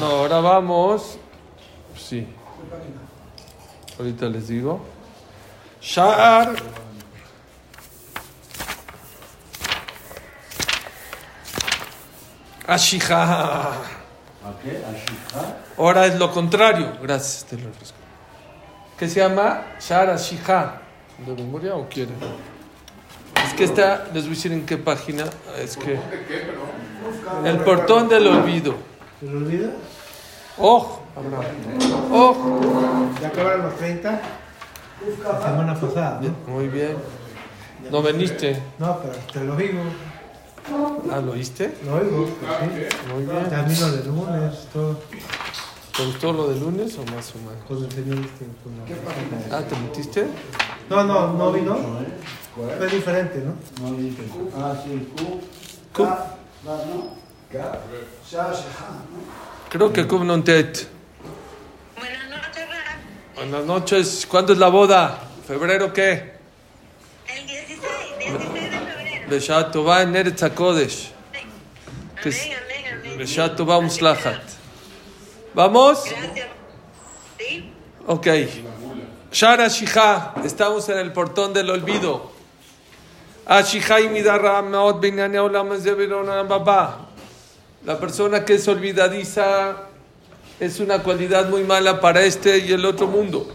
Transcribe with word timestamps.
No, 0.00 0.06
ahora 0.06 0.40
vamos. 0.40 1.18
Sí. 1.94 2.26
Ahorita 3.98 4.26
les 4.28 4.48
digo. 4.48 4.80
Shar. 5.82 6.54
Ashija. 12.66 13.72
Ahora 15.76 16.06
es 16.06 16.18
lo 16.18 16.32
contrario. 16.32 16.96
Gracias, 17.02 17.44
te 17.44 17.58
lo 17.58 17.68
refresco. 17.68 17.98
¿Qué 18.98 19.06
se 19.06 19.20
llama? 19.20 19.64
Shar 19.80 20.08
Ashija. 20.08 20.80
¿De 21.26 21.34
memoria 21.34 21.74
o 21.74 21.86
quiere? 21.90 22.12
Es 23.44 23.52
que 23.52 23.64
está, 23.64 24.08
les 24.14 24.22
voy 24.22 24.32
a 24.32 24.34
decir 24.34 24.52
en 24.52 24.64
qué 24.64 24.78
página. 24.78 25.26
Es 25.58 25.76
que. 25.76 25.98
El 27.44 27.58
portón 27.58 28.08
del 28.08 28.26
olvido. 28.28 28.89
¿Se 29.20 29.26
lo 29.26 29.38
olvida? 29.38 29.70
¡Oh! 30.58 30.98
¡Oh! 32.12 32.34
Ya 33.20 33.28
acabaron 33.28 33.62
los 33.62 33.76
30. 33.76 34.20
La 35.22 35.40
semana 35.42 35.74
pasada, 35.74 36.20
¿no? 36.22 36.52
Muy 36.52 36.68
bien. 36.68 36.96
¿No 37.90 38.02
veniste? 38.02 38.60
No, 38.78 38.98
pero 39.00 39.14
te 39.32 39.44
lo 39.44 39.56
digo. 39.56 39.80
Ah, 41.10 41.20
¿lo 41.20 41.32
oíste? 41.32 41.74
Lo 41.84 41.94
oigo. 41.96 42.26
pues 42.26 42.90
sí. 42.90 43.12
Muy 43.14 43.24
bien. 43.24 43.48
Termino 43.48 43.88
de 43.92 44.04
lunes, 44.04 44.68
todo. 44.72 44.98
¿Te 45.96 46.06
gustó 46.06 46.32
lo 46.32 46.48
de 46.48 46.60
lunes 46.60 46.96
o 46.98 47.04
más 47.10 47.32
o 47.34 47.38
menos? 47.38 47.64
Con 47.66 47.84
el 47.84 47.90
señor 47.92 48.18
este. 48.18 48.46
Con 48.62 48.76
la... 49.50 49.56
Ah, 49.58 49.62
¿te 49.62 49.76
metiste? 49.76 50.26
No, 50.88 51.04
no, 51.04 51.32
no 51.32 51.52
vino. 51.52 51.76
Fue 52.78 52.86
diferente, 52.88 53.42
¿no? 53.44 53.54
No 53.90 53.96
dije. 53.96 54.22
Ah, 54.56 54.74
sí, 54.84 55.08
Q. 55.16 55.40
Cu- 55.96 56.08
Creo 59.68 59.92
que 59.92 60.06
cum 60.06 60.24
non 60.24 60.42
tet. 60.42 60.86
Buenas 61.96 62.28
noches. 62.30 62.66
Buenas 63.34 63.64
noches. 63.64 64.26
¿Cuándo 64.26 64.52
es 64.52 64.58
la 64.58 64.68
boda? 64.68 65.18
¿Febrero 65.48 65.92
qué? 65.92 66.38
El 67.26 67.46
16, 67.48 67.80
16 68.18 68.70
de 68.70 68.78
febrero. 68.78 69.28
Beshat 69.28 69.72
Tová 69.72 70.02
en 70.02 70.14
Eretz 70.14 70.42
HaKodesh. 70.44 71.10
Amén, 71.34 71.48
amén, 72.22 73.00
amén. 73.00 73.18
Beshat 73.18 73.56
Tová 73.56 73.80
Muslahat. 73.80 74.42
¿Vamos? 75.52 76.04
Gracias. 76.04 76.48
¿Sí? 77.36 77.72
Ok. 78.06 78.26
Shara 79.32 79.66
Shija, 79.66 80.34
estamos 80.44 80.88
en 80.88 80.98
el 80.98 81.12
portón 81.12 81.52
del 81.52 81.70
olvido. 81.70 82.30
Ashija 83.46 84.00
y 84.00 84.08
Midarra 84.08 84.62
Meot 84.62 85.00
Binyane 85.00 85.40
Olam 85.40 85.76
Zevirona 85.80 86.44
Baba. 86.44 87.09
La 87.84 87.98
persona 87.98 88.44
que 88.44 88.54
es 88.54 88.68
olvidadiza 88.68 89.76
es 90.58 90.80
una 90.80 91.02
cualidad 91.02 91.48
muy 91.48 91.64
mala 91.64 92.00
para 92.00 92.22
este 92.22 92.58
y 92.58 92.72
el 92.72 92.84
otro 92.84 93.06
mundo. 93.06 93.50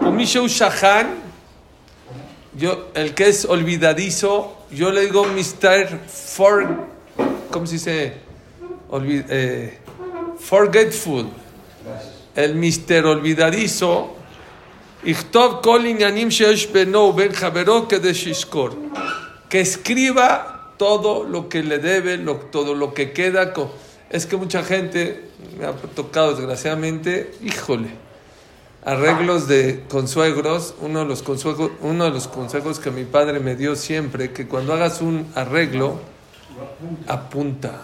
Umisheu 0.00 0.46
Shahan, 0.46 1.14
yo, 2.56 2.88
el 2.94 3.14
que 3.14 3.28
es 3.28 3.44
olvidadizo, 3.44 4.56
yo 4.70 4.90
le 4.90 5.02
digo 5.02 5.24
Mr. 5.26 5.98
For, 6.08 6.66
¿cómo 7.50 7.66
se 7.66 7.74
dice? 7.74 8.14
Olvi- 8.90 9.24
eh, 9.28 9.78
forgetful. 10.38 11.28
El 12.34 12.54
Mr. 12.54 13.04
olvidadizo, 13.06 14.14
que 19.48 19.60
escriba 19.60 20.59
todo 20.80 21.24
lo 21.24 21.50
que 21.50 21.62
le 21.62 21.78
debe, 21.78 22.16
todo 22.50 22.74
lo 22.74 22.94
que 22.94 23.12
queda. 23.12 23.52
Es 24.08 24.24
que 24.24 24.38
mucha 24.38 24.62
gente 24.62 25.28
me 25.58 25.66
ha 25.66 25.72
tocado 25.72 26.34
desgraciadamente, 26.34 27.34
híjole, 27.44 27.90
arreglos 28.82 29.46
de 29.46 29.84
consuegros. 29.90 30.74
Uno 30.80 31.00
de 31.00 31.04
los 31.04 31.20
consejos, 32.28 32.80
que 32.80 32.90
mi 32.90 33.04
padre 33.04 33.40
me 33.40 33.56
dio 33.56 33.76
siempre, 33.76 34.32
que 34.32 34.48
cuando 34.48 34.72
hagas 34.72 35.02
un 35.02 35.30
arreglo, 35.34 36.00
apunta. 37.06 37.82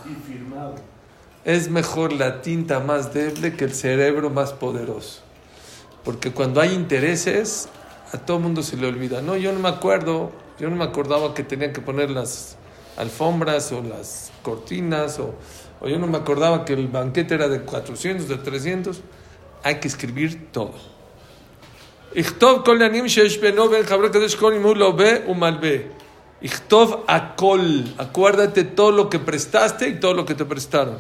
Es 1.44 1.68
mejor 1.68 2.14
la 2.14 2.40
tinta 2.40 2.80
más 2.80 3.12
débil 3.12 3.56
que 3.56 3.66
el 3.66 3.74
cerebro 3.74 4.30
más 4.30 4.54
poderoso. 4.54 5.20
Porque 6.02 6.30
cuando 6.32 6.62
hay 6.62 6.72
intereses, 6.72 7.68
a 8.14 8.16
todo 8.16 8.38
mundo 8.38 8.62
se 8.62 8.78
le 8.78 8.86
olvida. 8.86 9.20
No, 9.20 9.36
yo 9.36 9.52
no 9.52 9.60
me 9.60 9.68
acuerdo, 9.68 10.32
yo 10.58 10.70
no 10.70 10.76
me 10.76 10.84
acordaba 10.84 11.34
que 11.34 11.42
tenían 11.42 11.74
que 11.74 11.82
poner 11.82 12.08
las 12.08 12.56
alfombras 12.97 13.71
o 13.71 13.81
las 13.81 14.31
cortinas, 14.43 15.19
o, 15.19 15.35
o 15.79 15.87
yo 15.87 15.97
no 15.99 16.07
me 16.07 16.17
acordaba 16.17 16.65
que 16.65 16.73
el 16.73 16.87
banquete 16.87 17.35
era 17.35 17.47
de 17.47 17.61
400, 17.61 18.27
de 18.27 18.37
300. 18.37 19.01
Hay 19.63 19.75
que 19.75 19.87
escribir 19.87 20.51
todo. 20.51 20.73
יכתוב 22.15 22.61
כל 22.65 22.81
העניים 22.81 23.09
שיש 23.09 23.37
בינו 23.37 23.63
ובין 23.63 23.85
חברי 23.85 24.09
קדוש 24.09 24.35
כל 24.35 24.53
אם 24.53 24.63
הוא 24.63 24.75
לווה 24.75 25.11
ומלווה. 25.29 25.77
יכתוב 26.41 27.05
הכל, 27.07 27.59
acuérdate 27.97 28.63
todo 28.63 28.91
lo 28.91 29.09
que 29.09 29.19
prestaste 29.19 29.87
y 29.87 29.99
todo 29.99 30.13
lo 30.13 30.25
que 30.25 30.33
te 30.33 30.43
prestaron. 30.43 30.97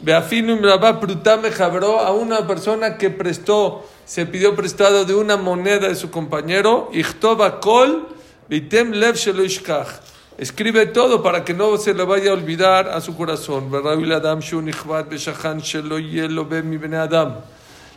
Beafino 0.00 0.54
y 0.54 0.58
Rabá 0.58 0.98
Prutá 0.98 1.36
me 1.36 1.50
jabró 1.50 2.00
a 2.00 2.12
una 2.12 2.46
persona 2.46 2.96
que 2.96 3.10
prestó, 3.10 3.86
se 4.06 4.24
pidió 4.24 4.56
prestado 4.56 5.04
de 5.04 5.14
una 5.14 5.36
moneda 5.36 5.88
de 5.88 5.94
su 5.94 6.10
compañero. 6.10 6.88
Ichtov 6.94 7.42
akol, 7.42 8.08
vitem 8.48 8.92
lev 8.92 9.16
shelo 9.16 9.44
ishkach. 9.44 10.00
Escribe 10.37 10.87
todo 10.87 11.23
para 11.23 11.45
que 11.45 11.53
no 11.53 11.77
se 11.77 11.93
le 11.93 12.03
vaya 12.03 12.31
a 12.31 12.33
olvidar 12.33 12.89
a 12.89 12.99
su 12.99 13.15
corazón. 13.15 13.71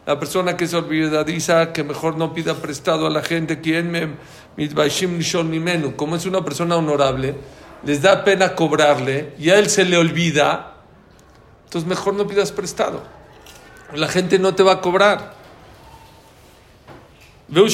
La 0.07 0.19
persona 0.21 0.57
que 0.57 0.65
es 0.65 0.75
olvidadiza, 0.75 1.73
que 1.73 1.83
mejor 1.83 2.17
no 2.17 2.33
pida 2.33 2.55
prestado 2.55 3.09
a 3.09 3.11
la 3.11 3.23
gente, 3.23 3.61
me 3.83 4.09
nimenu. 4.57 5.97
Como 5.97 6.15
es 6.15 6.27
una 6.27 6.45
persona 6.45 6.77
honorable, 6.77 7.35
les 7.85 8.03
da 8.03 8.25
pena 8.25 8.55
cobrarle 8.55 9.35
y 9.39 9.51
a 9.51 9.59
él 9.59 9.69
se 9.69 9.85
le 9.85 9.97
olvida, 9.97 10.75
entonces 11.65 11.89
mejor 11.89 12.15
no 12.15 12.27
pidas 12.27 12.53
prestado. 12.53 13.03
La 13.95 14.07
gente 14.07 14.39
no 14.39 14.55
te 14.55 14.63
va 14.63 14.75
a 14.75 14.81
cobrar. 14.81 15.35
O 17.51 17.69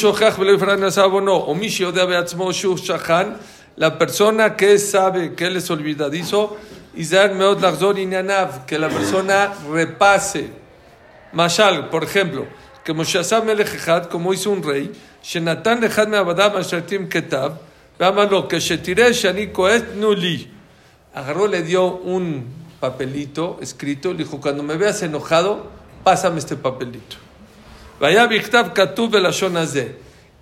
La 3.76 3.98
persona 3.98 4.56
que 4.56 4.78
sabe 4.78 5.34
que 5.34 5.46
él 5.46 5.56
es 5.56 5.70
olvidadizo, 5.70 6.56
que 8.66 8.78
la 8.78 8.88
persona 8.88 9.52
repase. 9.70 10.50
Mashal, 11.32 11.90
por 11.90 12.04
ejemplo, 12.04 12.46
que 12.84 12.92
Moshe 12.92 13.18
como 14.10 14.32
hizo 14.32 14.50
un 14.50 14.62
rey, 14.62 14.92
Shenatan 15.22 15.82
Echad 15.82 16.06
Me'abadam 16.06 16.56
Ashertim 16.56 17.08
Ketab, 17.08 17.58
Veámalo, 17.98 18.46
que 18.46 18.60
Shetireh 18.60 19.12
Shani 19.12 19.48
Koet 19.48 19.94
Nuli. 19.96 20.50
Agarró, 21.14 21.48
le 21.48 21.62
dio 21.62 21.96
un 21.96 22.44
papelito 22.78 23.58
escrito, 23.60 24.12
le 24.12 24.18
dijo, 24.18 24.40
cuando 24.40 24.62
me 24.62 24.76
veas 24.76 25.02
enojado, 25.02 25.66
pásame 26.04 26.38
este 26.38 26.56
papelito. 26.56 27.16
Vaya 27.98 28.26
Bichtav 28.26 28.72
Katub 28.72 29.10
Belashon. 29.10 29.56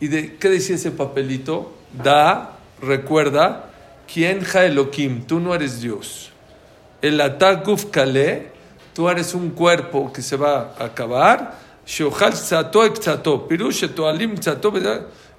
¿Y 0.00 0.08
de 0.08 0.36
qué 0.36 0.48
decía 0.48 0.74
ese 0.74 0.90
papelito? 0.90 1.72
Da, 1.92 2.58
recuerda, 2.82 3.70
¿quién 4.12 4.42
ja 4.42 4.64
Elohim? 4.64 5.24
Tú 5.26 5.40
no 5.40 5.54
eres 5.54 5.80
Dios. 5.80 6.30
El 7.00 7.20
Ataguf 7.20 7.86
Kale, 7.86 8.50
tú 8.94 9.08
eres 9.08 9.34
un 9.34 9.50
cuerpo 9.50 10.12
que 10.12 10.20
se 10.22 10.36
va 10.36 10.74
a 10.78 10.84
acabar. 10.84 11.58
Shohal 11.86 12.32
Tzato 12.32 12.84
Ekzato, 12.84 13.48
Pirush 13.48 13.84
Etoalim 13.84 14.36
Tzato, 14.36 14.72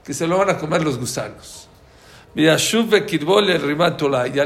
que 0.04 0.14
se 0.14 0.28
lo 0.28 0.38
van 0.40 0.50
a 0.50 0.58
comer 0.58 0.84
los 0.84 0.98
gusanos. 0.98 1.70
Y 2.36 2.48
al 2.48 2.60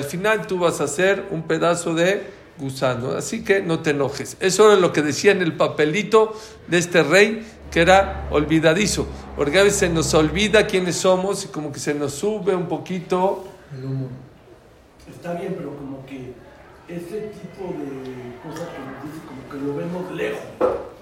final 0.03 0.47
tú 0.47 0.59
vas 0.59 0.81
a 0.81 0.87
ser 0.87 1.25
un 1.31 1.43
pedazo 1.43 1.93
de 1.93 2.37
gusano. 2.57 3.11
Así 3.11 3.43
que 3.43 3.61
no 3.61 3.79
te 3.79 3.91
enojes. 3.91 4.35
Eso 4.39 4.71
era 4.71 4.79
lo 4.79 4.91
que 4.91 5.01
decía 5.01 5.31
en 5.31 5.41
el 5.41 5.53
papelito 5.53 6.35
de 6.67 6.77
este 6.77 7.03
rey, 7.03 7.47
que 7.71 7.81
era 7.81 8.27
olvidadizo. 8.31 9.07
Porque 9.35 9.59
a 9.59 9.63
veces 9.63 9.79
se 9.79 9.89
nos 9.89 10.13
olvida 10.13 10.65
quiénes 10.67 10.95
somos 10.97 11.45
y 11.45 11.47
como 11.49 11.71
que 11.71 11.79
se 11.79 11.93
nos 11.93 12.13
sube 12.13 12.55
un 12.55 12.67
poquito. 12.67 13.45
El 13.77 13.85
humo. 13.85 14.07
Está 15.09 15.33
bien, 15.33 15.55
pero 15.57 15.75
como 15.75 16.05
que 16.05 16.33
ese 16.87 17.31
tipo 17.33 17.73
de 17.73 18.37
cosas 18.43 18.67
que 18.69 18.79
nos 18.79 19.03
dice 19.03 19.25
como 19.27 19.49
que 19.51 19.67
lo 19.67 19.75
vemos 19.75 20.11
lejos. 20.11 20.41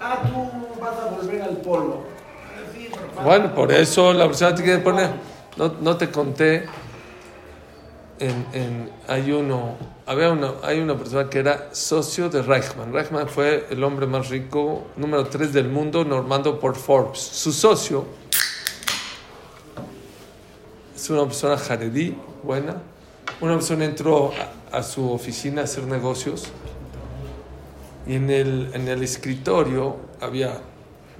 Ah, 0.00 0.22
tú 0.26 0.80
vas 0.80 0.98
a 0.98 1.06
volver 1.16 1.42
al 1.42 1.56
polvo. 1.58 2.04
Ah, 2.54 2.60
sí, 2.74 2.88
Bueno, 3.24 3.54
por 3.54 3.72
eso 3.72 4.12
la 4.12 4.26
persona 4.26 4.54
te 4.54 4.62
quiere 4.62 4.80
poner. 4.80 5.10
No, 5.56 5.72
no 5.80 5.96
te 5.96 6.10
conté. 6.10 6.66
En, 8.18 8.46
en- 8.52 8.90
hay 9.08 9.30
uno, 9.32 9.76
había 10.06 10.30
una, 10.30 10.52
hay 10.62 10.78
una 10.78 10.96
persona 10.96 11.28
que 11.28 11.40
era 11.40 11.68
socio 11.72 12.30
de 12.30 12.40
Reichmann. 12.40 12.92
Reichmann 12.92 13.28
fue 13.28 13.66
el 13.70 13.82
hombre 13.82 14.06
más 14.06 14.28
rico, 14.28 14.86
número 14.96 15.26
3 15.26 15.52
del 15.52 15.68
mundo, 15.68 16.04
normando 16.04 16.60
por 16.60 16.76
Forbes. 16.76 17.18
Su 17.18 17.52
socio 17.52 18.06
es 20.94 21.10
una 21.10 21.24
persona 21.24 21.58
jaredí, 21.58 22.16
buena. 22.44 22.76
Una 23.40 23.54
persona 23.54 23.84
entró 23.84 24.32
a, 24.72 24.78
a 24.78 24.82
su 24.84 25.10
oficina 25.10 25.62
a 25.62 25.64
hacer 25.64 25.84
negocios 25.84 26.46
Y 28.06 28.14
en 28.14 28.30
el, 28.30 28.70
en 28.72 28.86
el 28.88 29.02
escritorio 29.02 29.96
había, 30.20 30.60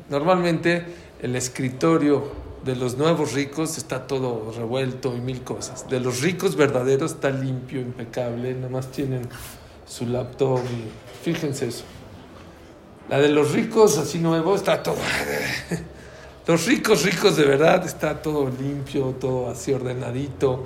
normalmente 0.09 0.85
el 1.21 1.35
escritorio 1.35 2.46
de 2.67 2.75
los 2.75 2.99
nuevos 2.99 3.33
ricos 3.33 3.79
está 3.79 4.09
todo 4.09 4.53
revuelto 4.53 5.17
y 5.17 5.21
mil 5.21 5.43
cosas. 5.43 5.89
De 5.89 6.01
los 6.01 6.21
ricos 6.21 6.57
verdaderos 6.57 7.13
está 7.13 7.31
limpio, 7.31 7.81
impecable, 7.81 8.55
nada 8.55 8.69
más 8.69 8.91
tienen 8.91 9.23
su 9.87 10.05
laptop 10.05 10.61
fíjense 11.23 11.69
eso. 11.69 11.85
La 13.09 13.19
de 13.19 13.29
los 13.29 13.53
ricos 13.53 13.99
así 13.99 14.19
nuevo 14.19 14.55
está 14.55 14.83
todo... 14.83 14.97
Los 16.47 16.65
ricos, 16.65 17.03
ricos 17.03 17.37
de 17.37 17.45
verdad, 17.45 17.85
está 17.85 18.23
todo 18.23 18.49
limpio, 18.49 19.17
todo 19.19 19.51
así 19.51 19.73
ordenadito. 19.73 20.65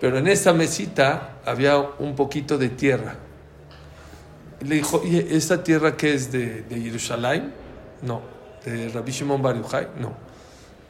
Pero 0.00 0.18
en 0.18 0.28
esa 0.28 0.52
mesita 0.52 1.40
había 1.44 1.78
un 1.78 2.14
poquito 2.14 2.56
de 2.58 2.68
tierra. 2.68 3.16
Le 4.60 4.76
dijo, 4.76 5.02
¿y 5.04 5.18
esta 5.18 5.64
tierra 5.64 5.96
qué 5.96 6.14
es 6.14 6.30
de, 6.30 6.62
de 6.62 6.80
Jerusalén? 6.80 7.52
No. 8.02 8.22
¿De 8.64 8.88
Rabbi 8.88 9.10
Shimon 9.10 9.42
Bar? 9.42 9.56
No. 9.98 10.31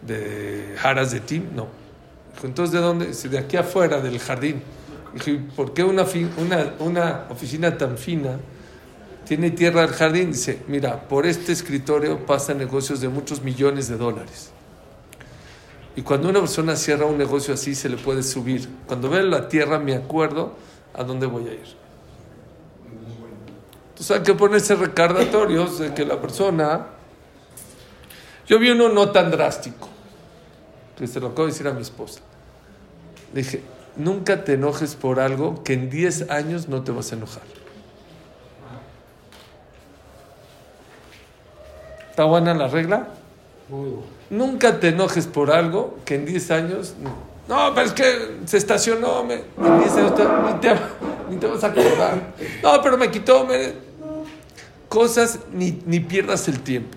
¿De 0.06 0.76
Haras 0.82 1.12
de 1.12 1.20
Tim? 1.20 1.54
No. 1.54 1.68
Dijo, 2.34 2.46
entonces, 2.46 2.72
¿de 2.72 2.80
dónde? 2.80 3.06
Dice, 3.06 3.28
De 3.28 3.38
aquí 3.38 3.56
afuera, 3.56 4.00
del 4.00 4.18
jardín. 4.18 4.62
Dijo, 5.14 5.30
¿y 5.30 5.36
por 5.38 5.74
qué 5.74 5.84
una, 5.84 6.04
una, 6.38 6.74
una 6.78 7.26
oficina 7.30 7.76
tan 7.76 7.98
fina 7.98 8.38
tiene 9.26 9.50
tierra 9.50 9.82
del 9.82 9.90
jardín? 9.90 10.32
Dice, 10.32 10.60
mira, 10.68 11.08
por 11.08 11.26
este 11.26 11.52
escritorio 11.52 12.24
pasan 12.26 12.58
negocios 12.58 13.00
de 13.00 13.08
muchos 13.08 13.42
millones 13.42 13.88
de 13.88 13.96
dólares. 13.96 14.50
Y 15.94 16.02
cuando 16.02 16.28
una 16.28 16.40
persona 16.40 16.74
cierra 16.76 17.04
un 17.04 17.18
negocio 17.18 17.52
así, 17.54 17.74
se 17.74 17.88
le 17.88 17.96
puede 17.96 18.22
subir. 18.22 18.68
Cuando 18.86 19.10
veo 19.10 19.22
la 19.22 19.48
tierra, 19.48 19.78
me 19.78 19.94
acuerdo 19.94 20.54
a 20.94 21.04
dónde 21.04 21.26
voy 21.26 21.48
a 21.48 21.52
ir. 21.52 21.82
Entonces 23.90 24.16
hay 24.16 24.22
que 24.22 24.34
ponerse 24.34 24.74
recordatorios 24.74 25.78
de 25.78 25.94
que 25.94 26.04
la 26.04 26.20
persona... 26.20 26.86
Yo 28.46 28.58
vi 28.58 28.70
uno 28.70 28.88
no 28.88 29.10
tan 29.10 29.30
drástico, 29.30 29.88
que 30.98 31.06
se 31.06 31.20
lo 31.20 31.28
acabo 31.28 31.46
de 31.46 31.52
decir 31.52 31.66
a 31.68 31.72
mi 31.72 31.82
esposa. 31.82 32.20
Le 33.34 33.42
dije, 33.42 33.62
nunca 33.96 34.44
te 34.44 34.54
enojes 34.54 34.94
por 34.94 35.20
algo 35.20 35.62
que 35.64 35.72
en 35.74 35.88
10 35.90 36.30
años 36.30 36.68
no 36.68 36.82
te 36.82 36.92
vas 36.92 37.12
a 37.12 37.16
enojar. 37.16 37.42
¿Está 42.10 42.24
buena 42.24 42.54
la 42.54 42.68
regla? 42.68 43.08
Nunca 44.30 44.80
te 44.80 44.88
enojes 44.88 45.26
por 45.26 45.50
algo 45.50 45.98
que 46.04 46.14
en 46.16 46.26
10 46.26 46.50
años... 46.50 46.94
No, 47.48 47.72
pero 47.74 47.86
es 47.86 47.92
que 47.92 48.38
se 48.46 48.56
estacionó, 48.56 49.24
me, 49.24 49.34
en 49.34 49.78
10 49.78 49.92
años 49.96 50.14
te- 50.14 50.24
ni, 50.24 50.60
te, 50.60 50.74
ni 51.30 51.36
te 51.36 51.46
vas 51.46 51.64
a 51.64 51.68
acordar. 51.68 52.34
No, 52.62 52.80
pero 52.82 52.96
me 52.98 53.10
quitó, 53.10 53.44
me- 53.46 53.72
cosas, 54.88 55.38
ni, 55.52 55.82
ni 55.86 56.00
pierdas 56.00 56.46
el 56.48 56.60
tiempo. 56.60 56.96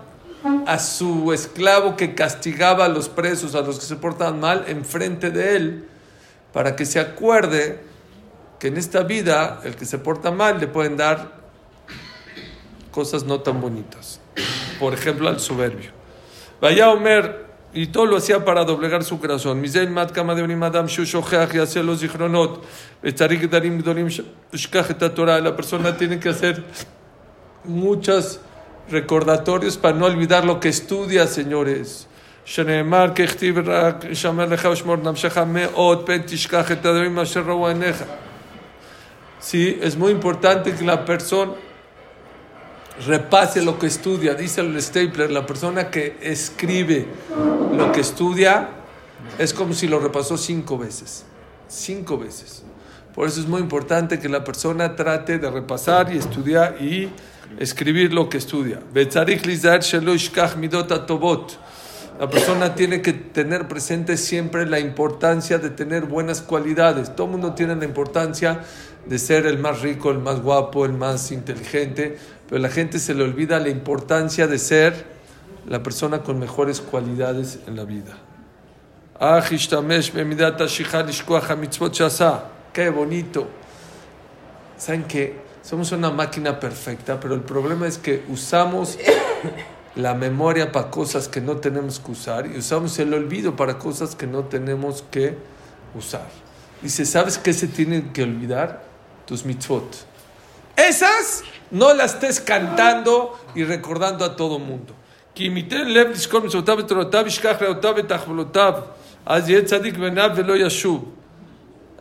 a 0.65 0.79
su 0.79 1.33
esclavo 1.33 1.95
que 1.95 2.15
castigaba 2.15 2.85
a 2.85 2.89
los 2.89 3.09
presos, 3.09 3.55
a 3.55 3.61
los 3.61 3.79
que 3.79 3.85
se 3.85 3.95
portaban 3.95 4.39
mal, 4.39 4.65
enfrente 4.67 5.29
de 5.31 5.55
él, 5.55 5.87
para 6.53 6.75
que 6.75 6.85
se 6.85 6.99
acuerde 6.99 7.79
que 8.59 8.67
en 8.67 8.77
esta 8.77 9.03
vida 9.03 9.61
el 9.63 9.75
que 9.75 9.85
se 9.85 9.97
porta 9.97 10.31
mal 10.31 10.59
le 10.59 10.67
pueden 10.67 10.97
dar 10.97 11.31
cosas 12.91 13.23
no 13.23 13.39
tan 13.41 13.61
bonitas. 13.61 14.19
Por 14.79 14.93
ejemplo, 14.93 15.29
al 15.29 15.39
soberbio. 15.39 15.91
Vaya 16.59 16.89
Omer, 16.89 17.51
y 17.73 17.87
todo 17.87 18.05
lo 18.05 18.17
hacía 18.17 18.43
para 18.43 18.65
doblegar 18.65 19.03
su 19.03 19.19
corazón. 19.19 19.63
La 25.43 25.55
persona 25.55 25.97
tiene 25.97 26.19
que 26.19 26.29
hacer 26.29 26.63
muchos 27.63 28.39
recordatorios 28.90 29.76
para 29.76 29.96
no 29.96 30.06
olvidar 30.06 30.44
lo 30.44 30.60
que 30.60 30.68
estudia, 30.68 31.26
señores. 31.26 32.06
שנאמר 32.46 33.06
ככתיב 33.14 33.68
רק 33.68 34.04
שמר 34.12 34.44
לך 34.44 34.68
ושמור 34.72 34.96
נפשך 34.96 35.38
מאוד 35.38 36.06
פן 36.06 36.18
תשכח 36.26 36.72
את 36.72 36.86
הדברים 36.86 37.18
אשר 37.18 37.40
ראו 37.40 37.68
עיניך. 37.68 38.04
Sí, 39.40 39.78
es 39.82 39.96
muy 39.96 40.12
importante 40.12 40.74
que 40.74 40.84
la 40.84 41.04
persona 41.04 41.52
repase 43.06 43.62
lo 43.62 43.78
que 43.78 43.86
estudia. 43.86 44.34
Dice 44.34 44.60
el 44.60 44.80
Stapler, 44.80 45.30
la 45.30 45.44
persona 45.46 45.90
que 45.90 46.16
escribe 46.20 47.06
lo 47.76 47.92
que 47.92 48.00
estudia 48.00 48.68
es 49.38 49.52
como 49.52 49.74
si 49.74 49.86
lo 49.86 49.98
repasó 50.00 50.36
cinco 50.36 50.78
veces. 50.78 51.24
Cinco 51.68 52.16
veces. 52.18 52.64
Por 53.14 53.28
eso 53.28 53.40
es 53.40 53.46
muy 53.46 53.60
importante 53.60 54.18
que 54.18 54.28
la 54.28 54.42
persona 54.42 54.96
trate 54.96 55.38
de 55.38 55.50
repasar 55.50 56.12
y 56.12 56.18
estudiar 56.18 56.76
y 56.80 57.08
escribir 57.59 58.13
lo 58.13 58.29
que 58.29 58.37
estudia. 58.37 58.79
La 62.19 62.29
persona 62.29 62.75
tiene 62.75 63.01
que 63.01 63.13
tener 63.13 63.67
presente 63.67 64.15
siempre 64.15 64.65
la 64.67 64.79
importancia 64.79 65.57
de 65.57 65.71
tener 65.71 66.05
buenas 66.05 66.41
cualidades. 66.41 67.15
Todo 67.15 67.25
el 67.25 67.31
mundo 67.31 67.53
tiene 67.53 67.75
la 67.75 67.85
importancia 67.85 68.61
de 69.05 69.17
ser 69.17 69.47
el 69.47 69.57
más 69.57 69.81
rico, 69.81 70.11
el 70.11 70.19
más 70.19 70.39
guapo, 70.41 70.85
el 70.85 70.93
más 70.93 71.31
inteligente, 71.31 72.17
pero 72.47 72.61
la 72.61 72.69
gente 72.69 72.99
se 72.99 73.15
le 73.15 73.23
olvida 73.23 73.59
la 73.59 73.69
importancia 73.69 74.45
de 74.45 74.59
ser 74.59 75.05
la 75.67 75.81
persona 75.81 76.19
con 76.19 76.39
mejores 76.39 76.81
cualidades 76.81 77.59
en 77.65 77.75
la 77.75 77.85
vida. 77.85 78.17
Qué 82.73 82.89
bonito. 82.89 83.47
¿Saben 84.77 85.03
qué? 85.03 85.50
Somos 85.63 85.91
una 85.91 86.09
máquina 86.09 86.59
perfecta, 86.59 87.19
pero 87.19 87.35
el 87.35 87.41
problema 87.41 87.87
es 87.87 87.97
que 87.97 88.23
usamos 88.29 88.97
la 89.95 90.13
memoria 90.13 90.71
para 90.71 90.89
cosas 90.89 91.27
que 91.27 91.41
no 91.41 91.57
tenemos 91.57 91.99
que 91.99 92.11
usar 92.11 92.47
y 92.47 92.57
usamos 92.57 92.97
el 92.99 93.13
olvido 93.13 93.55
para 93.55 93.77
cosas 93.77 94.15
que 94.15 94.25
no 94.25 94.45
tenemos 94.45 95.03
que 95.11 95.37
usar. 95.93 96.27
Dice, 96.81 97.05
¿sabes 97.05 97.37
qué 97.37 97.53
se 97.53 97.67
tienen 97.67 98.11
que 98.11 98.23
olvidar? 98.23 98.83
Tus 99.25 99.45
mitzvot. 99.45 100.07
Esas 100.75 101.43
no 101.69 101.93
las 101.93 102.15
estés 102.15 102.41
cantando 102.41 103.39
y 103.53 103.63
recordando 103.63 104.25
a 104.25 104.35
todo 104.35 104.57
mundo. 104.57 104.95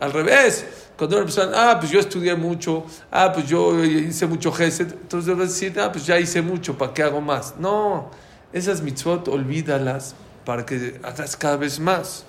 Al 0.01 0.13
revés, 0.13 0.65
cuando 0.97 1.17
una 1.17 1.27
persona, 1.27 1.71
ah, 1.71 1.79
pues 1.79 1.93
yo 1.93 2.01
estudié 2.01 2.35
mucho, 2.35 2.85
ah, 3.11 3.31
pues 3.33 3.47
yo 3.47 3.85
hice 3.85 4.27
mucho 4.27 4.51
geset, 4.51 4.93
entonces 4.93 5.27
debe 5.27 5.45
decir, 5.45 5.79
ah, 5.79 5.93
pues 5.93 6.07
ya 6.07 6.19
hice 6.19 6.41
mucho, 6.41 6.77
¿para 6.77 6.95
qué 6.95 7.03
hago 7.03 7.21
más? 7.21 7.55
No, 7.59 8.11
esas 8.53 8.81
mitzvot 8.81 9.29
olvídalas 9.29 10.15
para 10.45 10.65
que 10.65 10.99
hagas 11.03 11.37
cada 11.37 11.57
vez 11.57 11.79
más. 11.79 12.25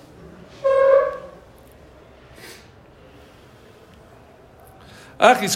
Ah, 5.18 5.38
al 5.38 5.50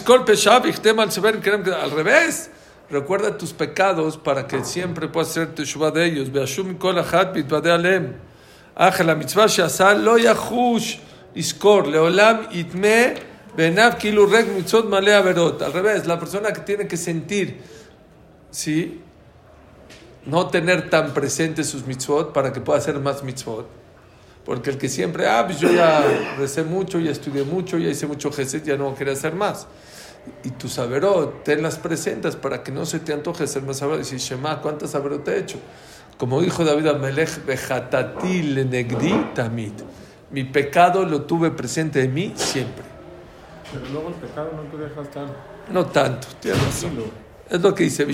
revés. 1.91 2.49
Recuerda 2.89 3.37
tus 3.37 3.51
pecados 3.51 4.17
para 4.17 4.47
que 4.47 4.63
siempre 4.63 5.09
puedas 5.09 5.31
hacer 5.31 5.53
teshuva 5.53 5.91
de 5.91 6.05
ellos. 6.05 6.31
Beashum 6.31 6.77
kol 6.77 6.97
achat 6.97 7.35
alem. 7.67 8.15
Ah, 8.73 8.93
la 9.03 9.13
mitzvah 9.13 9.47
sheasa 9.47 9.93
lo 9.93 10.17
yachush 10.17 11.06
iskor, 11.37 11.87
leolam, 11.87 12.47
itme, 12.51 13.15
benav, 13.55 13.97
kilu, 13.97 14.25
rek, 14.25 14.49
mitzot, 14.55 14.89
malea, 14.89 15.21
verot. 15.21 15.61
Al 15.61 15.73
revés, 15.73 16.05
la 16.05 16.19
persona 16.19 16.51
que 16.51 16.61
tiene 16.61 16.87
que 16.87 16.97
sentir, 16.97 17.61
¿sí? 18.51 19.01
No 20.25 20.47
tener 20.47 20.89
tan 20.89 21.13
presente 21.13 21.63
sus 21.63 21.85
mitzvot 21.85 22.33
para 22.33 22.51
que 22.51 22.59
pueda 22.59 22.79
hacer 22.79 22.99
más 22.99 23.23
mitzvot. 23.23 23.67
Porque 24.43 24.69
el 24.69 24.77
que 24.77 24.89
siempre, 24.89 25.27
ah, 25.27 25.43
pues 25.45 25.59
yo 25.59 25.69
ya 25.71 26.03
recé 26.37 26.63
mucho, 26.63 26.99
ya 26.99 27.11
estudié 27.11 27.43
mucho, 27.43 27.77
ya 27.77 27.89
hice 27.89 28.07
mucho 28.07 28.31
geset, 28.31 28.63
ya 28.63 28.77
no 28.77 28.95
quiere 28.95 29.11
hacer 29.11 29.35
más. 29.35 29.67
Y 30.43 30.51
tu 30.51 30.67
saberot, 30.67 31.43
ten 31.43 31.61
las 31.61 31.77
presentas 31.77 32.35
para 32.35 32.63
que 32.63 32.71
no 32.71 32.85
se 32.85 32.99
te 32.99 33.13
antoje 33.13 33.43
hacer 33.43 33.63
más 33.63 33.77
saberot. 33.77 33.99
Dice, 33.99 34.17
Shema, 34.17 34.61
¿cuántas 34.61 34.91
saberot 34.91 35.23
te 35.23 35.31
he 35.35 35.39
hecho? 35.39 35.59
Como 36.17 36.41
dijo 36.41 36.65
David 36.65 36.87
Amelech, 36.87 37.45
Bejatatí 37.45 38.41
lenegdi 38.43 39.13
tamit. 39.35 39.73
Mi 40.31 40.43
pecado 40.43 41.05
lo 41.05 41.23
tuve 41.23 41.51
presente 41.51 42.03
en 42.03 42.13
mí 42.13 42.33
siempre. 42.35 42.83
Pero 43.71 43.85
luego 43.91 44.09
el 44.09 44.15
pecado 44.15 44.51
no 44.55 44.63
te 44.63 44.77
deja 44.77 45.01
estar 45.01 45.27
No 45.71 45.85
tanto, 45.85 46.27
tienes 46.39 46.63
razón. 46.63 46.91
Es 47.49 47.61
lo 47.61 47.73
que 47.73 47.85
dice. 47.85 48.05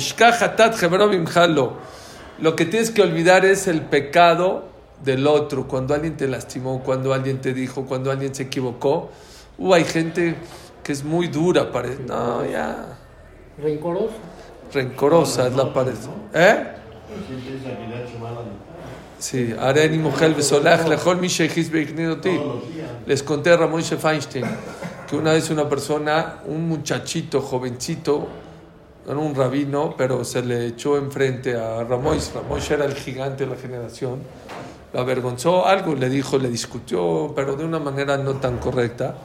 Lo 2.40 2.56
que 2.56 2.66
tienes 2.66 2.92
que 2.92 3.02
olvidar 3.02 3.46
es 3.46 3.68
el 3.68 3.82
pecado 3.82 4.66
del 5.04 5.28
otro, 5.28 5.68
cuando 5.68 5.94
alguien 5.94 6.18
te 6.18 6.28
lastimó, 6.28 6.82
cuando 6.84 7.14
alguien 7.14 7.42
te 7.42 7.54
dijo, 7.54 7.86
cuando 7.86 8.12
alguien 8.12 8.34
se 8.34 8.44
equivocó. 8.44 9.10
Uh, 9.58 9.74
hay 9.74 9.84
gente 9.84 10.36
que 10.84 10.92
es 10.92 11.04
muy 11.04 11.28
dura, 11.28 11.72
parece. 11.72 12.04
No, 12.04 12.46
ya. 12.46 12.98
Rencoroso. 13.62 14.14
Rencorosa 14.74 15.48
es 15.48 15.56
la 15.56 15.72
pared. 15.72 15.94
¿Eh? 16.34 16.68
Sí, 19.24 19.56
Areni 19.58 20.00
Mujer 20.00 20.36
Besolach 20.36 20.86
Lejol 20.86 21.22
Mi 21.22 21.30
Sheikhis 21.30 21.72
Beiknidoti. 21.72 22.38
Les 23.08 23.24
conté 23.24 23.52
a 23.52 23.56
Ramón 23.56 23.82
Feinstein 23.82 24.44
que 25.08 25.16
una 25.16 25.32
vez 25.32 25.50
una 25.50 25.70
persona, 25.70 26.42
un 26.46 26.68
muchachito, 26.68 27.40
jovencito, 27.40 28.28
era 29.08 29.18
un 29.18 29.34
rabino, 29.34 29.96
pero 29.98 30.26
se 30.26 30.42
le 30.42 30.68
echó 30.68 30.98
enfrente 30.98 31.56
a 31.56 31.86
Ramón. 31.86 32.18
Ramón 32.36 32.60
era 32.70 32.84
el 32.84 32.96
gigante 32.96 33.46
de 33.46 33.52
la 33.52 33.56
generación. 33.56 34.20
Lo 34.92 35.00
avergonzó, 35.00 35.68
algo 35.68 35.96
le 35.96 36.10
dijo, 36.10 36.38
le 36.38 36.50
discutió, 36.50 37.32
pero 37.34 37.56
de 37.56 37.64
una 37.64 37.80
manera 37.80 38.18
no 38.18 38.34
tan 38.34 38.58
correcta. 38.58 39.16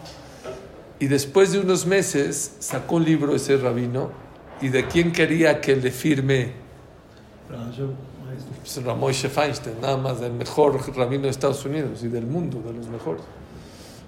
Y 1.01 1.09
después 1.09 1.51
de 1.51 1.59
unos 1.59 1.87
meses 1.87 2.53
sacó 2.61 2.97
un 2.97 3.05
libro 3.05 3.35
ese 3.35 3.57
rabino 3.57 4.13
y 4.61 4.69
de 4.69 4.87
quién 4.87 5.11
quería 5.11 5.61
que 5.61 5.75
le 5.75 5.91
firme 5.91 6.53
pues, 8.61 8.85
Ramón 8.85 9.15
Feinstein, 9.15 9.81
nada 9.81 9.97
más 9.97 10.21
del 10.21 10.33
mejor 10.33 10.79
rabino 10.97 11.25
de 11.25 11.31
Estados 11.31 11.65
Unidos 11.65 12.03
y 12.03 12.09
del 12.09 12.27
mundo, 12.27 12.61
de 12.65 12.73
los 12.73 12.89
mejores. 12.89 13.23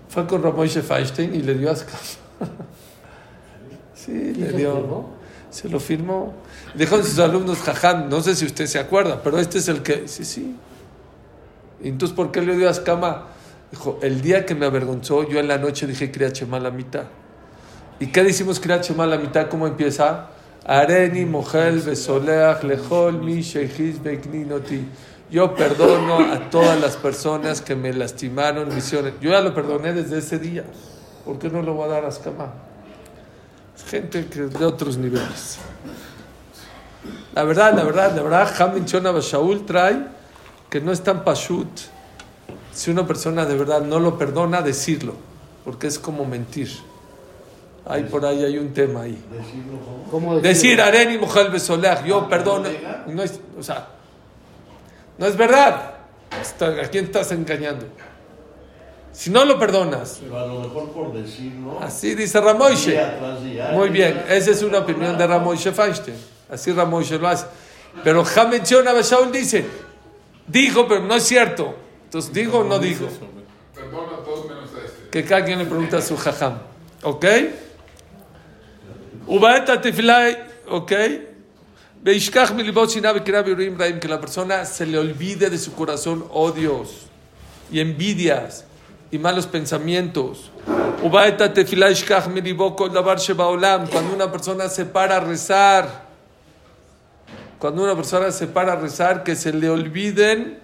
Fue 0.08 0.26
con 0.26 0.42
Ramón 0.42 0.68
Feinstein 0.68 1.34
y 1.34 1.42
le 1.42 1.54
dio 1.54 1.70
asco. 1.70 1.90
Sí, 3.94 4.12
¿Y 4.12 4.32
le 4.32 4.52
dio. 4.52 4.76
firmó? 4.76 5.10
Se 5.50 5.68
lo 5.68 5.78
firmó. 5.78 6.32
Dijo 6.74 6.96
a 6.96 7.02
sus 7.02 7.18
alumnos, 7.18 7.58
jajam, 7.58 8.08
no 8.08 8.22
sé 8.22 8.34
si 8.34 8.46
usted 8.46 8.64
se 8.64 8.78
acuerda, 8.78 9.22
pero 9.22 9.38
este 9.38 9.58
es 9.58 9.68
el 9.68 9.82
que. 9.82 10.08
Sí, 10.08 10.24
sí. 10.24 10.56
Entonces, 11.82 12.16
¿por 12.16 12.32
qué 12.32 12.40
le 12.40 12.56
dio 12.56 12.70
ascama? 12.70 13.26
Dijo, 13.70 13.98
el 14.00 14.22
día 14.22 14.46
que 14.46 14.54
me 14.54 14.64
avergonzó, 14.64 15.28
yo 15.28 15.38
en 15.38 15.48
la 15.48 15.58
noche 15.58 15.86
dije 15.86 16.10
Kriyat 16.10 16.32
Shema 16.34 16.58
la 16.58 16.70
mitad. 16.70 17.04
¿Y 17.98 18.06
qué 18.06 18.24
decimos 18.24 18.58
Kriyat 18.58 18.84
Shema 18.84 19.06
la 19.06 19.18
mitad? 19.18 19.48
¿Cómo 19.48 19.66
empieza? 19.66 20.30
Areni, 20.70 21.26
Mohel, 21.26 21.80
Besoleach, 21.80 22.62
Lejol, 22.62 23.20
Mi, 23.24 23.42
Sheikhis, 23.42 24.00
Bekninoti. 24.00 24.84
Yo 25.28 25.52
perdono 25.52 26.32
a 26.32 26.48
todas 26.48 26.80
las 26.80 26.96
personas 26.96 27.60
que 27.60 27.74
me 27.74 27.92
lastimaron, 27.92 28.68
me 28.68 28.78
hicieron. 28.78 29.14
Yo 29.20 29.30
ya 29.30 29.40
lo 29.40 29.52
perdoné 29.52 29.92
desde 29.92 30.18
ese 30.18 30.38
día. 30.38 30.64
¿Por 31.24 31.40
qué 31.40 31.50
no 31.50 31.60
lo 31.60 31.74
voy 31.74 31.86
a 31.86 31.94
dar 31.94 32.04
a 32.04 32.08
Ascama? 32.08 32.52
Gente 33.88 34.26
que 34.26 34.42
de 34.42 34.64
otros 34.64 34.96
niveles. 34.96 35.58
La 37.34 37.42
verdad, 37.42 37.74
la 37.74 37.82
verdad, 37.82 38.14
la 38.14 38.22
verdad, 38.22 38.62
Hamin 38.62 38.84
Chona 38.84 39.10
Bashaul 39.10 39.66
trae 39.66 40.06
que 40.68 40.80
no 40.80 40.92
es 40.92 41.02
tan 41.02 41.24
pashut 41.24 41.68
si 42.72 42.92
una 42.92 43.08
persona 43.08 43.44
de 43.44 43.56
verdad 43.56 43.82
no 43.82 43.98
lo 43.98 44.16
perdona, 44.16 44.62
decirlo, 44.62 45.14
porque 45.64 45.88
es 45.88 45.98
como 45.98 46.24
mentir. 46.24 46.70
Hay 47.90 48.04
por 48.04 48.24
ahí, 48.24 48.44
hay 48.44 48.56
un 48.56 48.72
tema 48.72 49.02
ahí. 49.02 49.18
¿Cómo 50.10 50.38
Decir? 50.38 50.80
Areni 50.80 51.18
Mujer 51.18 51.50
Besoleach, 51.50 52.04
yo 52.04 52.28
perdono. 52.28 52.68
No 53.08 53.22
es, 53.22 53.40
o 53.58 53.62
sea, 53.62 53.88
no 55.18 55.26
es 55.26 55.36
verdad. 55.36 55.94
¿A 56.60 56.88
quién 56.88 57.06
estás 57.06 57.32
engañando? 57.32 57.86
Si 59.12 59.28
no 59.30 59.44
lo 59.44 59.58
perdonas, 59.58 60.20
Pero 60.22 60.38
a 60.38 60.46
lo 60.46 60.60
mejor 60.60 60.90
por 60.92 61.12
decirlo. 61.12 61.80
así 61.82 62.14
dice 62.14 62.40
Ramoishe. 62.40 62.96
Muy 63.72 63.88
bien, 63.88 64.22
esa 64.28 64.52
es 64.52 64.62
una 64.62 64.78
opinión 64.78 65.18
de 65.18 65.26
Ramoishe 65.26 65.72
Feinstein. 65.72 66.16
Así 66.48 66.72
Ramoishe 66.72 67.18
lo 67.18 67.26
hace. 67.26 67.46
Pero 68.04 68.24
Hamed 68.36 68.62
Bashaul 68.84 69.32
dice, 69.32 69.66
dijo, 70.46 70.86
pero 70.86 71.02
no 71.02 71.16
es 71.16 71.24
cierto. 71.24 71.74
Entonces, 72.04 72.32
¿digo 72.32 72.60
o 72.60 72.64
no 72.64 72.78
digo? 72.78 73.08
Perdona 73.74 74.14
a 74.14 74.24
todos 74.24 74.48
menos 74.48 74.70
a 74.74 74.86
este. 74.86 75.08
Que 75.10 75.24
cada 75.24 75.44
quien 75.44 75.58
le 75.58 75.64
pregunta 75.64 75.98
a 75.98 76.02
su 76.02 76.16
jajam. 76.16 76.58
¿Ok? 77.02 77.24
Ubaeta 79.26 79.80
¿ok? 80.68 80.92
Que 84.00 84.08
la 84.08 84.20
persona 84.20 84.64
se 84.64 84.86
le 84.86 84.98
olvide 84.98 85.50
de 85.50 85.58
su 85.58 85.74
corazón 85.74 86.24
odios 86.30 87.06
y 87.70 87.80
envidias 87.80 88.64
y 89.10 89.18
malos 89.18 89.46
pensamientos. 89.46 90.50
Cuando 93.90 94.14
una 94.14 94.32
persona 94.32 94.68
se 94.68 94.84
para 94.86 95.16
a 95.16 95.20
rezar, 95.20 96.08
cuando 97.58 97.82
una 97.82 97.94
persona 97.94 98.30
se 98.32 98.46
para 98.46 98.72
a 98.72 98.76
rezar, 98.76 99.22
que 99.22 99.36
se 99.36 99.52
le 99.52 99.68
olviden 99.68 100.58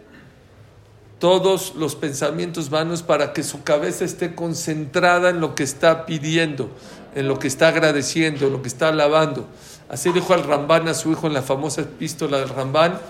todos 1.18 1.74
los 1.74 1.94
pensamientos 1.96 2.70
vanos 2.70 3.02
para 3.02 3.32
que 3.32 3.42
su 3.42 3.62
cabeza 3.62 4.04
esté 4.04 4.34
concentrada 4.34 5.30
en 5.30 5.40
lo 5.40 5.54
que 5.54 5.62
está 5.62 6.06
pidiendo, 6.06 6.70
en 7.16 7.26
lo 7.26 7.38
que 7.38 7.48
está 7.48 7.68
agradeciendo, 7.68 8.46
en 8.46 8.52
lo 8.52 8.60
que 8.60 8.68
está 8.68 8.88
alabando. 8.88 9.48
Así 9.88 10.12
dijo 10.12 10.34
el 10.34 10.44
Ramban 10.44 10.86
a 10.86 10.94
su 10.94 11.10
hijo 11.10 11.26
en 11.26 11.32
la 11.32 11.40
famosa 11.40 11.80
epístola 11.80 12.38
del 12.38 12.50
Ramban, 12.50 13.00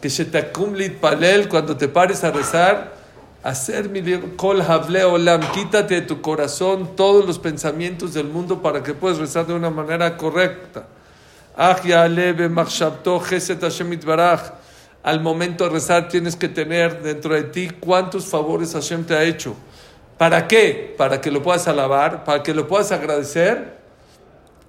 que 0.00 0.10
Shetakum 0.10 0.74
Palel, 1.00 1.48
cuando 1.48 1.74
te 1.74 1.88
pares 1.88 2.22
a 2.22 2.30
rezar, 2.30 2.94
hacer 3.42 3.88
mi 3.88 4.02
kol 4.36 4.60
havle 4.60 5.04
olam, 5.04 5.40
quítate 5.52 5.94
de 5.94 6.02
tu 6.02 6.20
corazón 6.20 6.96
todos 6.96 7.24
los 7.26 7.38
pensamientos 7.38 8.12
del 8.12 8.26
mundo 8.26 8.60
para 8.60 8.82
que 8.82 8.92
puedas 8.92 9.16
rezar 9.16 9.46
de 9.46 9.54
una 9.54 9.70
manera 9.70 10.18
correcta. 10.18 10.86
Al 15.02 15.20
momento 15.22 15.64
de 15.64 15.70
rezar 15.70 16.08
tienes 16.08 16.36
que 16.36 16.48
tener 16.50 17.02
dentro 17.02 17.32
de 17.32 17.44
ti 17.44 17.70
cuántos 17.80 18.26
favores 18.26 18.74
Hashem 18.74 19.04
te 19.04 19.14
ha 19.14 19.22
hecho. 19.22 19.56
¿Para 20.18 20.48
qué? 20.48 20.94
Para 20.96 21.20
que 21.20 21.30
lo 21.30 21.42
puedas 21.42 21.68
alabar, 21.68 22.24
para 22.24 22.42
que 22.42 22.54
lo 22.54 22.66
puedas 22.66 22.90
agradecer 22.92 23.76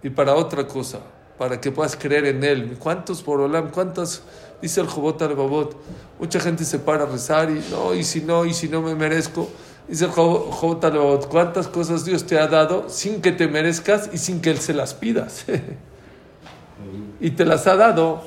y 0.03 0.09
para 0.09 0.35
otra 0.35 0.67
cosa, 0.67 0.99
para 1.37 1.61
que 1.61 1.71
puedas 1.71 1.95
creer 1.95 2.25
en 2.25 2.43
Él. 2.43 2.75
¿Cuántos 2.79 3.21
por 3.21 3.39
Olam? 3.39 3.69
¿Cuántas? 3.71 4.23
Dice 4.61 4.81
el 4.81 4.87
Jobot 4.87 5.21
al 5.21 5.35
Babot. 5.35 5.75
Mucha 6.19 6.39
gente 6.39 6.65
se 6.65 6.79
para 6.79 7.03
a 7.03 7.05
rezar 7.07 7.49
y 7.49 7.63
no, 7.71 7.93
y 7.93 8.03
si 8.03 8.21
no, 8.21 8.43
y 8.45 8.53
si 8.53 8.67
no 8.67 8.81
me 8.81 8.95
merezco. 8.95 9.47
Dice 9.87 10.05
el 10.05 10.11
Job- 10.11 10.51
Jobot 10.51 10.83
al 10.83 10.97
Babot. 10.97 11.27
¿Cuántas 11.29 11.67
cosas 11.67 12.03
Dios 12.03 12.25
te 12.25 12.37
ha 12.39 12.47
dado 12.47 12.85
sin 12.89 13.21
que 13.21 13.31
te 13.31 13.47
merezcas 13.47 14.09
y 14.11 14.17
sin 14.17 14.41
que 14.41 14.49
Él 14.49 14.57
se 14.59 14.73
las 14.73 14.93
pidas? 14.93 15.45
y 17.21 17.29
te 17.31 17.45
las 17.45 17.67
ha 17.67 17.75
dado, 17.75 18.21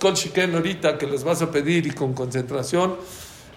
pues, 0.00 0.14
Shiken 0.14 0.54
ahorita 0.54 0.96
que 0.96 1.06
les 1.06 1.24
vas 1.24 1.42
a 1.42 1.50
pedir 1.50 1.86
y 1.86 1.90
con 1.90 2.14
concentración. 2.14 2.96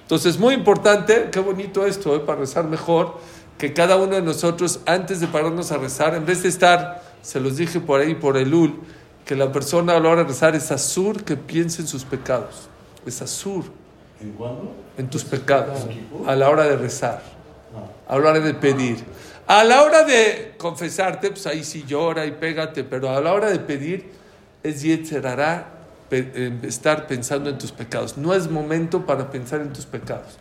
Entonces, 0.07 0.39
muy 0.39 0.53
importante, 0.53 1.27
qué 1.33 1.41
bonito 1.41 1.85
esto, 1.85 2.15
¿eh? 2.15 2.21
para 2.21 2.39
rezar 2.39 2.63
mejor, 2.63 3.17
que 3.57 3.73
cada 3.73 3.97
uno 3.97 4.15
de 4.15 4.21
nosotros, 4.21 4.79
antes 4.85 5.19
de 5.19 5.27
pararnos 5.27 5.73
a 5.73 5.77
rezar, 5.77 6.15
en 6.15 6.25
vez 6.25 6.43
de 6.43 6.47
estar, 6.47 7.03
se 7.21 7.41
los 7.41 7.57
dije 7.57 7.81
por 7.81 7.99
ahí, 7.99 8.15
por 8.15 8.37
el 8.37 8.53
UL, 8.53 8.73
que 9.25 9.35
la 9.35 9.51
persona 9.51 9.97
a 9.97 9.99
la 9.99 10.07
hora 10.07 10.21
de 10.21 10.29
rezar 10.29 10.55
es 10.55 10.71
azur 10.71 11.25
que 11.25 11.35
piense 11.35 11.81
en 11.81 11.89
sus 11.89 12.05
pecados. 12.05 12.69
Es 13.05 13.21
azur 13.21 13.65
¿En 14.21 14.31
cuándo? 14.31 14.73
en 14.97 15.09
tus 15.09 15.25
pecados, 15.25 15.85
a 16.25 16.35
la 16.37 16.49
hora 16.49 16.63
de 16.63 16.77
rezar, 16.77 17.21
a 18.07 18.17
la 18.17 18.29
hora 18.29 18.39
de 18.39 18.53
pedir. 18.53 19.03
A 19.45 19.65
la 19.65 19.83
hora 19.83 20.05
de 20.05 20.53
confesarte, 20.57 21.31
pues 21.31 21.45
ahí 21.47 21.65
sí 21.65 21.83
llora 21.85 22.25
y 22.25 22.31
pégate, 22.31 22.85
pero 22.85 23.09
a 23.09 23.19
la 23.19 23.33
hora 23.33 23.49
de 23.49 23.59
pedir 23.59 24.09
es 24.63 24.83
Yetzerará 24.83 25.76
estar 26.09 27.07
pensando 27.07 27.49
en 27.49 27.57
tus 27.57 27.71
pecados. 27.71 28.17
No 28.17 28.33
es 28.33 28.49
momento 28.49 29.05
para 29.05 29.29
pensar 29.29 29.61
en 29.61 29.73
tus 29.73 29.85
pecados. 29.85 30.37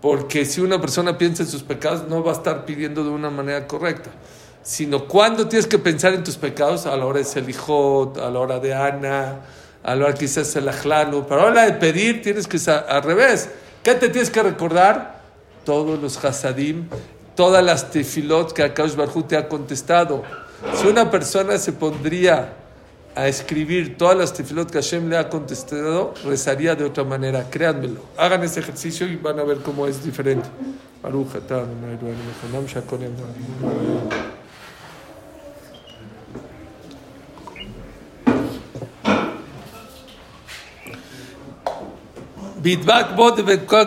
Porque 0.00 0.44
si 0.44 0.60
una 0.60 0.80
persona 0.80 1.16
piensa 1.16 1.42
en 1.42 1.48
sus 1.48 1.62
pecados, 1.62 2.06
no 2.08 2.22
va 2.22 2.32
a 2.32 2.34
estar 2.34 2.64
pidiendo 2.64 3.02
de 3.02 3.10
una 3.10 3.30
manera 3.30 3.66
correcta. 3.66 4.10
Sino 4.62 5.06
cuando 5.06 5.48
tienes 5.48 5.66
que 5.66 5.78
pensar 5.78 6.14
en 6.14 6.22
tus 6.22 6.36
pecados, 6.36 6.86
a 6.86 6.96
la 6.96 7.06
hora 7.06 7.18
de 7.18 7.24
Selijot, 7.24 8.18
a 8.18 8.30
la 8.30 8.38
hora 8.38 8.58
de 8.60 8.74
Ana, 8.74 9.40
a 9.82 9.94
la 9.94 10.06
hora 10.06 10.14
quizás 10.14 10.54
el 10.56 10.68
Ajlanu, 10.68 11.26
pero 11.26 11.40
a 11.40 11.44
la 11.44 11.50
hora 11.50 11.64
de 11.66 11.72
pedir 11.72 12.22
tienes 12.22 12.46
que 12.46 12.58
ser 12.58 12.84
al 12.88 13.02
revés. 13.02 13.50
¿Qué 13.82 13.94
te 13.94 14.08
tienes 14.08 14.30
que 14.30 14.42
recordar? 14.42 15.20
Todos 15.64 15.98
los 16.00 16.22
Hasadim, 16.22 16.88
todas 17.34 17.64
las 17.64 17.90
tefilot 17.90 18.52
que 18.52 18.62
Akash 18.62 18.96
Barhu 18.96 19.22
te 19.22 19.36
ha 19.36 19.48
contestado. 19.48 20.22
Si 20.74 20.86
una 20.86 21.10
persona 21.10 21.58
se 21.58 21.72
pondría 21.72 22.63
a 23.14 23.28
escribir 23.28 23.96
todas 23.96 24.16
las 24.16 24.32
tefilot 24.32 24.70
que 24.70 24.78
Hashem 24.78 25.08
le 25.08 25.16
ha 25.16 25.28
contestado, 25.28 26.14
rezaría 26.24 26.74
de 26.74 26.84
otra 26.84 27.04
manera. 27.04 27.48
Créanmelo. 27.48 28.00
Hagan 28.16 28.42
ese 28.42 28.60
ejercicio 28.60 29.06
y 29.06 29.16
van 29.16 29.38
a 29.38 29.44
ver 29.44 29.58
cómo 29.58 29.86
es 29.86 30.04
diferente. 30.04 30.48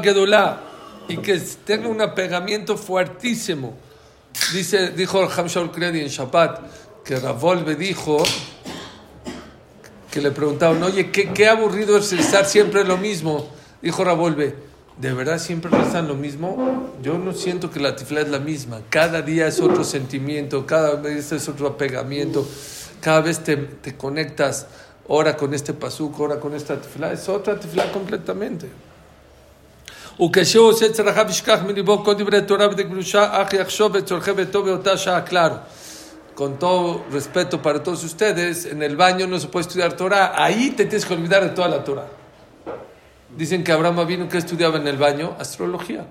Gedulá. 0.03 0.61
y 1.09 1.17
que 1.17 1.39
tenga 1.65 1.87
un 1.87 2.01
apegamiento 2.01 2.77
fuertísimo 2.77 3.75
Dice, 4.53 4.91
dijo 4.91 5.27
Ham 5.35 5.47
Shaul 5.47 5.71
Kredi 5.71 6.01
en 6.01 6.07
Shabbat 6.07 6.59
que 7.03 7.19
Ravolve 7.19 7.75
dijo 7.75 8.23
que 10.10 10.20
le 10.20 10.30
preguntaban, 10.30 10.82
oye, 10.82 11.10
¿qué, 11.10 11.32
qué 11.32 11.48
aburrido 11.48 11.96
es 11.96 12.12
estar 12.12 12.44
siempre 12.44 12.84
lo 12.84 12.98
mismo. 12.98 13.48
Dijo 13.80 14.04
Ravolve, 14.04 14.54
¿de 14.98 15.12
verdad 15.12 15.38
siempre 15.38 15.70
rezan 15.70 16.06
lo 16.06 16.14
mismo? 16.14 16.92
Yo 17.02 17.16
no 17.18 17.32
siento 17.32 17.70
que 17.70 17.80
la 17.80 17.96
tifla 17.96 18.20
es 18.20 18.28
la 18.28 18.38
misma. 18.38 18.80
Cada 18.90 19.22
día 19.22 19.46
es 19.46 19.58
otro 19.60 19.84
sentimiento, 19.84 20.66
cada 20.66 20.96
vez 20.96 21.32
es 21.32 21.48
otro 21.48 21.66
apegamiento, 21.66 22.46
cada 23.00 23.22
vez 23.22 23.40
te, 23.40 23.56
te 23.56 23.96
conectas, 23.96 24.66
ahora 25.08 25.36
con 25.36 25.54
este 25.54 25.72
pasuk, 25.72 26.20
ahora 26.20 26.38
con 26.38 26.54
esta 26.54 26.80
tifla, 26.80 27.12
es 27.12 27.28
otra 27.28 27.58
tifla 27.58 27.90
completamente. 27.90 28.68
וכשהוא 30.20 30.68
עושה 30.68 30.92
צרכיו 30.92 31.26
ישכח 31.28 31.58
מליבו 31.66 32.04
כל 32.04 32.14
דברי 32.14 32.42
תורה 32.42 32.66
וקדושה, 32.72 33.42
אך 33.42 33.52
יחשוב 33.52 33.92
וצורכי 33.94 34.32
ביתו 34.32 34.62
באותה 34.62 34.96
שעה, 34.96 35.20
claro. 35.30 35.56
con 36.37 36.59
todo 36.59 37.03
respeto 37.11 37.63
para 37.63 37.81
todos 37.81 38.03
ustedes, 38.03 38.65
en 38.67 38.83
el 38.83 38.95
baño 38.95 39.25
no 39.25 39.39
se 39.39 39.47
puede 39.47 39.65
estudiar 39.65 39.93
Torah, 39.93 40.33
ahí 40.35 40.69
te 40.69 40.85
tienes 40.85 41.03
que 41.03 41.15
olvidar 41.15 41.41
de 41.43 41.49
toda 41.49 41.67
la 41.67 41.83
Torah. 41.83 42.05
Dicen 43.35 43.63
que 43.63 43.71
Abraham 43.71 44.05
vino 44.05 44.29
que 44.29 44.37
estudiaba 44.37 44.77
en 44.77 44.87
el 44.87 44.97
baño 44.97 45.35
astrología. 45.39 46.05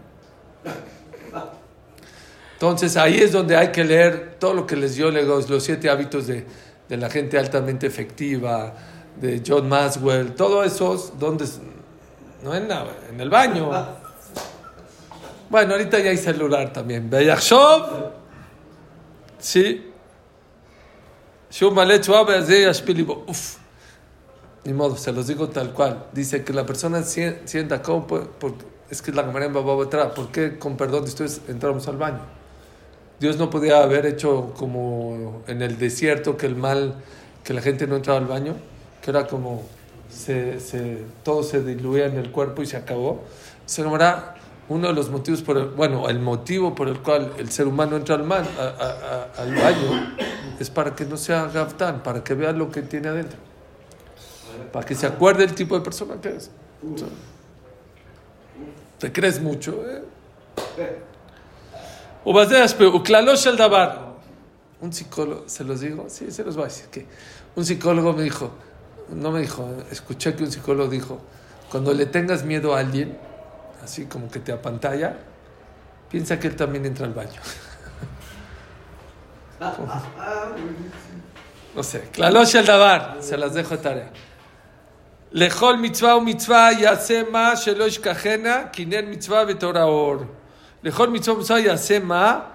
Entonces 2.54 2.97
ahí 2.97 3.18
es 3.21 3.30
donde 3.30 3.56
hay 3.56 3.68
que 3.71 3.85
leer 3.85 4.35
todo 4.40 4.52
lo 4.52 4.66
que 4.66 4.75
les 4.75 4.97
dio 4.97 5.12
los, 5.12 5.62
siete 5.62 5.88
hábitos 5.88 6.26
de, 6.26 6.45
de 6.88 6.97
la 6.97 7.09
gente 7.09 7.38
altamente 7.38 7.87
efectiva, 7.87 8.75
de 9.21 9.42
John 9.47 9.68
Maswell, 9.68 10.33
todo 10.35 10.64
esos, 10.64 11.16
donde 11.21 11.47
no 12.42 12.52
en, 12.52 12.66
la- 12.68 12.85
en 13.09 13.21
el 13.21 13.30
baño. 13.30 13.71
Bueno, 15.49 15.75
ahorita 15.75 16.00
ya 16.00 16.11
hay 16.11 16.16
celular 16.16 16.73
también. 16.73 17.09
Beyachshov, 17.09 18.11
sí. 19.38 19.85
Shum 21.56 21.78
ale 21.78 21.98
tzuave 22.00 22.34
azeh 22.36 22.62
yashpili 22.64 23.02
bo. 23.02 23.25
Uf. 23.26 23.56
Ni 24.66 24.75
modo, 24.75 24.94
se 24.96 25.10
los 25.10 25.26
digo 25.26 25.48
tal 25.48 25.72
cual. 25.72 26.04
Dice 26.12 26.44
que 26.44 26.52
la 26.52 26.66
persona 26.66 27.02
sien- 27.02 27.38
sienta 27.46 27.80
como, 27.80 28.06
por, 28.06 28.28
por- 28.28 28.52
es 28.90 29.00
que 29.00 29.10
la 29.10 29.25
Gemara 29.25 29.46
en 29.46 29.54
Baba 29.54 29.75
Batra, 29.75 30.12
¿por 30.12 30.28
qué 30.30 30.58
con 30.58 30.76
perdón 30.76 31.04
de 31.04 31.08
ustedes 31.08 31.40
entramos 31.48 31.88
al 31.88 31.96
baño? 31.96 32.20
Dios 33.18 33.38
no 33.38 33.48
podía 33.48 33.82
haber 33.82 34.04
hecho 34.04 34.52
como 34.58 35.42
en 35.46 35.62
el 35.62 35.78
desierto 35.78 36.36
que 36.36 36.44
el 36.44 36.56
mal, 36.56 36.94
que 37.42 37.54
la 37.54 37.62
gente 37.62 37.86
no 37.86 37.96
entraba 37.96 38.18
al 38.18 38.26
baño, 38.26 38.54
que 39.00 39.10
era 39.10 39.26
como 39.26 39.62
se, 40.10 40.60
se- 40.60 41.04
todo 41.22 41.42
se 41.42 41.62
diluía 41.62 42.04
en 42.04 42.18
el 42.18 42.30
cuerpo 42.30 42.60
y 42.62 42.66
se 42.66 42.76
acabó. 42.76 43.22
Se 43.64 43.82
llamará 43.82 44.35
uno 44.68 44.88
de 44.88 44.94
los 44.94 45.11
motivos 45.11 45.42
por 45.42 45.56
el, 45.56 45.66
bueno, 45.66 46.08
el 46.08 46.18
motivo 46.18 46.75
por 46.75 46.88
el 46.88 46.99
cual 47.00 47.32
el 47.38 47.50
ser 47.50 47.66
humano 47.66 47.96
entra 47.96 48.16
al, 48.16 48.23
al 48.23 49.54
baño 49.54 50.16
es 50.58 50.70
para 50.70 50.94
que 50.94 51.04
no 51.04 51.16
sea 51.16 51.46
gaftán, 51.46 52.02
para 52.02 52.25
que 52.25 52.35
vea 52.35 52.52
lo 52.52 52.70
que 52.70 52.82
tiene 52.82 53.08
adentro, 53.08 53.38
para 54.73 54.85
que 54.85 54.94
se 54.94 55.06
acuerde 55.06 55.44
el 55.44 55.54
tipo 55.54 55.76
de 55.76 55.85
persona 55.85 56.20
que 56.20 56.37
es. 56.37 56.50
Te 58.99 59.12
crees 59.12 59.40
mucho. 59.40 59.82
Eh? 59.88 60.02
Un 64.80 64.92
psicólogo, 64.92 65.44
se 65.46 65.64
los 65.64 65.80
digo, 65.80 66.06
sí, 66.08 66.30
se 66.30 66.44
los 66.44 66.56
voy 66.56 66.64
a 66.64 66.68
decir 66.68 66.87
que 66.87 67.06
un 67.54 67.64
psicólogo 67.64 68.12
me 68.12 68.23
dijo, 68.23 68.50
no 69.11 69.30
me 69.30 69.40
dijo, 69.40 69.68
escuché 69.90 70.35
que 70.35 70.44
un 70.44 70.50
psicólogo 70.50 70.90
dijo, 70.90 71.20
cuando 71.70 71.94
le 71.94 72.06
tengas 72.06 72.44
miedo 72.44 72.75
a 72.75 72.80
alguien, 72.80 73.16
así 73.86 74.06
como 74.06 74.28
que 74.28 74.40
te 74.40 74.52
apantalla, 74.52 75.16
piensa 76.10 76.38
que 76.38 76.48
él 76.48 76.56
también 76.56 76.84
entra 76.84 77.06
al 77.06 77.14
baño. 77.14 77.40
no 81.74 81.82
sé, 81.82 82.08
Klalosh 82.12 82.56
el 82.56 82.66
Dabar, 82.66 83.16
se 83.20 83.36
las 83.36 83.54
dejo 83.54 83.76
de 83.76 83.82
tarea. 83.82 84.10
Lejol 85.32 85.78
mitzvah 85.78 86.16
o 86.16 86.20
mitzvah 86.20 86.72
yase 86.72 87.25
ma 87.25 87.54
shelosh 87.54 88.00
kajena 88.00 88.70
kinen 88.72 89.08
mitzvah 89.08 89.44
betoraor. 89.44 90.26
Lejol 90.82 91.10
mitzvah 91.10 91.34
o 91.34 91.38
mitzvah 91.38 91.60
yase 91.60 92.00
ma 92.00 92.52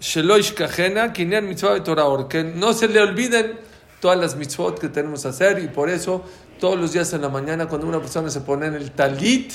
shelosh 0.00 0.54
kajena 0.54 1.12
kinen 1.12 1.46
mitzvah 1.46 1.74
betoraor. 1.74 2.28
Que 2.28 2.42
no 2.42 2.72
se 2.72 2.88
le 2.88 3.00
olviden 3.00 3.58
todas 4.00 4.18
las 4.18 4.36
mitzvot 4.36 4.78
que 4.78 4.88
tenemos 4.88 5.22
que 5.22 5.28
hacer 5.28 5.58
y 5.60 5.68
por 5.68 5.88
eso 5.88 6.24
todos 6.58 6.78
los 6.78 6.92
días 6.92 7.12
en 7.12 7.22
la 7.22 7.28
mañana 7.28 7.66
cuando 7.66 7.86
una 7.86 8.00
persona 8.00 8.30
se 8.30 8.40
pone 8.40 8.66
en 8.66 8.74
el 8.74 8.92
talit, 8.92 9.52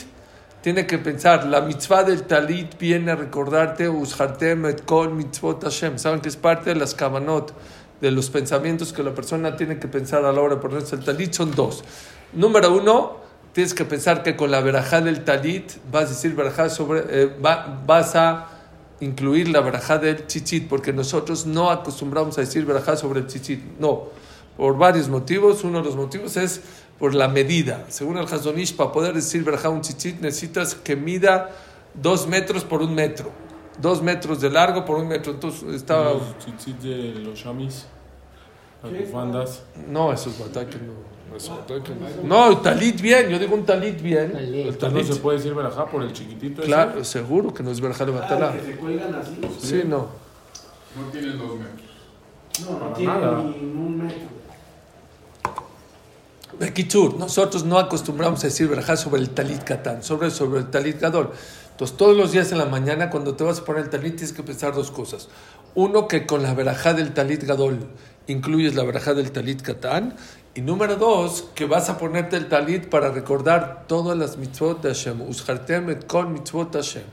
tiene 0.62 0.86
que 0.86 0.98
pensar, 0.98 1.46
la 1.46 1.62
mitzvah 1.62 2.04
del 2.04 2.24
talit 2.24 2.78
viene 2.78 3.12
a 3.12 3.16
recordarte, 3.16 3.88
ushartem 3.88 4.66
et 4.66 4.86
kol 4.86 5.14
mitzvot 5.14 5.64
Hashem. 5.64 5.98
Saben 5.98 6.20
que 6.20 6.30
es 6.30 6.36
parte 6.36 6.72
de 6.72 6.76
las 6.76 6.94
kavanot, 6.94 7.54
de 8.02 8.12
los 8.12 8.30
pensamientos 8.30 8.92
que 8.94 9.04
la 9.04 9.14
persona 9.14 9.56
tiene 9.56 9.80
que 9.80 9.88
pensar 9.88 10.26
a 10.26 10.32
la 10.34 10.42
hora 10.42 10.56
de 10.56 10.62
ponerse 10.62 10.96
el 10.96 11.04
talit, 11.04 11.34
son 11.34 11.52
dos. 11.56 11.84
Número 12.34 12.74
uno, 12.76 13.18
tienes 13.54 13.74
que 13.74 13.86
pensar 13.86 14.22
que 14.22 14.36
con 14.36 14.52
la 14.52 14.62
verajá 14.62 15.02
del 15.02 15.24
talit 15.24 15.72
vas 15.92 16.06
a 16.06 16.10
decir 16.10 16.36
verajá 16.36 16.70
sobre, 16.70 17.04
eh, 17.10 17.26
va- 17.44 17.82
vas 17.86 18.16
a 18.16 18.48
incluir 19.00 19.48
la 19.48 19.62
verajá 19.62 19.98
del 19.98 20.28
chichit, 20.28 20.68
porque 20.68 20.92
nosotros 20.92 21.46
no 21.46 21.70
acostumbramos 21.72 22.38
a 22.38 22.42
decir 22.42 22.66
verajá 22.66 22.98
sobre 22.98 23.22
el 23.22 23.28
chichit. 23.28 23.62
No, 23.80 24.10
por 24.58 24.78
varios 24.78 25.08
motivos. 25.08 25.64
Uno 25.64 25.80
de 25.80 25.86
los 25.86 25.96
motivos 25.96 26.36
es 26.36 26.60
por 27.00 27.16
la 27.16 27.28
medida. 27.28 27.86
Según 27.88 28.18
el 28.18 28.26
Hazonish, 28.26 28.76
para 28.76 28.92
poder 28.92 29.14
decir 29.14 29.44
verajá 29.44 29.70
un 29.70 29.82
chichit 29.82 30.20
necesitas 30.20 30.76
que 30.76 30.96
mida 30.96 31.50
dos 31.94 32.28
metros 32.28 32.64
por 32.64 32.82
un 32.82 32.94
metro. 32.94 33.32
Dos 33.82 34.02
metros 34.02 34.42
de 34.42 34.50
largo 34.50 34.84
por 34.84 34.98
un 34.98 35.08
metro. 35.08 35.32
Entonces 35.32 35.64
estaba... 35.74 36.12
Los 36.14 36.38
tzitzit 36.40 36.78
de 36.80 37.14
los 37.22 37.40
shamis, 37.40 37.86
las 38.84 38.92
bufandas. 38.92 39.64
No, 39.88 40.12
esos 40.12 40.38
bataques 40.38 40.82
no. 40.82 40.94
no. 42.28 42.50
No, 42.50 42.58
talit 42.58 43.00
bien, 43.00 43.30
yo 43.30 43.40
digo 43.40 43.56
un 43.56 43.66
talit 43.66 44.02
bien. 44.02 44.34
Talit. 44.34 44.54
El 44.54 44.68
Entonces 44.74 44.82
no 44.94 45.00
talit. 45.00 45.14
se 45.14 45.20
puede 45.22 45.38
decir 45.38 45.54
verajá 45.54 45.86
por 45.86 46.04
el 46.04 46.12
chiquitito 46.12 46.62
ese. 46.62 46.68
Claro, 46.68 47.04
seguro 47.06 47.54
que 47.54 47.64
no 47.64 47.72
es 47.72 47.80
verajá 47.80 48.04
de 48.06 48.12
Ah, 48.12 48.20
batalá. 48.20 48.52
que 48.54 48.62
se 48.66 48.76
cuelgan 48.76 49.16
así. 49.16 49.40
Sí, 49.62 49.82
no. 49.86 50.08
No 50.98 51.04
tienen 51.12 51.38
dos 51.38 51.58
metros. 51.58 51.90
No, 52.66 52.80
no 52.90 52.94
tiene 52.94 53.14
ni 53.14 53.80
un 53.80 53.98
metro. 53.98 54.39
Bekichur, 56.60 57.18
nosotros 57.18 57.64
no 57.64 57.80
acostumbramos 57.80 58.44
a 58.44 58.48
decir 58.48 58.68
verajá 58.68 58.98
sobre 58.98 59.22
el 59.22 59.30
talit 59.30 59.64
katán, 59.64 60.04
sobre, 60.04 60.30
sobre 60.30 60.60
el 60.60 60.70
talit 60.70 61.00
gadol. 61.00 61.32
Entonces, 61.72 61.96
todos 61.96 62.18
los 62.18 62.34
días 62.34 62.52
en 62.52 62.58
la 62.58 62.66
mañana, 62.66 63.10
cuando 63.10 63.36
te 63.36 63.46
vas 63.46 63.60
a 63.60 63.64
poner 63.64 63.84
el 63.86 63.90
talit, 63.90 64.18
tienes 64.18 64.34
que 64.34 64.44
pensar 64.44 64.76
dos 64.76 64.92
cosas. 64.92 65.30
Uno, 65.74 66.10
que 66.10 66.26
con 66.26 66.44
la 66.44 66.54
verajá 66.54 66.94
del 66.94 67.14
talit 67.14 67.46
gadol 67.46 67.80
incluyes 68.28 68.76
la 68.76 68.84
verajá 68.84 69.14
del 69.14 69.32
talit 69.32 69.62
katán. 69.62 70.18
Y 70.54 70.60
número 70.60 70.98
dos, 70.98 71.46
que 71.56 71.64
vas 71.66 71.90
a 71.90 71.98
ponerte 71.98 72.36
el 72.36 72.50
talit 72.50 72.90
para 72.90 73.10
recordar 73.10 73.86
todas 73.88 74.18
las 74.18 74.36
mitzvot 74.36 74.82
de 74.82 74.90
Hashem. 74.90 75.22
Ushartem 75.22 75.98
kol 76.08 76.28
mitzvot 76.28 76.76
Hashem. 76.76 77.04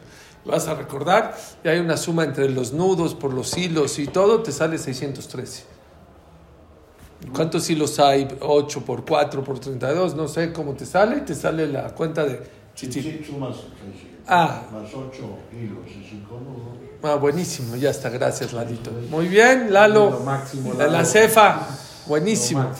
Vas 0.44 0.66
a 0.66 0.74
recordar, 0.74 1.36
y 1.62 1.68
hay 1.68 1.78
una 1.78 1.96
suma 1.96 2.24
entre 2.24 2.48
los 2.48 2.72
nudos, 2.72 3.14
por 3.14 3.32
los 3.32 3.56
hilos 3.56 4.00
y 4.00 4.08
todo, 4.08 4.42
te 4.42 4.50
sale 4.50 4.78
613. 4.78 5.75
¿Cuántos 7.34 7.68
hilos 7.70 7.98
hay? 7.98 8.28
8 8.40 8.80
por 8.84 9.04
4 9.04 9.42
por 9.44 9.58
32, 9.58 10.14
no 10.14 10.28
sé 10.28 10.52
cómo 10.52 10.74
te 10.74 10.86
sale, 10.86 11.20
te 11.22 11.34
sale 11.34 11.66
la 11.66 11.94
cuenta 11.94 12.24
de 12.24 12.42
chichit. 12.74 13.26
Sumas 13.26 13.56
Ah. 14.28 14.62
más 14.72 14.88
8 14.92 15.38
hilos 15.52 15.86
y 15.88 16.06
5 16.08 16.40
nudos. 16.40 16.76
Ah, 17.02 17.14
buenísimo, 17.16 17.76
ya 17.76 17.90
está, 17.90 18.08
gracias 18.08 18.52
Lalito. 18.52 18.90
Muy 19.10 19.28
bien, 19.28 19.72
Lalo. 19.72 20.10
Lo 20.10 20.20
máximo, 20.20 20.72
La, 20.74 20.86
la 20.86 20.92
Lalo. 20.92 21.04
cefa, 21.04 21.66
buenísimo. 22.06 22.70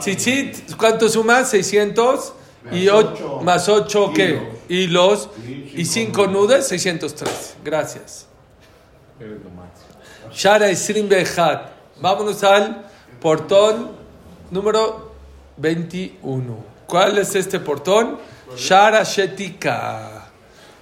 Chichit, 0.00 0.74
¿cuánto 0.76 1.08
sumas? 1.08 1.50
600 1.50 2.32
y 2.72 2.86
Más 2.86 2.94
8, 2.94 3.10
ocho 3.36 3.40
más 3.42 3.68
8 3.68 4.12
¿qué? 4.14 4.48
Hilos 4.68 5.28
Y 5.46 5.80
y 5.80 5.84
cinco 5.84 6.24
5 6.24 6.26
nudos, 6.28 6.66
603. 6.66 7.56
Gracias. 7.64 8.26
Eres 9.18 9.38
lo 9.42 9.50
máximo. 9.50 9.88
Shara 10.32 10.70
Isrim 10.70 11.08
Behat. 11.08 11.70
Vámonos 12.00 12.42
al 12.44 12.86
portón 13.20 13.90
número 14.50 15.12
21. 15.56 16.56
¿Cuál 16.86 17.18
es 17.18 17.34
este 17.34 17.60
portón? 17.60 18.18
Shara 18.56 19.02
Shetika. 19.04 20.26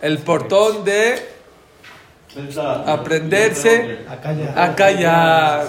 El 0.01 0.19
portón 0.19 0.85
de 0.85 1.37
aprenderse 2.87 4.07
A 4.09 4.17
callar. 4.21 4.59
a 4.59 4.75
callar. 4.77 5.67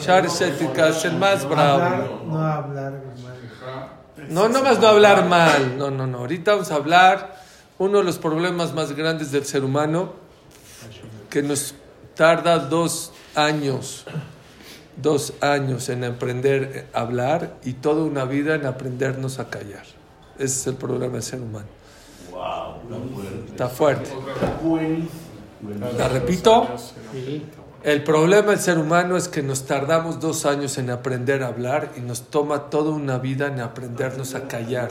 Shara 0.00 0.28
Shetika 0.28 0.88
es 0.88 1.04
el 1.04 1.16
más 1.16 1.48
bravo. 1.48 2.22
no 2.26 2.38
hablar 2.40 2.92
mal. 2.92 4.28
No, 4.28 4.48
no 4.48 4.62
más 4.62 4.78
no 4.78 4.86
hablar 4.88 5.24
mal. 5.26 5.76
No, 5.78 5.90
no, 5.90 6.06
no. 6.06 6.18
Ahorita 6.18 6.52
vamos 6.52 6.70
a 6.70 6.76
hablar 6.76 7.36
uno 7.78 7.98
de 7.98 8.04
los 8.04 8.18
problemas 8.18 8.72
más 8.72 8.92
grandes 8.92 9.32
del 9.32 9.44
ser 9.44 9.64
humano 9.64 10.12
que 11.30 11.42
nos 11.42 11.74
tarda 12.14 12.58
dos 12.58 13.12
años, 13.34 14.04
dos 14.96 15.34
años 15.40 15.88
en 15.88 16.04
aprender 16.04 16.86
a 16.92 17.00
hablar 17.00 17.56
y 17.64 17.74
toda 17.74 18.04
una 18.04 18.24
vida 18.24 18.54
en 18.54 18.66
aprendernos 18.66 19.38
a 19.38 19.50
callar. 19.50 19.84
Ese 20.36 20.44
es 20.60 20.66
el 20.68 20.74
problema 20.74 21.14
del 21.14 21.22
ser 21.22 21.40
humano. 21.40 21.66
Wow. 22.30 22.80
Está 23.48 23.68
fuerte. 23.68 24.10
¿La 25.96 26.08
repito? 26.08 26.68
El 27.82 28.02
problema 28.02 28.50
del 28.50 28.58
ser 28.60 28.78
humano 28.78 29.16
es 29.16 29.28
que 29.28 29.42
nos 29.42 29.66
tardamos 29.66 30.18
dos 30.20 30.46
años 30.46 30.78
en 30.78 30.90
aprender 30.90 31.42
a 31.42 31.48
hablar 31.48 31.90
y 31.96 32.00
nos 32.00 32.22
toma 32.30 32.70
toda 32.70 32.90
una 32.90 33.18
vida 33.18 33.46
en 33.46 33.60
aprendernos 33.60 34.34
a 34.34 34.48
callar. 34.48 34.90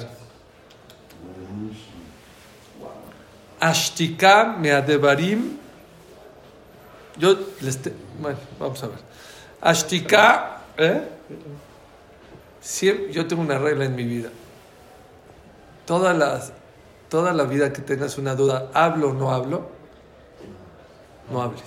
Ashtika 3.60 4.56
meadevarim. 4.60 5.58
Yo 7.18 7.36
les. 7.62 7.78
te- 7.82 7.94
bueno, 8.20 8.38
vamos 8.60 8.84
a 8.84 8.88
ver. 8.88 8.98
Ashtika. 9.64 10.58
¿eh? 10.78 11.02
Yo 13.12 13.26
tengo 13.28 13.42
una 13.42 13.58
regla 13.58 13.86
en 13.86 13.96
mi 13.96 14.04
vida. 14.04 14.30
Toda 15.86 16.14
la, 16.14 17.44
vida 17.46 17.72
que 17.72 17.82
tengas 17.82 18.18
una 18.18 18.36
duda, 18.36 18.70
¿hablo 18.74 19.10
o 19.10 19.14
no 19.14 19.32
hablo? 19.32 19.70
No 21.32 21.42
hables. 21.42 21.64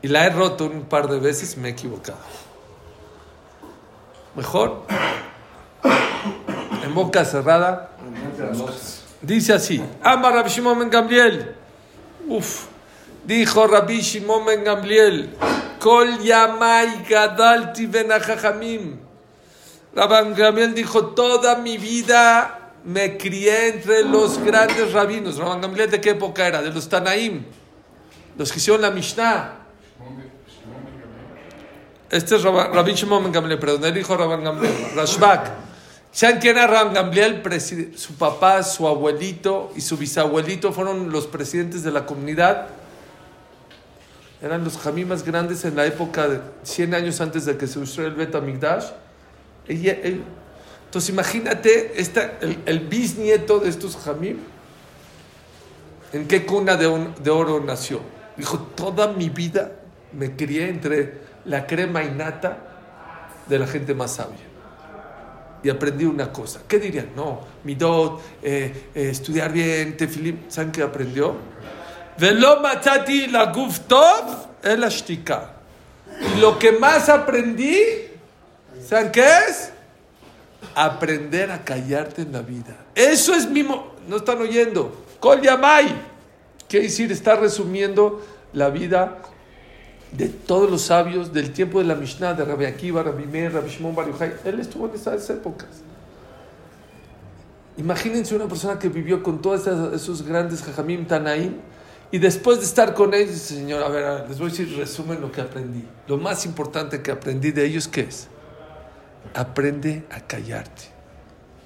Y 0.00 0.08
la 0.08 0.26
he 0.26 0.30
roto 0.30 0.66
un 0.66 0.82
par 0.82 1.08
de 1.08 1.18
veces 1.18 1.56
me 1.56 1.68
he 1.68 1.72
equivocado. 1.72 2.18
Mejor, 4.36 4.82
en 6.84 6.94
boca 6.94 7.24
cerrada, 7.24 7.90
dice 9.22 9.54
así: 9.54 9.82
Ama 10.02 10.30
Rabbi 10.30 10.50
Shimon 10.50 10.88
Gamliel. 10.88 11.56
Uf, 12.28 12.66
dijo 13.24 13.66
Rabbi 13.66 14.00
Shimon 14.00 14.62
Gamliel: 14.62 15.34
Kol 15.88 16.20
yamai 16.20 17.00
gadalti 17.08 17.86
ben 17.86 18.12
ajajamim. 18.12 18.98
Rabbi 19.96 20.34
Gamliel 20.34 20.74
dijo: 20.74 21.14
Toda 21.16 21.56
mi 21.56 21.78
vida 21.78 22.74
me 22.84 23.16
crié 23.16 23.68
entre 23.68 24.04
los 24.04 24.36
grandes 24.36 24.92
rabinos. 24.92 25.38
Rabbi 25.38 25.62
Gamliel, 25.62 25.90
¿de 25.90 25.98
qué 25.98 26.10
época 26.10 26.46
era? 26.46 26.60
De 26.60 26.70
los 26.70 26.90
Tanaim, 26.90 27.42
los 28.36 28.52
que 28.52 28.58
hicieron 28.58 28.82
la 28.82 28.90
Mishnah. 28.90 29.54
Este 32.10 32.36
es 32.36 32.42
Rabbi 32.42 32.92
Shimon 32.92 33.32
Gamliel, 33.32 33.58
perdón, 33.58 33.86
el 33.86 33.96
hijo 33.96 34.12
de 34.12 34.18
Rabban 34.18 34.44
Gamliel, 34.44 34.74
Rashbak. 34.94 35.50
¿Saben 36.12 36.38
quién 36.38 36.58
era 36.58 36.66
Rabban 36.66 36.92
Gamliel? 36.92 37.42
Su 37.96 38.12
papá, 38.16 38.62
su 38.62 38.86
abuelito 38.86 39.72
y 39.74 39.80
su 39.80 39.96
bisabuelito 39.96 40.70
fueron 40.70 41.10
los 41.10 41.26
presidentes 41.26 41.82
de 41.82 41.92
la 41.92 42.04
comunidad. 42.04 42.66
Eran 44.40 44.62
los 44.64 44.78
jamí 44.78 45.04
más 45.04 45.24
grandes 45.24 45.64
en 45.64 45.74
la 45.74 45.84
época 45.86 46.28
de 46.28 46.40
100 46.62 46.94
años 46.94 47.20
antes 47.20 47.44
de 47.44 47.56
que 47.56 47.66
se 47.66 47.78
usara 47.78 48.06
el 48.08 48.14
Bet 48.14 48.34
Amigdash. 48.34 48.84
Ella- 49.66 49.98
él- 50.02 50.22
Entonces 50.84 51.10
imagínate 51.10 52.00
esta, 52.00 52.38
el, 52.64 52.80
bisnieto 52.80 53.58
de 53.58 53.68
estos 53.68 53.96
jamí. 53.96 54.36
¿En 56.12 56.26
qué 56.26 56.46
cuna 56.46 56.76
de, 56.76 56.86
oro 57.30 57.60
nació? 57.60 58.00
Dijo, 58.36 58.58
toda 58.74 59.08
mi 59.08 59.28
vida 59.28 59.72
me 60.12 60.34
crié 60.36 60.68
entre 60.70 61.18
la 61.44 61.66
crema 61.66 62.02
y 62.04 62.10
nata 62.10 62.58
de 63.46 63.58
la 63.58 63.66
gente 63.66 63.92
más 63.94 64.14
sabia. 64.14 64.38
Y 65.62 65.68
aprendí 65.68 66.04
una 66.04 66.32
cosa. 66.32 66.60
¿Qué 66.66 66.78
dirían? 66.78 67.08
No, 67.16 67.40
midot, 67.64 68.22
eh, 68.42 68.90
eh, 68.94 69.10
estudiar 69.10 69.52
bien, 69.52 69.96
tefilim. 69.96 70.38
¿Saben 70.48 70.70
qué 70.72 70.82
aprendió? 70.82 71.34
Velo 72.18 72.60
matati 72.60 73.26
la 73.28 73.46
guf 73.52 73.80
tov 73.86 74.48
el 74.62 74.82
ashtika. 74.84 75.52
Y 76.20 76.40
lo 76.40 76.58
que 76.58 76.72
más 76.72 77.08
aprendí, 77.08 77.78
¿saben 78.84 79.12
qué 79.12 79.24
es? 79.48 79.70
Aprender 80.74 81.50
a 81.52 81.64
callarte 81.64 82.22
en 82.22 82.32
la 82.32 82.42
vida. 82.42 82.76
Eso 82.94 83.34
es 83.34 83.48
mi... 83.48 83.62
No 83.62 84.16
están 84.16 84.38
oyendo. 84.38 85.04
Kol 85.20 85.40
yamai. 85.42 85.94
Quiere 86.68 86.86
decir, 86.86 87.12
está 87.12 87.36
resumiendo 87.36 88.24
la 88.52 88.68
vida 88.70 89.18
de 90.12 90.28
todos 90.28 90.70
los 90.70 90.82
sabios 90.82 91.32
del 91.32 91.52
tiempo 91.52 91.78
de 91.78 91.84
la 91.84 91.94
Mishnah, 91.94 92.34
de 92.34 92.44
Rabbi 92.44 92.64
Akiva, 92.64 93.02
Rabbi 93.02 93.26
Meir, 93.26 93.52
Rabbi 93.52 93.70
Shimon 93.70 93.94
Bar 93.94 94.10
Yochai. 94.10 94.34
Él 94.44 94.58
estuvo 94.58 94.88
en 94.88 94.94
esas 94.94 95.28
épocas. 95.30 95.68
Imagínense 97.76 98.34
una 98.34 98.46
persona 98.46 98.78
que 98.78 98.88
vivió 98.88 99.22
con 99.22 99.40
todos 99.40 99.66
esos 99.94 100.22
grandes 100.22 100.62
jajamim 100.62 101.06
tanaim 101.06 101.54
y 102.11 102.19
después 102.19 102.59
de 102.59 102.65
estar 102.65 102.93
con 102.93 103.13
ellos, 103.13 103.31
dice, 103.31 103.55
Señor, 103.55 103.83
a 103.83 103.89
ver, 103.89 104.05
a 104.05 104.13
ver, 104.15 104.29
les 104.29 104.37
voy 104.37 104.47
a 104.47 104.51
decir 104.51 104.77
resumen 104.77 105.19
lo 105.19 105.31
que 105.31 105.41
aprendí. 105.41 105.83
Lo 106.07 106.17
más 106.17 106.45
importante 106.45 107.01
que 107.01 107.11
aprendí 107.11 107.51
de 107.51 107.65
ellos, 107.65 107.87
¿qué 107.87 108.01
es? 108.01 108.27
Aprende 109.33 110.05
a 110.11 110.19
callarte, 110.19 110.83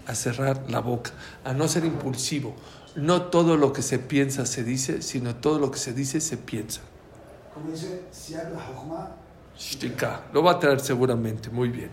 a 0.05 0.15
cerrar 0.15 0.63
la 0.69 0.79
boca, 0.79 1.11
a 1.43 1.53
no 1.53 1.67
ser 1.67 1.83
impulsivo. 1.83 2.55
No 2.95 3.23
todo 3.23 3.57
lo 3.57 3.73
que 3.73 3.81
se 3.81 3.99
piensa 3.99 4.45
se 4.45 4.63
dice, 4.63 5.01
sino 5.01 5.35
todo 5.35 5.59
lo 5.59 5.69
que 5.69 5.79
se 5.79 5.93
dice 5.93 6.21
se 6.21 6.37
piensa. 6.37 6.81
Como 7.53 7.71
dice, 7.71 8.03
si 8.11 8.35
habla 8.35 8.59
Jochma, 8.59 9.11
שתיקה. 9.57 10.19
לא 10.33 10.41
va 10.41 10.51
a 10.51 10.59
traer 10.59 10.79
seguramente, 10.79 11.49
muy 11.49 11.69
bien. 11.69 11.89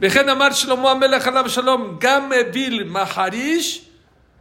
וכן 0.00 0.28
אמר 0.28 0.52
שלמה 0.52 0.90
המלך 0.90 1.26
עליו 1.26 1.48
שלום, 1.48 1.96
גם 2.00 2.30
אוויל 2.32 2.84
מחריש, 2.84 3.88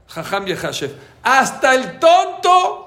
חכם 0.09 0.47
יחשב. 0.47 0.89
Hasta 1.23 1.75
el 1.75 1.99
tonto, 1.99 2.84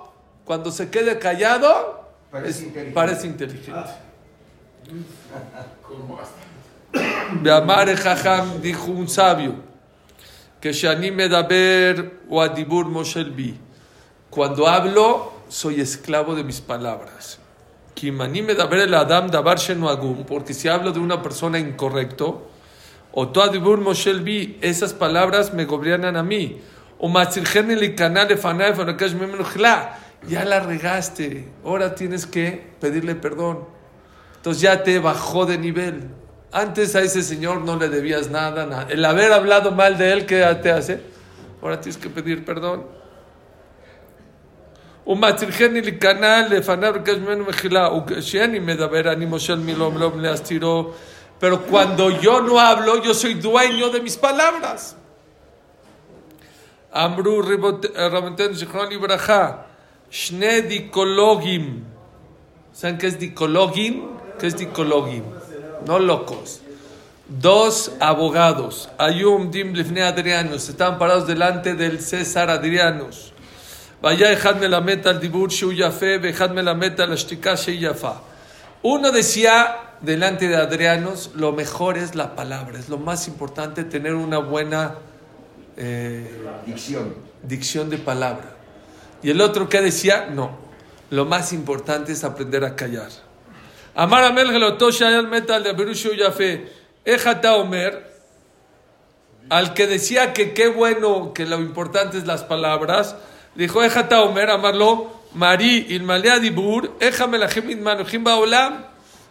cuando 0.50 0.72
se 0.72 0.90
quede 0.90 1.20
callado, 1.20 2.10
parece, 2.32 2.50
es, 2.50 2.64
inteligente. 2.64 2.96
parece 2.96 3.28
inteligente. 3.28 3.72
Ah. 3.72 3.98
Beamar 7.40 7.96
Jajam 7.96 8.60
dijo 8.60 8.86
un 8.86 9.08
sabio 9.08 9.54
que 10.60 10.74
Shani 10.74 11.12
Medaber 11.12 12.22
o 12.28 12.42
Adibur 12.42 12.88
Moshelbi. 12.88 13.60
Cuando 14.32 14.68
hablo, 14.68 15.34
soy 15.50 15.82
esclavo 15.82 16.34
de 16.34 16.44
mis 16.44 16.62
palabras. 16.62 17.38
Kimani 17.94 18.42
Medaber 18.42 18.80
el 18.80 18.96
Adam 18.96 19.30
Dabar 19.30 19.60
Shenuagum, 19.60 20.24
porque 20.24 20.56
si 20.56 20.68
hablo 20.68 20.92
de 20.92 21.00
una 21.00 21.22
persona 21.22 21.60
incorrecto, 21.60 22.50
o 23.12 23.28
tu 23.28 23.40
Adibur 23.40 23.82
Moshelbi, 23.82 24.58
esas 24.62 24.96
palabras 24.96 25.54
me 25.54 25.66
gobiernan 25.66 26.18
a 26.18 26.24
mí. 26.24 26.60
O 26.98 27.08
Matzirgen 27.08 27.70
el 27.70 27.94
Canal 27.94 28.28
de 28.28 28.36
Fanae 28.36 28.74
Fanakash 28.74 29.14
Memenochla 29.14 30.09
Ya 30.29 30.44
la 30.44 30.61
regaste, 30.61 31.49
ahora 31.64 31.94
tienes 31.94 32.27
que 32.27 32.47
pedirle 32.81 33.14
perdón. 33.14 33.66
Entonces 34.37 34.62
ya 34.62 34.83
te 34.83 34.99
bajó 34.99 35.44
de 35.47 35.59
nivel. 35.59 36.09
Antes 36.53 36.94
a 36.97 37.01
ese 37.03 37.23
señor 37.23 37.61
no 37.62 37.77
le 37.77 37.88
debías 37.88 38.31
nada, 38.31 38.64
nada. 38.64 38.87
El 38.88 39.05
haber 39.05 39.33
hablado 39.33 39.73
mal 39.73 39.99
de 39.99 40.12
él, 40.12 40.27
¿qué 40.27 40.42
te 40.62 40.70
hace? 40.70 41.01
Ahora 41.61 41.81
tienes 41.81 41.99
que 41.99 42.09
pedir 42.09 42.44
perdón. 42.44 42.85
ומצריכני 45.07 45.81
להיכנע 45.81 46.49
לפניו 46.49 46.92
ולבקש 46.94 47.14
ממנו 47.16 47.44
מחילה, 47.44 47.88
וכשאני 47.92 48.59
מדבר 48.59 49.12
אני 49.12 49.27
מושל 49.27 49.59
מילום 49.59 49.99
לא 49.99 50.11
להסתירו, 50.16 50.92
pero 51.40 51.59
cuando 51.70 52.09
yo 52.09 52.40
no 52.40 52.59
hablo, 52.59 53.03
yo 53.03 53.12
soy 53.12 53.35
dueño 53.35 53.90
de 53.90 54.01
mis 54.01 54.16
palabras. 54.16 54.94
אמרו 56.94 57.40
רבות- 57.40 57.87
רבותינו 57.97 58.55
זיכרונו 58.55 58.90
Shne 60.12 60.62
dicologim. 60.62 61.84
¿Saben 62.74 62.98
qué 62.98 63.08
es 63.08 63.19
dicologim? 63.19 64.04
¿Qué 64.39 64.48
es 64.48 64.58
dicologim? 64.58 65.24
No 65.86 66.00
locos. 66.00 66.62
Dos 67.28 67.91
abogados, 68.00 68.89
Ayum 68.98 69.52
Dim 69.52 69.74
Lifne 69.74 70.02
Adrianus, 70.02 70.67
estaban 70.67 70.98
parados 70.98 71.28
delante 71.28 71.76
del 71.76 72.02
César 72.02 72.50
Adrianus. 72.50 73.34
Vaya, 74.02 74.30
dejadme 74.30 74.67
la 74.67 74.82
meta 74.82 75.12
al 75.12 75.19
dibur 75.19 75.50
Yafe, 75.50 76.17
dejadme 76.17 76.63
la 76.63 76.74
meta 76.74 77.04
al 77.04 77.15
Yafa. 77.15 78.22
Uno 78.82 79.12
decía 79.12 79.95
delante 80.02 80.48
de 80.48 80.56
Adrianos, 80.56 81.32
lo 81.36 81.52
mejor 81.52 82.00
es 82.00 82.15
la 82.15 82.36
palabra, 82.36 82.80
es 82.80 82.89
lo 82.89 82.98
más 82.98 83.28
importante 83.28 83.84
tener 83.84 84.15
una 84.15 84.39
buena 84.39 84.95
eh, 85.78 86.32
dicción. 86.65 87.13
dicción 87.43 87.89
de 87.91 87.98
palabra. 88.00 88.56
Y 89.21 89.32
el 89.32 89.41
otro 89.41 89.67
que 89.69 89.82
decía, 89.82 90.29
no, 90.32 90.58
lo 91.10 91.25
más 91.25 91.53
importante 91.53 92.12
es 92.12 92.23
aprender 92.23 92.63
a 92.63 92.75
callar. 92.75 93.10
Amar 93.95 94.23
a 94.23 94.32
metal 94.32 95.63
de 95.63 95.73
Berushu 95.73 96.13
Yafe, 96.13 96.71
Ejata 97.03 97.55
Omer, 97.55 98.10
al 99.49 99.73
que 99.73 99.88
decía 99.88 100.34
que 100.34 100.53
qué 100.53 100.67
bueno, 100.67 101.34
que 101.34 101.45
lo 101.45 101.58
importante 101.60 102.17
es 102.17 102.25
las 102.25 102.43
palabras, 102.43 103.15
dijo 103.55 103.84
Ejata 103.84 104.21
Omer, 104.21 104.51
amarlo, 104.51 105.12
Mari 105.34 105.88
Ilmalea 105.89 106.39
Dibur, 106.39 106.95
Ejamelahim 106.99 107.82
Manujim 107.82 108.23
Baolam, 108.23 108.86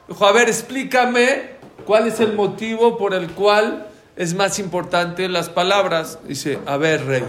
dijo, 0.08 0.26
a 0.26 0.32
ver, 0.32 0.48
explícame 0.48 1.56
cuál 1.84 2.08
es 2.08 2.20
el 2.20 2.34
motivo 2.34 2.98
por 2.98 3.14
el 3.14 3.30
cual 3.30 3.86
es 4.16 4.34
más 4.34 4.58
importante 4.58 5.28
las 5.28 5.48
palabras. 5.48 6.18
Dice, 6.24 6.58
a 6.66 6.76
ver, 6.76 7.06
rey. 7.06 7.24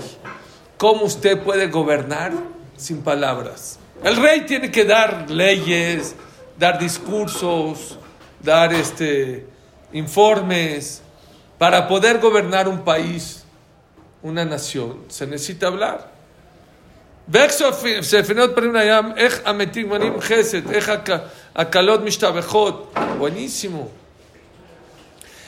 ¿Cómo 0.79 1.03
usted 1.03 1.37
puede 1.43 1.67
gobernar 1.67 2.31
sin 2.77 3.01
palabras? 3.01 3.77
El 4.01 4.15
rey 4.15 4.45
tiene 4.45 4.71
que 4.71 4.85
dar 4.85 5.29
leyes, 5.29 6.15
dar 6.57 6.79
discursos, 6.79 7.97
dar 8.41 8.71
este, 8.71 9.45
informes. 9.91 11.01
Para 11.57 11.85
poder 11.85 12.19
gobernar 12.19 12.69
un 12.69 12.85
país, 12.85 13.43
una 14.23 14.45
nación, 14.45 15.03
se 15.09 15.27
necesita 15.27 15.67
hablar. 15.67 16.13
Buenísimo. 23.17 23.91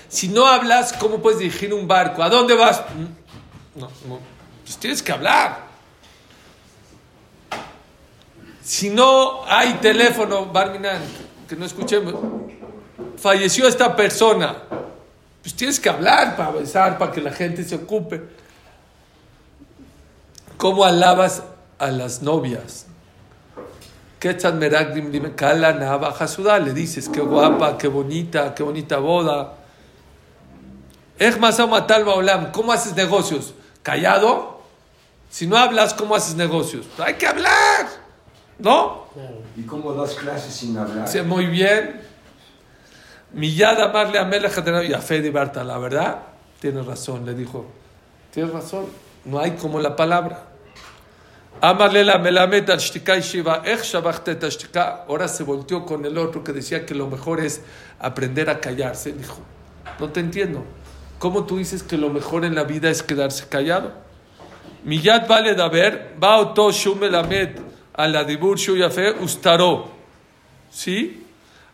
Si 0.09 0.27
no 0.27 0.45
hablas, 0.45 0.91
¿cómo 0.91 1.21
puedes 1.21 1.39
dirigir 1.39 1.73
un 1.73 1.87
barco? 1.87 2.21
¿A 2.21 2.27
dónde 2.27 2.53
vas? 2.53 2.81
Mm, 2.81 3.79
no. 3.79 3.89
no. 4.09 4.40
Pues 4.63 4.77
tienes 4.77 5.01
que 5.01 5.11
hablar. 5.11 5.71
Si 8.63 8.89
no 8.89 9.43
hay 9.47 9.73
teléfono, 9.75 10.45
Barminan, 10.45 11.01
que 11.47 11.55
no 11.55 11.65
escuchemos, 11.65 12.15
falleció 13.17 13.67
esta 13.67 13.95
persona, 13.95 14.55
pues 15.41 15.55
tienes 15.55 15.79
que 15.79 15.89
hablar 15.89 16.35
para 16.35 16.49
avanzar, 16.49 16.97
para 16.97 17.11
que 17.11 17.21
la 17.21 17.31
gente 17.31 17.63
se 17.63 17.75
ocupe. 17.75 18.21
¿Cómo 20.57 20.85
alabas 20.85 21.43
a 21.79 21.87
las 21.87 22.21
novias? 22.21 22.85
Le 26.59 26.73
dices, 26.73 27.09
qué 27.09 27.21
guapa, 27.21 27.79
qué 27.79 27.87
bonita, 27.87 28.53
qué 28.53 28.61
bonita 28.61 28.97
boda. 28.99 29.55
¿cómo 32.51 32.71
haces 32.71 32.95
negocios? 32.95 33.55
¿Callado? 33.81 34.50
Si 35.31 35.47
no 35.47 35.57
hablas, 35.57 35.93
¿cómo 35.93 36.13
haces 36.13 36.35
negocios? 36.35 36.85
Hay 36.97 37.13
que 37.13 37.25
hablar, 37.25 37.87
¿no? 38.59 39.05
¿Y 39.55 39.63
cómo 39.63 39.93
das 39.93 40.15
clases 40.15 40.53
sin 40.53 40.77
hablar? 40.77 41.07
Sí, 41.07 41.21
muy 41.21 41.45
bien. 41.45 42.01
Millad 43.31 43.81
amarle 43.81 44.19
a 44.19 44.25
Melech 44.25 44.53
y 44.89 44.93
a 44.93 44.99
Fe 44.99 45.21
de 45.21 45.31
Barta, 45.31 45.63
la 45.63 45.77
verdad, 45.77 46.19
tienes 46.59 46.85
razón, 46.85 47.25
le 47.25 47.33
dijo. 47.33 47.65
Tienes 48.29 48.51
razón, 48.51 48.87
no 49.23 49.39
hay 49.39 49.51
como 49.51 49.79
la 49.79 49.95
palabra. 49.95 50.47
Amarle 51.61 52.03
la 52.03 52.17
melamed 52.17 52.69
al 52.69 52.79
shtika 52.79 53.15
y 53.15 53.21
shiva. 53.21 53.63
Ahora 55.07 55.27
se 55.29 55.43
volteó 55.43 55.85
con 55.85 56.03
el 56.03 56.17
otro 56.17 56.43
que 56.43 56.51
decía 56.51 56.85
que 56.85 56.93
lo 56.93 57.07
mejor 57.07 57.39
es 57.39 57.61
aprender 57.99 58.49
a 58.49 58.59
callarse. 58.59 59.13
Dijo, 59.13 59.39
no 59.97 60.09
te 60.09 60.19
entiendo. 60.19 60.65
¿Cómo 61.19 61.45
tú 61.45 61.57
dices 61.57 61.83
que 61.83 61.97
lo 61.97 62.09
mejor 62.09 62.43
en 62.43 62.53
la 62.53 62.63
vida 62.65 62.89
es 62.89 63.01
quedarse 63.01 63.47
callado? 63.47 64.10
Millad 64.83 65.27
vale 65.27 65.53
de 65.53 65.61
haber, 65.61 66.15
va 66.21 66.37
oto 66.37 66.71
shumelamed 66.71 67.59
a 67.93 68.07
la 68.07 68.23
dibur 68.23 68.57
shuyafe 68.57 69.11
ustaró. 69.19 69.91
¿Sí? 70.71 71.23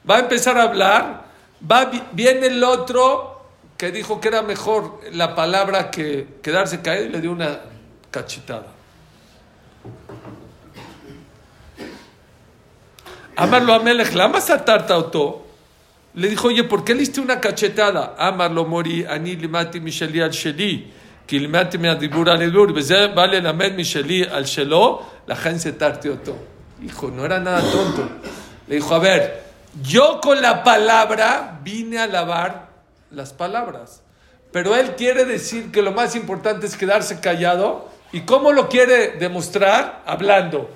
Va 0.10 0.18
a 0.18 0.20
empezar 0.20 0.58
a 0.58 0.64
hablar, 0.64 1.26
va, 1.70 1.86
vi- 1.86 2.02
viene 2.12 2.48
el 2.48 2.64
otro 2.64 3.36
que 3.78 3.92
dijo 3.92 4.20
que 4.20 4.28
era 4.30 4.42
mejor 4.42 5.02
la 5.14 5.36
palabra 5.36 5.92
que 5.92 6.40
quedarse 6.42 6.82
caído 6.82 7.06
y 7.06 7.10
le 7.10 7.22
dio 7.22 7.32
una 7.32 7.60
cachetada. 8.10 8.68
Amarlo 13.36 13.74
a 13.74 13.80
Melech, 13.80 14.14
la 14.14 14.28
más 14.28 14.50
atarta 14.50 14.96
auto. 14.96 15.46
Le 16.16 16.30
dijo, 16.30 16.48
oye, 16.48 16.64
¿por 16.64 16.84
qué 16.84 16.96
le 16.96 17.04
una 17.22 17.40
cachetada? 17.40 18.16
Amarlo 18.18 18.66
mori, 18.66 19.06
ani 19.06 19.36
limati 19.36 19.80
misheli 19.80 20.20
al 20.22 20.32
sheli, 20.32 20.92
Kilmati 21.28 21.78
Meadibur 21.78 22.30
Alibur, 22.30 22.74
vale 23.14 23.42
la 23.42 23.52
med 23.52 23.76
Misheli 23.76 24.24
al 24.24 24.46
Shelo, 24.46 25.04
la 25.28 25.36
gente 25.36 25.74
tartioto. 25.74 26.36
Hijo, 26.82 27.12
no 27.12 27.26
era 27.26 27.40
nada 27.40 27.62
tonto. 27.70 28.08
Le 28.68 28.76
dijo, 28.76 28.96
a 28.96 29.00
ver, 29.00 29.44
yo 29.84 30.22
con 30.22 30.42
la 30.42 30.64
palabra 30.64 31.60
vine 31.64 32.00
a 32.00 32.08
lavar 32.08 32.70
las 33.12 33.34
palabras. 33.34 34.02
Pero 34.52 34.74
él 34.76 34.96
quiere 34.96 35.26
decir 35.26 35.72
que 35.72 35.82
lo 35.82 35.92
más 35.92 36.16
importante 36.16 36.66
es 36.66 36.78
quedarse 36.78 37.20
callado. 37.20 37.90
¿Y 38.14 38.22
cómo 38.22 38.54
lo 38.54 38.70
quiere 38.70 39.18
demostrar? 39.18 40.04
Hablando. 40.06 40.70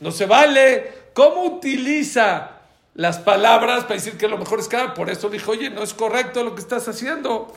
No 0.00 0.10
se 0.10 0.24
vale. 0.24 0.92
¿Cómo 1.12 1.44
utiliza 1.44 2.52
las 2.94 3.18
palabras 3.18 3.82
para 3.82 3.96
decir 3.96 4.16
que 4.16 4.26
lo 4.26 4.38
mejor 4.38 4.60
es 4.60 4.68
cada? 4.68 4.94
Por 4.94 5.10
eso 5.10 5.28
dijo, 5.28 5.50
oye, 5.50 5.68
no 5.68 5.82
es 5.82 5.92
correcto 5.92 6.42
lo 6.42 6.54
que 6.54 6.62
estás 6.62 6.88
haciendo. 6.88 7.52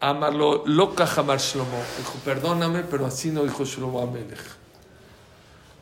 Amarlo, 0.00 0.62
loca 0.66 1.06
jamar 1.06 1.38
Shlomo. 1.38 1.76
Dijo, 1.98 2.14
perdóname, 2.24 2.82
pero 2.90 3.04
así 3.04 3.30
no 3.30 3.44
dijo 3.44 3.64
Shlomo 3.64 4.00
Amelech. 4.00 4.40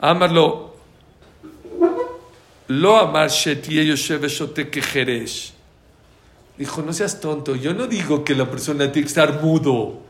Amarlo, 0.01 0.75
lo 2.69 2.97
amar 2.97 3.31
shetie 3.31 3.87
yoshev 3.87 4.27
shote 4.27 4.69
kejeresh. 4.69 5.55
Dijo, 6.57 6.83
no 6.83 6.93
seas 6.93 7.21
tonto, 7.21 7.55
yo 7.55 7.73
no 7.73 7.87
digo 7.87 8.25
que 8.25 8.35
la 8.35 8.51
persona 8.51 8.91
tiene 8.91 9.07
que 9.07 9.09
estar 9.09 9.41
mudo. 9.41 10.01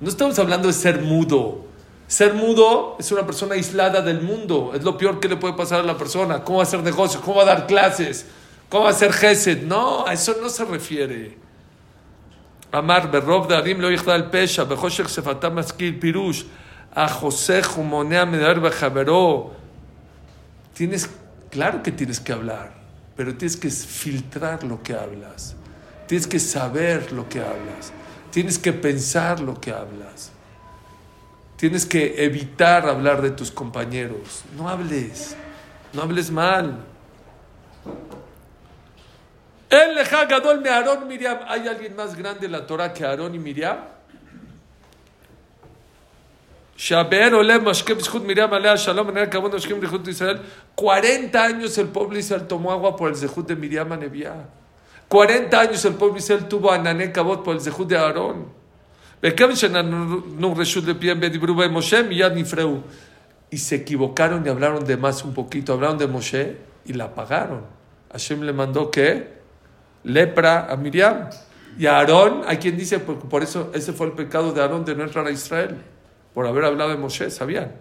No 0.00 0.08
estamos 0.08 0.38
hablando 0.38 0.68
de 0.68 0.74
ser 0.74 1.02
mudo. 1.02 1.66
Ser 2.06 2.34
mudo 2.34 2.96
es 2.98 3.12
una 3.12 3.26
persona 3.26 3.54
aislada 3.54 4.00
del 4.00 4.22
mundo. 4.22 4.72
Es 4.74 4.82
lo 4.82 4.96
peor 4.96 5.20
que 5.20 5.28
le 5.28 5.36
puede 5.36 5.54
pasar 5.54 5.80
a 5.80 5.82
la 5.82 5.96
persona. 5.96 6.42
¿Cómo 6.42 6.60
hacer 6.60 6.82
negocios? 6.82 7.22
¿Cómo 7.22 7.44
dar 7.44 7.66
clases? 7.66 8.26
¿Cómo 8.68 8.88
hacer 8.88 9.12
gesed? 9.12 9.62
No, 9.62 10.06
a 10.06 10.12
eso 10.14 10.34
no 10.40 10.48
se 10.48 10.64
refiere. 10.64 11.43
אמר 12.77 12.99
ברוב 13.11 13.49
דערים 13.49 13.81
לא 13.81 13.91
יחדל 13.91 14.23
פשע, 14.31 14.63
בחושך 14.63 15.09
שפתם 15.09 15.55
משכיל 15.55 15.95
פירוש, 15.99 16.45
החוסך 16.95 17.75
ומונע 17.79 18.25
מדבר 18.25 18.59
בחברו. 18.59 19.51
Tienes, 20.79 21.09
claro 21.51 21.83
que 21.83 21.91
tienes 21.91 22.19
que 22.21 22.31
hablar, 22.31 22.71
pero 23.17 23.35
tienes 23.35 23.57
que 23.57 23.69
filtrar 23.69 24.63
lo 24.63 24.81
que 24.81 24.93
hablas. 24.93 25.55
Tienes 26.07 26.25
que 26.25 26.39
saber 26.39 27.11
lo 27.11 27.27
que 27.27 27.39
hablas. 27.39 27.91
Tienes 28.31 28.57
que 28.57 28.71
pensar 28.71 29.41
lo 29.41 29.59
que 29.59 29.71
hablas. 29.71 30.31
Tienes 31.57 31.85
que 31.85 32.23
evitar 32.23 32.87
hablar 32.87 33.21
de 33.21 33.31
tus 33.31 33.51
compañeros. 33.51 34.43
No 34.57 34.69
hables, 34.69 35.35
no 35.93 36.01
hables 36.01 36.31
mal. 36.31 36.79
El 39.73 39.95
leja 39.95 40.25
gadol 40.25 40.61
me 40.61 40.69
Aarón 40.69 41.07
Miriam. 41.07 41.39
¿Hay 41.47 41.67
alguien 41.67 41.95
más 41.95 42.15
grande 42.15 42.47
en 42.47 42.51
la 42.53 42.65
Torah 42.65 42.91
que 42.91 43.05
Aarón 43.05 43.35
y 43.35 43.39
Miriam? 43.39 43.77
Shaber 46.75 47.35
Olem 47.35 47.63
Mashkem 47.63 47.99
Zhut 47.99 48.23
Miriam 48.23 48.51
Alea 48.51 48.75
Shalom 48.75 49.07
Menel 49.07 49.29
Kabon 49.29 49.51
Mashkem 49.51 49.79
Zhut 49.81 50.03
de 50.03 50.11
Israel. 50.11 50.41
40 50.75 51.43
años 51.43 51.77
el 51.77 51.87
pueblo 51.87 52.13
de 52.15 52.21
Israel 52.21 52.47
tomó 52.47 52.71
agua 52.71 52.95
por 52.95 53.09
el 53.09 53.15
Zehut 53.15 53.47
de 53.47 53.55
Miriam 53.55 53.91
a 53.91 53.97
Nebiá. 53.97 54.47
40 55.07 55.59
años 55.59 55.85
el 55.85 55.93
pueblo 55.93 56.15
de 56.15 56.19
Israel 56.19 56.47
tuvo 56.47 56.71
a 56.71 56.77
Nané 56.77 57.11
Kabot 57.11 57.43
por 57.43 57.53
el 57.53 57.61
Zehut 57.61 57.87
de 57.87 57.97
Aarón. 57.97 58.59
וכיוון 59.23 59.55
שנתנו 59.55 60.53
רשות 60.57 60.83
לפיהם 60.83 61.19
ודיברו 61.21 61.55
בהם 61.55 61.77
משה, 61.77 62.01
מיד 62.01 62.33
נפרעו. 62.33 62.79
Y 63.51 63.57
se 63.57 63.75
equivocaron 63.75 64.45
y 64.45 64.49
hablaron 64.49 64.85
de 64.85 64.95
más 64.95 65.23
un 65.23 65.33
poquito. 65.33 65.73
Hablaron 65.73 65.97
de 65.97 66.07
Moshe 66.07 66.57
y 66.85 66.93
la 66.93 67.05
apagaron. 67.05 67.63
Hashem 68.11 68.43
le 68.43 68.53
mandó 68.53 68.91
que 68.91 69.32
lepra 70.03 70.67
a 70.69 70.75
Miriam. 70.75 71.29
Y 71.77 71.85
a 71.85 71.97
Aarón, 71.97 72.43
hay 72.45 72.57
quien 72.57 72.75
dice, 72.75 72.99
porque 72.99 73.27
por 73.27 73.43
eso 73.43 73.71
ese 73.73 73.93
fue 73.93 74.07
el 74.07 74.13
pecado 74.13 74.51
de 74.51 74.61
Aarón 74.61 74.83
de 74.85 74.95
no 74.95 75.03
entrar 75.03 75.25
a 75.25 75.31
Israel. 75.31 75.77
Por 76.33 76.45
haber 76.45 76.65
hablado 76.65 76.89
de 76.89 76.97
Moshe, 76.97 77.29
¿sabían? 77.31 77.71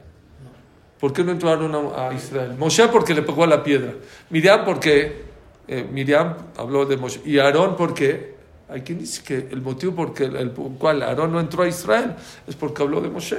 ¿Por 1.01 1.13
qué 1.13 1.25
no 1.25 1.33
entró 1.33 1.51
Aarón 1.51 1.75
a, 1.75 2.09
a 2.09 2.15
Israel? 2.15 2.55
Moshe 2.59 2.89
porque 2.89 3.15
le 3.15 3.23
pegó 3.23 3.45
a 3.45 3.47
la 3.47 3.63
piedra. 3.63 3.93
Miriam 4.31 4.65
porque 4.65 5.25
eh, 5.67 5.87
Miriam 5.91 6.35
habló 6.57 6.87
de 6.87 6.97
Moshe. 6.97 7.21
Y 7.25 7.39
Aarón 7.39 7.77
porque, 7.77 8.37
hay 8.69 8.83
quien 8.83 8.99
dice 8.99 9.23
que 9.23 9.49
el 9.51 9.63
motivo 9.63 9.95
por 9.95 10.23
el, 10.23 10.37
el 10.37 10.51
cual 10.53 11.03
Aarón 11.03 11.33
no 11.33 11.41
entró 11.41 11.63
a 11.63 11.69
Israel 11.69 12.15
es 12.47 12.55
porque 12.55 12.83
habló 12.83 13.01
de 13.01 13.11
Moshe. 13.11 13.39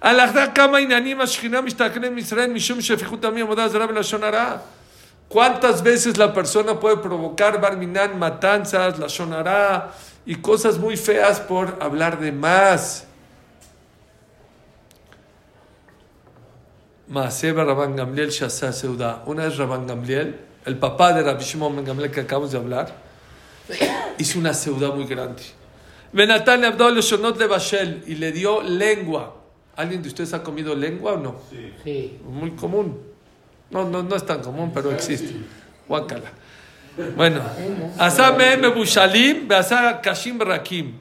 הלכה 0.00 0.46
כמה 0.46 0.78
עניינים 0.78 1.20
השכינה 1.20 1.60
משתכנן 1.60 2.14
מישראל 2.14 2.52
משום 2.52 2.80
שפיכות 2.80 3.24
עמי 3.24 3.40
עבודה 3.40 3.68
זרה 3.68 3.86
ולשון 3.88 4.24
הרע. 4.24 4.56
¿Cuántas 5.33 5.81
veces 5.81 6.19
la 6.19 6.31
persona 6.31 6.79
puede 6.79 6.97
provocar 6.97 7.59
barminan, 7.59 8.19
matanzas, 8.19 8.99
la 8.99 9.09
sonará 9.09 9.91
y 10.27 10.35
cosas 10.35 10.77
muy 10.77 10.95
feas 10.95 11.39
por 11.39 11.79
hablar 11.81 12.19
de 12.19 12.31
más? 12.31 13.07
Maaseba 17.07 17.63
Rabban 17.63 17.95
Gamliel 17.95 18.29
Shasa 18.29 18.71
Seuda. 18.71 19.23
Una 19.25 19.45
vez 19.45 19.57
Rabban 19.57 19.87
Gamliel, 19.87 20.39
el 20.65 20.77
papá 20.77 21.13
de 21.13 21.23
Rabbi 21.23 21.43
Shimon 21.43 21.77
Ben 21.77 21.85
Gamliel 21.85 22.11
que 22.11 22.19
acabamos 22.19 22.51
de 22.51 22.59
hablar, 22.59 22.93
hizo 24.19 24.37
una 24.37 24.53
seuda 24.53 24.91
muy 24.91 25.05
grande. 25.05 25.41
Benatán 26.11 26.61
le 26.61 26.67
habló 26.67 26.91
Shonot 27.01 27.39
de 27.39 27.47
Bashel 27.47 28.03
y 28.05 28.13
le 28.13 28.31
dio 28.31 28.61
lengua. 28.61 29.35
¿Alguien 29.77 30.03
de 30.03 30.09
ustedes 30.09 30.31
ha 30.35 30.43
comido 30.43 30.75
lengua 30.75 31.13
o 31.13 31.17
no? 31.17 31.37
Sí. 31.83 32.19
Muy 32.23 32.51
común. 32.51 33.12
No, 33.72 33.84
no, 33.84 34.02
no 34.02 34.16
es 34.16 34.24
tan 34.24 34.40
común, 34.40 34.70
pero 34.74 34.90
existe. 34.90 35.34
Guácala. 35.88 36.30
Bueno, 37.16 37.40
עשה 37.98 38.30
מהם 38.38 38.62
מבושלים 38.62 39.46
ועשה 39.50 39.92
קשים 40.02 40.38
ברקים. 40.38 40.92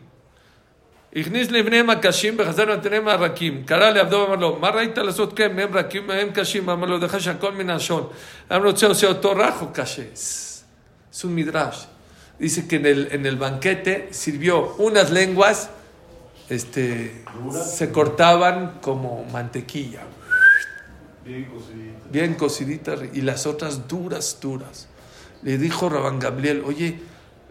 הכניס 1.16 1.52
לבניהם 1.52 1.90
הקשים 1.90 2.36
וחזר 2.38 2.66
לבניהם 2.66 3.08
הרקים. 3.08 3.64
קרא 3.66 3.90
לעבדו 3.90 4.16
ואמר 4.16 4.36
לו, 4.36 4.60
מה 4.60 4.70
ראית 4.70 4.98
לעשות 4.98 5.38
כן? 5.38 5.56
מהם 5.56 5.74
רקים 5.74 6.08
מהם 6.08 6.30
קשים? 6.34 6.70
אמר 6.70 6.88
לו, 6.88 7.00
דרך 7.00 7.22
שהכל 7.22 7.52
מן 7.52 7.70
השון. 7.70 8.08
אמר 8.52 8.60
לו, 8.60 8.70
רוצה 8.70 8.88
עושה 8.88 9.08
אותו 9.08 9.32
רך 9.32 9.62
o 9.62 9.66
קשה? 9.74 10.04
Es 11.14 11.24
un 11.24 11.34
midrash. 11.34 11.86
Dice 12.40 12.68
que 12.68 12.76
en 12.76 12.86
el, 12.86 13.08
en 13.12 13.26
el 13.26 13.36
banquete 13.38 14.10
sirvió 14.12 14.76
unas 14.78 15.10
lenguas 15.10 15.72
este, 16.50 17.24
se 17.66 17.92
cortaban 17.92 18.80
como 18.82 19.26
mantequilla, 19.32 20.02
Bien 21.26 21.46
cocidita. 21.46 21.81
bien 22.13 22.35
cociditas, 22.35 23.01
y 23.13 23.23
las 23.23 23.47
otras 23.47 23.89
duras, 23.89 24.39
duras. 24.41 24.87
Le 25.43 25.59
dijo 25.59 25.89
Rabán 25.89 26.19
Gabriel, 26.19 26.63
oye, 26.65 27.01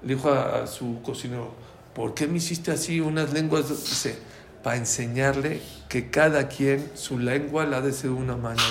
le 0.04 0.15
dijo 0.15 0.32
a, 0.32 0.67
su 0.67 1.02
cocinero, 1.02 1.54
¿por 1.93 2.13
qué 2.13 2.28
me 2.28 2.38
hiciste 2.38 2.71
así 2.71 3.02
unas 3.02 3.34
lenguas? 3.34 3.67
Dice, 3.67 4.17
para 4.63 4.78
enseñarle 4.78 5.62
que 5.89 6.10
cada 6.10 6.47
quien 6.47 6.91
su 6.93 7.17
lengua 7.17 7.65
la 7.65 7.78
ha 7.78 7.82
de 7.82 7.91
ser 7.91 8.12
de 8.12 8.15
una 8.15 8.38
manera. 8.38 8.63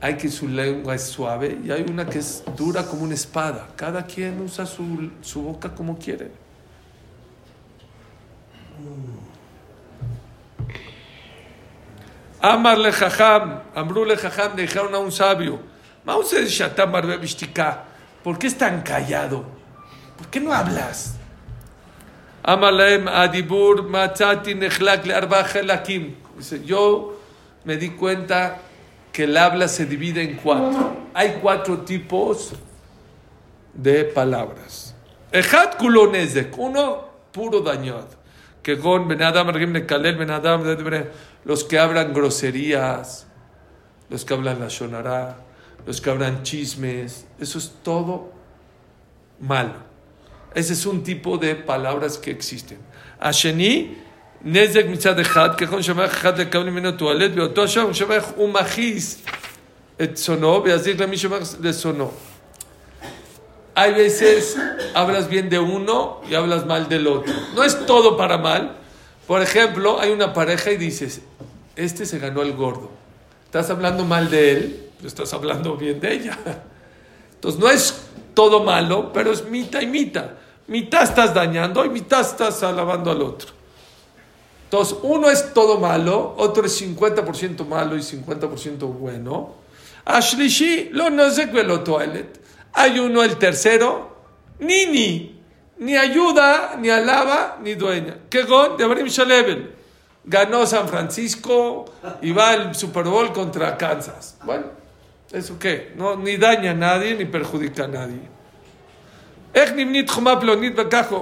Hay 0.00 0.16
que 0.16 0.28
su 0.28 0.48
lengua 0.48 0.94
es 0.94 1.02
suave 1.02 1.58
y 1.64 1.70
hay 1.70 1.82
una 1.82 2.08
que 2.08 2.20
es 2.20 2.42
dura 2.56 2.86
como 2.86 3.02
una 3.02 3.14
espada. 3.14 3.68
Cada 3.76 4.06
quien 4.06 4.40
usa 4.40 4.64
su, 4.64 5.10
su 5.22 5.42
boca 5.42 5.74
como 5.74 5.98
quiere. 5.98 6.30
Amarle 12.40 12.92
jajam, 12.92 13.62
ambrule 13.74 14.16
jajam, 14.16 14.54
le 14.56 14.62
dijeron 14.62 14.94
a 14.94 14.98
un 14.98 15.10
sabio, 15.10 15.60
¿por 18.22 18.38
qué 18.38 18.46
es 18.46 18.56
tan 18.56 18.82
callado? 18.82 19.44
¿Por 20.16 20.28
qué 20.28 20.40
no 20.40 20.52
hablas? 20.52 21.16
Amalem 22.42 23.08
Adibur 23.08 23.88
Nechlak 23.90 25.04
le. 25.06 26.16
Dice, 26.36 26.64
yo 26.64 27.18
me 27.64 27.76
di 27.76 27.90
cuenta 27.90 28.58
que 29.12 29.24
el 29.24 29.36
habla 29.36 29.68
se 29.68 29.86
divide 29.86 30.22
en 30.22 30.36
cuatro. 30.36 30.96
Hay 31.14 31.38
cuatro 31.42 31.78
tipos 31.78 32.52
de 33.74 34.04
palabras. 34.04 34.94
Ejat 35.32 35.76
kulonezek, 35.76 36.56
uno 36.56 37.08
puro 37.32 37.60
dañado 37.60 38.17
que 38.68 38.78
con 38.78 39.08
los 41.44 41.64
que 41.64 41.78
hablan 41.78 42.12
groserías, 42.12 43.26
los 44.10 44.24
que 44.26 44.34
hablan 44.34 44.60
la 44.60 44.68
shonará, 44.68 45.38
los 45.86 46.02
que 46.02 46.10
hablan 46.10 46.42
chismes, 46.42 47.26
eso 47.40 47.56
es 47.56 47.72
todo 47.82 48.30
malo. 49.40 49.88
Ese 50.54 50.74
es 50.74 50.84
un 50.84 51.02
tipo 51.02 51.38
de 51.38 51.54
palabras 51.54 52.18
que 52.18 52.30
existen. 52.30 52.78
Asheni, 53.18 53.96
Nezek 54.44 54.88
mitzad 54.88 55.18
echad, 55.18 55.56
kechon 55.56 55.80
shamach 55.80 56.12
echad 56.12 56.36
lekabli 56.36 56.70
meno 56.70 56.92
tualet, 56.92 57.34
veoto 57.34 57.66
shamach 57.66 58.36
umachis 58.36 59.24
et 59.98 60.18
sono, 60.18 60.60
veazik 60.60 60.98
lemi 60.98 61.16
shamach 61.16 61.58
lesono. 61.60 62.12
Hay 63.78 63.94
veces 63.94 64.56
hablas 64.92 65.28
bien 65.28 65.48
de 65.48 65.60
uno 65.60 66.20
y 66.28 66.34
hablas 66.34 66.66
mal 66.66 66.88
del 66.88 67.06
otro. 67.06 67.32
No 67.54 67.62
es 67.62 67.86
todo 67.86 68.16
para 68.16 68.36
mal. 68.36 68.76
Por 69.24 69.40
ejemplo, 69.40 70.00
hay 70.00 70.10
una 70.10 70.32
pareja 70.32 70.72
y 70.72 70.76
dices, 70.76 71.20
este 71.76 72.04
se 72.04 72.18
ganó 72.18 72.42
el 72.42 72.54
gordo. 72.54 72.90
Estás 73.44 73.70
hablando 73.70 74.04
mal 74.04 74.30
de 74.30 74.50
él, 74.50 74.90
pero 74.96 75.06
estás 75.06 75.32
hablando 75.32 75.76
bien 75.76 76.00
de 76.00 76.12
ella. 76.12 76.36
Entonces 77.34 77.60
no 77.60 77.70
es 77.70 78.02
todo 78.34 78.64
malo, 78.64 79.12
pero 79.12 79.30
es 79.30 79.48
mitad 79.48 79.80
y 79.80 79.86
mitad. 79.86 80.30
Mitad 80.66 81.04
estás 81.04 81.32
dañando 81.32 81.84
y 81.84 81.88
mitad 81.88 82.22
estás 82.22 82.64
alabando 82.64 83.12
al 83.12 83.22
otro. 83.22 83.52
Entonces, 84.64 84.98
uno 85.02 85.30
es 85.30 85.54
todo 85.54 85.78
malo, 85.78 86.34
otro 86.36 86.66
es 86.66 86.82
50% 86.82 87.64
malo 87.64 87.96
y 87.96 88.00
50% 88.00 88.78
bueno. 88.92 89.54
Ashlishi, 90.04 90.88
lo 90.90 91.10
no 91.10 91.30
sé 91.30 91.46
lo 91.46 91.84
toilet. 91.84 92.37
Hay 92.72 92.98
uno, 92.98 93.22
el 93.22 93.36
tercero, 93.36 94.16
ni 94.58 94.86
ni, 94.86 95.40
ni 95.78 95.96
ayuda, 95.96 96.76
ni 96.78 96.90
alaba, 96.90 97.58
ni 97.62 97.74
dueña. 97.74 98.18
Que 98.28 98.42
gon 98.42 98.76
de 98.76 98.84
Abraham 98.84 99.06
Shalevel. 99.06 99.74
Ganó 100.24 100.66
San 100.66 100.88
Francisco 100.88 101.86
y 102.20 102.32
va 102.32 102.50
al 102.50 102.74
Super 102.74 103.04
Bowl 103.04 103.32
contra 103.32 103.76
Kansas. 103.78 104.36
Bueno, 104.44 104.66
¿eso 105.32 105.58
qué? 105.58 105.94
No, 105.96 106.16
ni 106.16 106.36
daña 106.36 106.72
a 106.72 106.74
nadie, 106.74 107.14
ni 107.14 107.24
perjudica 107.24 107.84
a 107.84 107.88
nadie. 107.88 108.20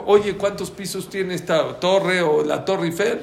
Oye, 0.06 0.36
¿cuántos 0.36 0.70
pisos 0.70 1.08
tiene 1.08 1.34
esta 1.34 1.78
torre 1.78 2.20
o 2.20 2.44
la 2.44 2.64
Torre 2.64 2.86
Eiffel? 2.86 3.20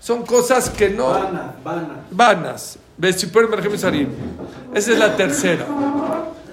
Son 0.00 0.26
cosas 0.26 0.70
que 0.70 0.88
no... 0.88 1.08
Vana, 1.08 1.54
vana. 1.62 2.04
Vanas. 2.10 2.78
Merjem 2.98 3.78
sarim. 3.78 4.08
Esa 4.74 4.92
es 4.92 4.98
la 4.98 5.16
tercera. 5.16 5.66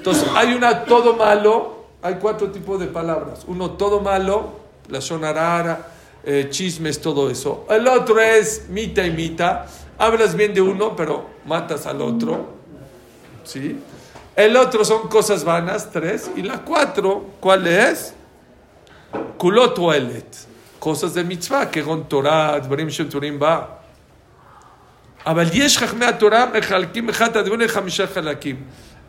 Entonces, 0.06 0.28
hay 0.34 0.54
una 0.54 0.84
todo 0.84 1.14
malo. 1.14 1.82
Hay 2.02 2.16
cuatro 2.16 2.50
tipos 2.50 2.80
de 2.80 2.86
palabras. 2.86 3.44
Uno 3.46 3.70
todo 3.72 4.00
malo, 4.00 4.58
la 4.88 5.00
sonarara, 5.00 5.86
eh, 6.24 6.48
chismes, 6.50 7.00
todo 7.00 7.30
eso. 7.30 7.64
El 7.70 7.86
otro 7.86 8.18
es 8.18 8.68
mita 8.68 9.06
y 9.06 9.10
mita. 9.12 9.66
Hablas 9.98 10.34
bien 10.34 10.52
de 10.52 10.60
uno, 10.60 10.96
pero 10.96 11.26
matas 11.46 11.86
al 11.86 12.02
otro. 12.02 12.54
¿Sí? 13.44 13.78
El 14.34 14.56
otro 14.56 14.84
son 14.84 15.08
cosas 15.08 15.44
vanas, 15.44 15.90
tres. 15.92 16.30
Y 16.34 16.42
la 16.42 16.58
cuatro, 16.58 17.24
¿cuál 17.38 17.66
es? 17.68 18.14
Kulot 19.38 19.78
oelet. 19.78 20.36
Cosas 20.80 21.14
de 21.14 21.22
mitzvah, 21.22 21.70
que 21.70 21.84
con 21.84 22.08
Torah, 22.08 22.58
דברים 22.58 22.90
של 22.90 23.10
תורים 23.10 23.38
בה. 23.38 23.64
אבל 25.26 25.46
יש 25.52 25.78
חכמי 25.78 26.04
התורה 26.04 26.46
מחלקים 26.58 27.08
אחד 27.08 27.36
הדברים 27.36 27.60
לחמישה 27.60 28.06
חלקים. 28.06 28.56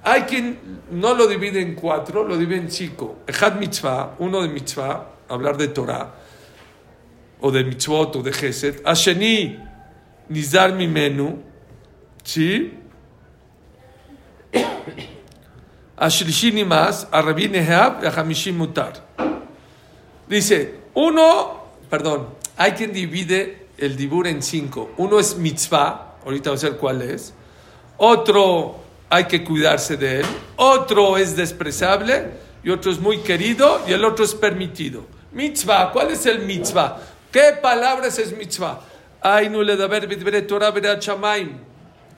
Hay 0.08 0.22
quien 0.22 0.58
no 0.90 1.12
lo 1.12 1.26
divide 1.26 1.60
en 1.60 1.74
cuatro, 1.74 2.24
lo 2.24 2.38
divide 2.38 2.60
en 2.60 2.70
cinco. 2.70 3.18
Ejad 3.26 3.56
mitzvah, 3.56 4.14
uno 4.20 4.40
de 4.40 4.48
mitzvah, 4.48 5.06
hablar 5.28 5.58
de 5.58 5.68
Torah, 5.68 6.14
o 7.42 7.50
de 7.50 7.62
mitzvot, 7.62 8.16
o 8.16 8.22
de 8.22 8.32
Geset. 8.32 8.80
Asheni, 8.86 9.58
nizar 10.30 10.72
mi 10.72 10.88
menú. 10.88 11.42
¿Sí? 12.24 12.72
Ashlishini 15.98 16.64
más, 16.64 17.06
arrabin 17.12 17.54
ehab, 17.56 18.00
y 18.02 18.52
mutar. 18.52 18.94
Dice, 20.26 20.74
uno, 20.94 21.64
perdón, 21.90 22.28
hay 22.56 22.72
quien 22.72 22.94
divide 22.94 23.66
el 23.76 23.94
dibur 23.94 24.26
en 24.26 24.40
cinco. 24.42 24.92
Uno 24.96 25.20
es 25.20 25.36
mitzvah, 25.36 26.16
ahorita 26.24 26.48
voy 26.48 26.58
a 26.58 26.62
ver 26.62 26.76
cuál 26.78 27.02
es. 27.02 27.34
Otro 27.98 28.87
hay 29.10 29.24
que 29.24 29.44
cuidarse 29.44 29.96
de 29.96 30.20
él. 30.20 30.26
Otro 30.56 31.16
es 31.16 31.36
despreciable 31.36 32.30
y 32.62 32.70
otro 32.70 32.90
es 32.90 32.98
muy 32.98 33.18
querido 33.18 33.82
y 33.86 33.92
el 33.92 34.04
otro 34.04 34.24
es 34.24 34.34
permitido. 34.34 35.06
Mitzvah, 35.32 35.92
¿cuál 35.92 36.10
es 36.10 36.26
el 36.26 36.40
mitzvah? 36.40 37.00
¿Qué 37.30 37.58
palabras 37.60 38.18
es 38.18 38.36
mitzvah? 38.36 38.80
Ay, 39.20 39.48
no 39.48 39.62
le 39.62 39.76
da 39.76 39.86
ver 39.86 40.08
Torah. 40.46 40.72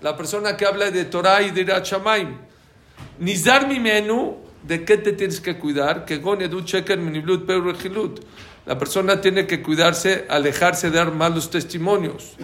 La 0.02 0.16
persona 0.16 0.56
que 0.56 0.66
habla 0.66 0.90
de 0.90 1.04
Torah 1.04 1.42
y 1.42 1.50
de 1.50 1.60
Irat 1.62 1.84
shamaim. 1.84 2.36
Nizar 3.18 3.66
mi 3.66 3.78
menú, 3.78 4.38
¿de 4.62 4.84
qué 4.84 4.96
te 4.96 5.12
tienes 5.12 5.40
que 5.40 5.58
cuidar? 5.58 6.04
Que 6.04 6.18
gon 6.18 6.40
edu 6.40 6.62
cheker 6.62 6.98
miniblut 6.98 7.46
peurechilut. 7.46 8.20
La 8.66 8.78
persona 8.78 9.20
tiene 9.20 9.46
que 9.46 9.62
cuidarse, 9.62 10.26
alejarse 10.28 10.90
de 10.90 10.98
dar 10.98 11.12
malos 11.12 11.50
testimonios 11.50 12.34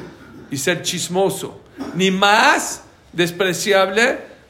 y 0.50 0.56
ser 0.56 0.82
chismoso. 0.82 1.60
Ni 1.94 2.10
más 2.10 2.84
despreciable, 3.12 4.18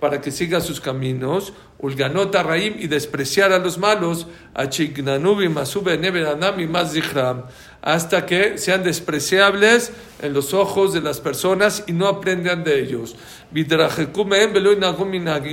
Para 0.00 0.20
que 0.20 0.30
siga 0.30 0.60
sus 0.60 0.80
caminos, 0.80 1.52
ulganot 1.78 2.34
raim 2.34 2.74
y 2.78 2.86
despreciar 2.86 3.52
a 3.52 3.58
los 3.58 3.76
malos, 3.78 4.26
hasta 7.82 8.26
que 8.26 8.58
sean 8.58 8.82
despreciables 8.82 9.92
en 10.22 10.32
los 10.32 10.54
ojos 10.54 10.92
de 10.94 11.00
las 11.02 11.20
personas 11.20 11.84
y 11.86 11.92
no 11.92 12.06
aprendan 12.06 12.64
de 12.64 12.80
ellos. 12.80 13.14
Y 13.54 13.64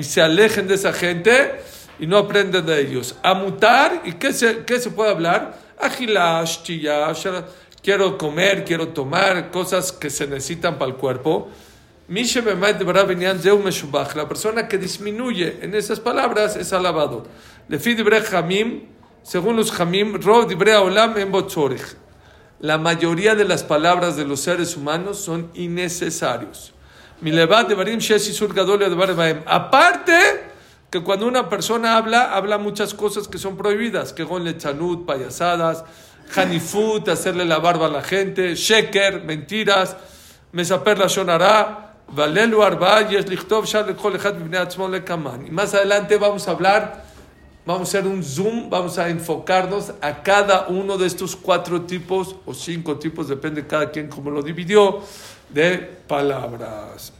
se 0.03 0.21
alejen 0.21 0.67
de 0.67 0.75
esa 0.75 0.93
gente 0.93 1.51
y 1.99 2.07
no 2.07 2.17
aprenden 2.17 2.65
de 2.65 2.81
ellos. 2.81 3.15
Amutar, 3.23 4.01
¿y 4.05 4.13
qué 4.13 4.33
se, 4.33 4.63
qué 4.65 4.79
se 4.79 4.91
puede 4.91 5.11
hablar? 5.11 5.59
Quiero 7.83 8.17
comer, 8.17 8.65
quiero 8.65 8.89
tomar, 8.89 9.51
cosas 9.51 9.91
que 9.91 10.09
se 10.09 10.27
necesitan 10.27 10.77
para 10.77 10.91
el 10.91 10.97
cuerpo. 10.97 11.49
La 14.15 14.27
persona 14.27 14.67
que 14.67 14.77
disminuye 14.77 15.59
en 15.61 15.75
esas 15.75 15.99
palabras 15.99 16.55
es 16.55 16.71
alabado. 16.71 17.27
Según 19.23 19.57
los 19.57 19.73
Botzorich. 21.31 21.97
la 22.59 22.77
mayoría 22.77 23.35
de 23.35 23.43
las 23.43 23.63
palabras 23.63 24.15
de 24.15 24.23
los 24.23 24.39
seres 24.39 24.77
humanos 24.77 25.19
son 25.19 25.51
innecesarios. 25.53 26.73
Aparte 29.45 30.13
que 30.89 31.03
cuando 31.03 31.27
una 31.27 31.49
persona 31.49 31.97
habla, 31.97 32.33
habla 32.33 32.57
muchas 32.57 32.93
cosas 32.93 33.27
que 33.27 33.37
son 33.37 33.57
prohibidas, 33.57 34.13
que 34.13 34.23
gon 34.23 34.45
lechanut, 34.45 35.05
payasadas, 35.05 35.83
hanifut, 36.33 37.09
hacerle 37.09 37.43
la 37.43 37.59
barba 37.59 37.87
a 37.87 37.89
la 37.89 38.01
gente, 38.01 38.55
sheker, 38.55 39.23
mentiras, 39.25 39.97
mesaper 40.53 40.97
la 40.99 41.07
shonara, 41.07 41.86
valelu 42.09 42.63
arba, 42.63 43.01
shal. 43.03 43.95
Y 45.45 45.51
más 45.51 45.73
adelante 45.73 46.17
vamos 46.17 46.47
a 46.47 46.51
hablar, 46.51 47.03
vamos 47.65 47.93
a 47.93 47.99
hacer 47.99 48.09
un 48.09 48.23
zoom, 48.23 48.69
vamos 48.69 48.97
a 48.97 49.09
enfocarnos 49.09 49.93
a 50.01 50.23
cada 50.23 50.67
uno 50.67 50.97
de 50.97 51.07
estos 51.07 51.35
cuatro 51.35 51.81
tipos 51.81 52.35
o 52.45 52.53
cinco 52.53 52.97
tipos, 52.97 53.27
depende 53.27 53.61
de 53.61 53.67
cada 53.67 53.91
quien 53.91 54.07
cómo 54.07 54.29
lo 54.29 54.41
dividió, 54.41 55.01
de 55.49 55.77
palabras. 56.07 57.13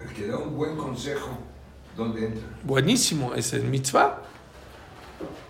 El 0.00 0.08
que 0.14 0.26
da 0.26 0.38
un 0.38 0.56
buen 0.56 0.76
consejo, 0.76 1.38
¿dónde 1.96 2.26
entra? 2.26 2.42
Buenísimo, 2.62 3.34
es 3.34 3.52
el 3.52 3.64
mitzvah. 3.64 4.22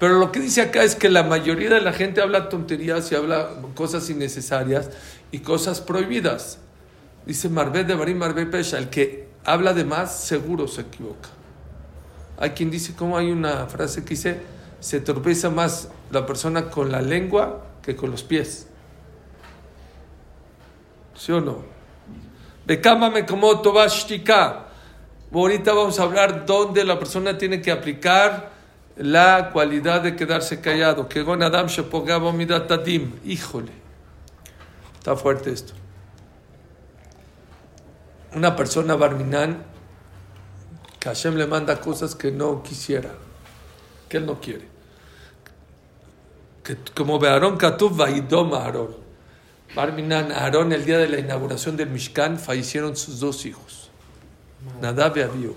Pero 0.01 0.19
lo 0.19 0.33
que 0.33 0.41
dice 0.41 0.63
acá 0.63 0.83
es 0.83 0.97
que 0.97 1.09
la 1.09 1.23
mayoría 1.23 1.71
de 1.71 1.81
la 1.81 1.93
gente 1.93 2.21
habla 2.21 2.49
tonterías 2.49 3.13
y 3.13 3.15
habla 3.15 3.51
cosas 3.75 4.09
innecesarias 4.11 4.91
y 5.31 5.41
cosas 5.41 5.81
prohibidas. 5.81 6.59
Dice 7.27 7.49
Marbé 7.49 7.85
de 7.85 7.95
Barim 7.95 8.19
Marbé 8.19 8.47
Pesha, 8.47 8.79
el 8.79 8.91
que 8.91 9.29
habla 9.45 9.73
de 9.73 9.85
más 9.85 10.21
seguro 10.21 10.67
se 10.69 10.83
equivoca. 10.83 11.29
Hay 12.39 12.51
quien 12.51 12.71
dice, 12.71 12.95
como 12.95 13.19
hay 13.19 13.31
una 13.31 13.67
frase 13.67 14.03
que 14.03 14.11
dice, 14.11 14.41
se 14.81 15.01
tropeza 15.01 15.51
más 15.51 15.91
la 16.11 16.25
persona 16.25 16.71
con 16.71 16.91
la 16.91 17.03
lengua 17.03 17.65
que 17.83 17.95
con 17.95 18.11
los 18.11 18.23
pies. 18.23 18.67
¿Sí 21.15 21.33
o 21.33 21.41
no? 21.41 21.59
Becámame 22.67 23.27
como 23.27 23.61
Tobashtika. 23.61 24.67
Ahorita 25.33 25.75
vamos 25.75 26.01
a 26.01 26.05
hablar 26.05 26.47
dónde 26.47 26.83
la 26.85 26.99
persona 26.99 27.37
tiene 27.37 27.61
que 27.61 27.71
aplicar 27.71 28.51
la 28.97 29.51
cualidad 29.53 30.03
de 30.03 30.17
quedarse 30.17 30.61
callado. 30.61 31.09
Que 31.09 31.21
Adam. 31.21 31.67
Híjole. 33.25 33.73
Está 34.99 35.17
fuerte 35.17 35.53
esto. 35.53 35.80
Una 38.35 38.55
persona 38.55 38.95
barminán 38.95 39.65
que 41.01 41.09
Hashem 41.09 41.37
le 41.37 41.47
manda 41.47 41.81
cosas 41.81 42.15
que 42.15 42.31
no 42.31 42.63
quisiera, 42.63 43.11
que 44.09 44.19
él 44.19 44.27
no 44.27 44.41
quiere. 44.41 44.69
Que, 46.63 46.77
como 46.95 47.19
ve 47.19 47.29
Aarón 47.29 47.57
Katub, 47.57 47.97
Vaidom 47.97 48.55
a 48.55 48.65
Aarón. 48.65 48.97
Barminan, 49.75 50.31
Aarón, 50.31 50.73
el 50.73 50.85
día 50.85 50.99
de 50.99 51.09
la 51.09 51.19
inauguración 51.19 51.77
del 51.77 51.89
Mishkan, 51.89 52.39
fallecieron 52.39 52.97
sus 52.97 53.21
dos 53.21 53.47
hijos, 53.47 53.89
Nadab 54.81 55.17
y 55.17 55.23
Abiú. 55.23 55.57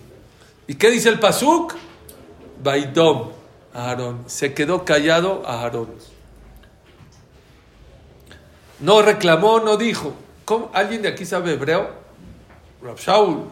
¿Y 0.67 0.76
qué 0.76 0.89
dice 0.89 1.09
el 1.09 1.19
Pasuk? 1.19 1.76
Vaidom 2.63 3.32
Aarón. 3.74 4.24
Se 4.28 4.53
quedó 4.53 4.86
callado 4.86 5.43
a 5.45 5.61
Aarón. 5.61 5.89
No 8.80 9.01
reclamó, 9.01 9.59
no 9.59 9.78
dijo. 9.78 10.13
¿Alguien 10.74 11.01
de 11.01 11.09
aquí 11.09 11.26
sabe 11.26 11.53
hebreo? 11.53 12.03
Rab 12.84 12.98
Shaul. 12.98 13.50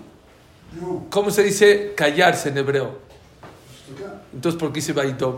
¿Cómo 1.10 1.32
se 1.32 1.44
dice 1.44 1.94
callarse 1.96 2.50
en 2.50 2.58
hebreo? 2.58 3.00
Entonces, 4.34 4.60
¿por 4.60 4.70
qué 4.72 4.76
dice 4.76 4.94
Vaidom? 4.94 5.36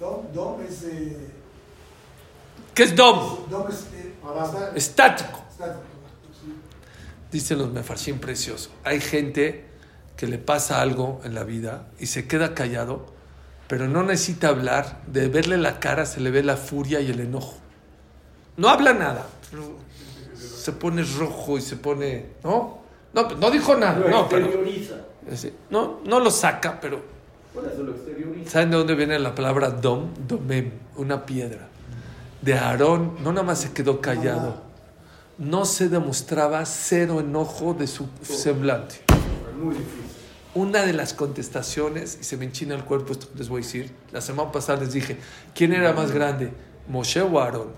Dom, 0.00 0.32
Dom 0.32 0.60
es. 0.62 0.82
Eh, 0.84 1.16
¿Qué 2.74 2.82
es 2.84 2.96
Dom? 2.96 3.48
Dom 3.50 3.68
es. 3.68 3.86
Eh, 3.94 4.12
está- 4.36 4.72
Estático. 4.74 5.44
sí. 6.32 6.52
Dicen 7.30 7.58
los 7.58 7.70
mefarshim 7.72 8.18
precioso. 8.18 8.70
Hay 8.84 9.00
gente 9.00 9.66
que 10.16 10.26
le 10.26 10.38
pasa 10.38 10.80
algo 10.80 11.20
en 11.24 11.34
la 11.34 11.44
vida 11.44 11.88
y 11.98 12.06
se 12.06 12.26
queda 12.26 12.54
callado, 12.54 13.06
pero 13.68 13.86
no 13.88 14.02
necesita 14.02 14.48
hablar. 14.48 15.02
De 15.06 15.28
verle 15.28 15.58
la 15.58 15.78
cara 15.78 16.06
se 16.06 16.20
le 16.20 16.30
ve 16.30 16.42
la 16.42 16.56
furia 16.56 17.00
y 17.00 17.10
el 17.10 17.20
enojo. 17.20 17.54
No 18.56 18.68
habla 18.70 18.94
nada, 18.94 19.26
pero 19.50 19.76
se 20.66 20.72
pone 20.72 21.04
rojo 21.04 21.56
y 21.56 21.60
se 21.60 21.76
pone, 21.76 22.26
¿no? 22.42 22.78
No, 23.14 23.30
no 23.30 23.50
dijo 23.52 23.76
nada, 23.76 24.00
Lo 24.00 24.08
no, 24.08 24.28
pero 24.28 24.48
no, 25.70 26.00
no 26.04 26.18
lo 26.18 26.28
saca, 26.28 26.80
pero 26.80 27.00
eso 27.72 27.84
lo. 27.84 27.94
¿saben 28.48 28.72
de 28.72 28.76
dónde 28.76 28.96
viene 28.96 29.16
la 29.20 29.32
palabra 29.32 29.70
dom? 29.70 30.08
Domem, 30.26 30.72
una 30.96 31.24
piedra. 31.24 31.68
De 32.42 32.54
Aarón 32.54 33.14
no 33.22 33.32
nada 33.32 33.46
más 33.46 33.60
se 33.60 33.72
quedó 33.72 34.00
callado, 34.00 34.56
no 35.38 35.64
se 35.66 35.88
demostraba 35.88 36.66
cero 36.66 37.20
enojo 37.20 37.72
de 37.72 37.86
su 37.86 38.08
semblante. 38.22 38.96
Es 39.06 39.56
muy 39.56 39.76
difícil. 39.76 40.02
Una 40.56 40.82
de 40.82 40.94
las 40.94 41.14
contestaciones, 41.14 42.18
y 42.20 42.24
se 42.24 42.36
me 42.36 42.44
enchina 42.46 42.74
el 42.74 42.82
cuerpo 42.82 43.12
esto 43.12 43.30
que 43.30 43.38
les 43.38 43.48
voy 43.48 43.62
a 43.62 43.64
decir, 43.64 43.92
la 44.10 44.20
semana 44.20 44.50
pasada 44.50 44.80
les 44.80 44.92
dije, 44.92 45.16
¿quién 45.54 45.72
era 45.72 45.92
más 45.92 46.10
grande, 46.10 46.50
Moshe 46.88 47.22
o 47.22 47.38
Aarón? 47.38 47.68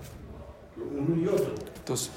Uno 0.75 1.15
y 1.21 1.27
otro. 1.27 1.53
Entonces, 1.77 2.09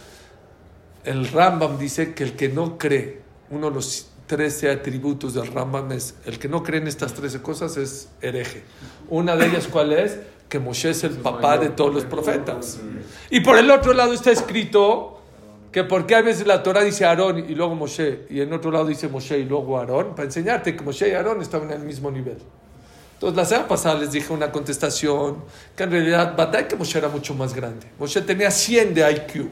el 1.04 1.28
Rambam 1.28 1.78
dice 1.78 2.14
que 2.14 2.24
el 2.24 2.34
que 2.34 2.48
no 2.48 2.78
cree, 2.78 3.20
uno 3.50 3.68
de 3.68 3.74
los 3.74 4.08
13 4.26 4.70
atributos 4.70 5.34
del 5.34 5.48
Rambam 5.48 5.92
es, 5.92 6.14
el 6.24 6.38
que 6.38 6.48
no 6.48 6.62
cree 6.62 6.80
en 6.80 6.88
estas 6.88 7.12
13 7.14 7.42
cosas 7.42 7.76
es 7.76 8.08
hereje. 8.20 8.62
Una 9.08 9.36
de 9.36 9.46
ellas, 9.46 9.68
¿cuál 9.68 9.92
es? 9.92 10.18
Que 10.48 10.58
Moshe 10.58 10.90
es 10.90 11.04
el 11.04 11.12
papá 11.12 11.58
de 11.58 11.70
todos 11.70 11.92
los 11.92 12.04
profetas. 12.04 12.78
Y 13.30 13.40
por 13.40 13.58
el 13.58 13.70
otro 13.70 13.92
lado 13.92 14.12
está 14.12 14.30
escrito 14.30 15.20
que 15.72 15.84
porque 15.84 16.14
a 16.14 16.22
veces 16.22 16.46
la 16.46 16.62
Torah 16.62 16.82
dice 16.82 17.04
Aarón 17.04 17.38
y 17.38 17.54
luego 17.54 17.74
Moshe, 17.74 18.26
y 18.28 18.40
en 18.40 18.52
otro 18.52 18.70
lado 18.70 18.86
dice 18.86 19.08
Moshe 19.08 19.38
y 19.38 19.44
luego 19.44 19.78
Aarón, 19.78 20.14
para 20.14 20.24
enseñarte 20.24 20.76
que 20.76 20.82
Moshe 20.82 21.08
y 21.08 21.12
Aarón 21.12 21.40
estaban 21.40 21.70
en 21.70 21.80
el 21.80 21.86
mismo 21.86 22.10
nivel. 22.10 22.38
Entonces, 23.14 23.36
la 23.36 23.44
semana 23.44 23.68
pasada 23.68 24.00
les 24.00 24.12
dije 24.12 24.32
una 24.32 24.50
contestación 24.50 25.44
que 25.76 25.84
en 25.84 25.90
realidad, 25.92 26.36
Badai 26.36 26.68
que 26.68 26.76
Moshe 26.76 26.98
era 26.98 27.08
mucho 27.08 27.34
más 27.34 27.54
grande. 27.54 27.86
Moshe 27.98 28.20
tenía 28.20 28.50
100 28.50 28.94
de 28.94 29.12
IQ 29.12 29.48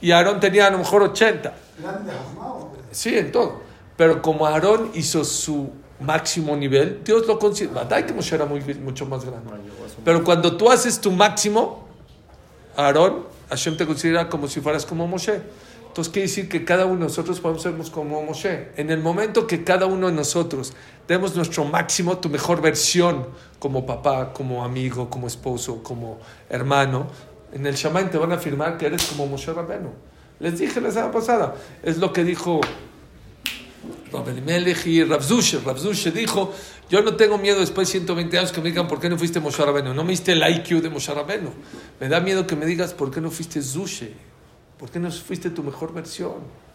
y 0.00 0.10
Aarón 0.12 0.40
tenía 0.40 0.66
a 0.66 0.70
lo 0.70 0.78
mejor 0.78 1.02
80. 1.02 1.54
¿Grande 1.78 2.12
de 2.12 2.18
Jajma 2.18 2.52
o- 2.52 2.72
Sí, 2.90 3.16
en 3.16 3.32
todo. 3.32 3.60
Pero 3.96 4.20
como 4.22 4.46
Aarón 4.46 4.90
hizo 4.94 5.24
su 5.24 5.70
máximo 6.00 6.56
nivel, 6.56 7.00
Dios 7.04 7.26
lo 7.26 7.38
considera. 7.38 7.82
Badai 7.82 8.06
que 8.06 8.12
Moshe 8.12 8.34
era 8.34 8.44
muy, 8.44 8.60
mucho 8.74 9.06
más 9.06 9.24
grande. 9.24 9.50
Pero 10.04 10.22
cuando 10.24 10.56
tú 10.56 10.70
haces 10.70 11.00
tu 11.00 11.10
máximo, 11.10 11.86
Aarón, 12.76 13.24
Hashem 13.48 13.76
te 13.76 13.86
considera 13.86 14.28
como 14.28 14.48
si 14.48 14.60
fueras 14.60 14.84
como 14.84 15.06
Moshe. 15.06 15.40
Entonces 15.88 16.12
quiere 16.12 16.28
decir 16.28 16.48
que 16.48 16.62
cada 16.62 16.84
uno 16.84 16.96
de 16.96 17.04
nosotros 17.04 17.40
podemos 17.40 17.62
ser 17.62 17.74
como 17.90 18.22
Moshe. 18.22 18.68
En 18.76 18.90
el 18.90 19.00
momento 19.00 19.46
que 19.46 19.64
cada 19.64 19.86
uno 19.86 20.08
de 20.08 20.12
nosotros 20.12 20.74
demos 21.08 21.34
nuestro 21.34 21.64
máximo, 21.64 22.18
tu 22.18 22.28
mejor 22.28 22.60
versión, 22.60 23.26
como 23.58 23.86
papá, 23.86 24.34
como 24.34 24.62
amigo, 24.62 25.08
como 25.08 25.26
esposo, 25.26 25.82
como 25.82 26.18
hermano, 26.50 27.06
en 27.56 27.66
el 27.66 27.74
Shaman 27.74 28.10
te 28.10 28.18
van 28.18 28.32
a 28.32 28.34
afirmar 28.34 28.76
que 28.76 28.86
eres 28.86 29.06
como 29.06 29.26
Moshe 29.26 29.52
Rabenu. 29.52 29.90
Les 30.40 30.58
dije 30.58 30.80
la 30.80 30.90
semana 30.90 31.10
pasada, 31.10 31.54
es 31.82 31.96
lo 31.96 32.12
que 32.12 32.22
dijo 32.22 32.60
Rab 34.12 34.28
Elimelech 34.28 34.86
y 34.86 35.02
Rav 35.02 35.22
Zushe. 35.22 35.60
Rav 35.64 35.78
Zushe 35.78 36.10
dijo, 36.10 36.52
yo 36.90 37.00
no 37.00 37.16
tengo 37.16 37.38
miedo 37.38 37.58
después 37.58 37.88
de 37.88 37.92
120 37.92 38.38
años 38.38 38.52
que 38.52 38.60
me 38.60 38.68
digan 38.68 38.86
por 38.86 39.00
qué 39.00 39.08
no 39.08 39.16
fuiste 39.16 39.40
Moshe 39.40 39.64
Rabenu. 39.64 39.94
No 39.94 40.04
me 40.04 40.10
diste 40.10 40.32
el 40.32 40.42
IQ 40.46 40.82
de 40.82 40.90
Moshe 40.90 41.14
Rabenu. 41.14 41.50
Me 41.98 42.08
da 42.08 42.20
miedo 42.20 42.46
que 42.46 42.56
me 42.56 42.66
digas 42.66 42.92
por 42.92 43.10
qué 43.10 43.22
no 43.22 43.30
fuiste 43.30 43.62
Zushe. 43.62 44.12
¿Por 44.78 44.90
qué 44.90 45.00
no 45.00 45.10
fuiste 45.10 45.48
tu 45.48 45.62
mejor 45.62 45.94
versión? 45.94 46.66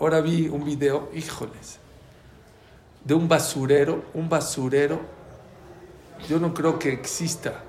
Ahora 0.00 0.22
vi 0.22 0.48
un 0.48 0.64
video, 0.64 1.10
híjoles, 1.14 1.78
de 3.04 3.14
un 3.14 3.28
basurero, 3.28 4.04
un 4.14 4.28
basurero. 4.28 5.17
Yo 6.26 6.38
no 6.40 6.54
creo 6.54 6.78
que 6.78 6.92
exista. 6.92 7.62